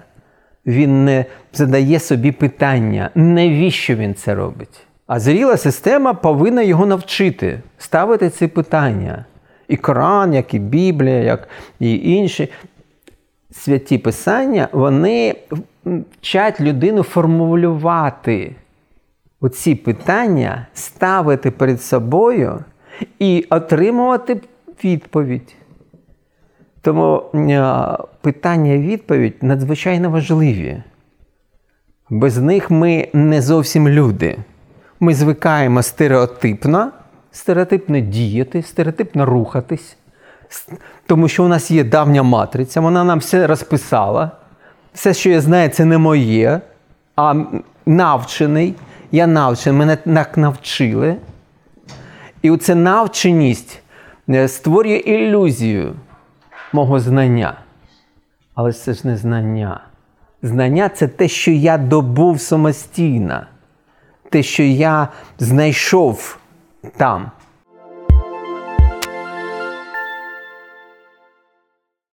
Він 0.66 1.04
не 1.04 1.24
задає 1.52 2.00
собі 2.00 2.32
питання, 2.32 3.10
навіщо 3.14 3.94
він 3.94 4.14
це 4.14 4.34
робить. 4.34 4.86
А 5.06 5.20
зріла 5.20 5.56
система 5.56 6.14
повинна 6.14 6.62
його 6.62 6.86
навчити 6.86 7.60
ставити 7.78 8.30
ці 8.30 8.46
питання. 8.46 9.24
І 9.68 9.76
Коран, 9.76 10.34
як 10.34 10.54
і 10.54 10.58
Біблія, 10.58 11.18
як 11.18 11.48
і 11.80 12.12
інші 12.14 12.48
святі 13.50 13.98
писання, 13.98 14.68
вони 14.72 15.34
вчать 15.84 16.60
людину 16.60 17.02
формулювати 17.02 18.54
оці 19.40 19.74
питання, 19.74 20.66
ставити 20.74 21.50
перед 21.50 21.82
собою 21.82 22.64
і 23.18 23.46
отримувати 23.50 24.40
відповідь. 24.84 25.54
Тому 26.84 27.22
питання 28.20 28.72
і 28.72 28.78
відповідь 28.78 29.34
надзвичайно 29.42 30.10
важливі. 30.10 30.82
Без 32.10 32.38
них 32.38 32.70
ми 32.70 33.08
не 33.12 33.42
зовсім 33.42 33.88
люди. 33.88 34.38
Ми 35.00 35.14
звикаємо 35.14 35.82
стереотипно, 35.82 36.90
стереотипно 37.32 38.00
діяти, 38.00 38.62
стереотипно 38.62 39.26
рухатись, 39.26 39.96
тому 41.06 41.28
що 41.28 41.44
у 41.44 41.48
нас 41.48 41.70
є 41.70 41.84
давня 41.84 42.22
матриця, 42.22 42.80
вона 42.80 43.04
нам 43.04 43.18
все 43.18 43.46
розписала. 43.46 44.30
Все, 44.94 45.14
що 45.14 45.30
я 45.30 45.40
знаю, 45.40 45.68
це 45.68 45.84
не 45.84 45.98
моє, 45.98 46.60
а 47.16 47.34
навчений. 47.86 48.74
Я 49.12 49.26
навчений, 49.26 49.78
мене 49.78 49.96
так 49.96 50.36
навчили. 50.36 51.16
І 52.42 52.50
оця 52.50 52.74
навченість 52.74 53.82
е, 54.28 54.48
створює 54.48 54.96
ілюзію 54.96 55.94
мого 56.74 57.00
знання. 57.00 57.54
Але 58.54 58.72
це 58.72 58.94
ж 58.94 59.06
не 59.06 59.16
знання. 59.16 59.80
Знання 60.42 60.88
це 60.88 61.08
те, 61.08 61.28
що 61.28 61.50
я 61.50 61.78
добув 61.78 62.40
самостійно, 62.40 63.46
те, 64.30 64.42
що 64.42 64.62
я 64.62 65.08
знайшов 65.38 66.38
там. 66.96 67.30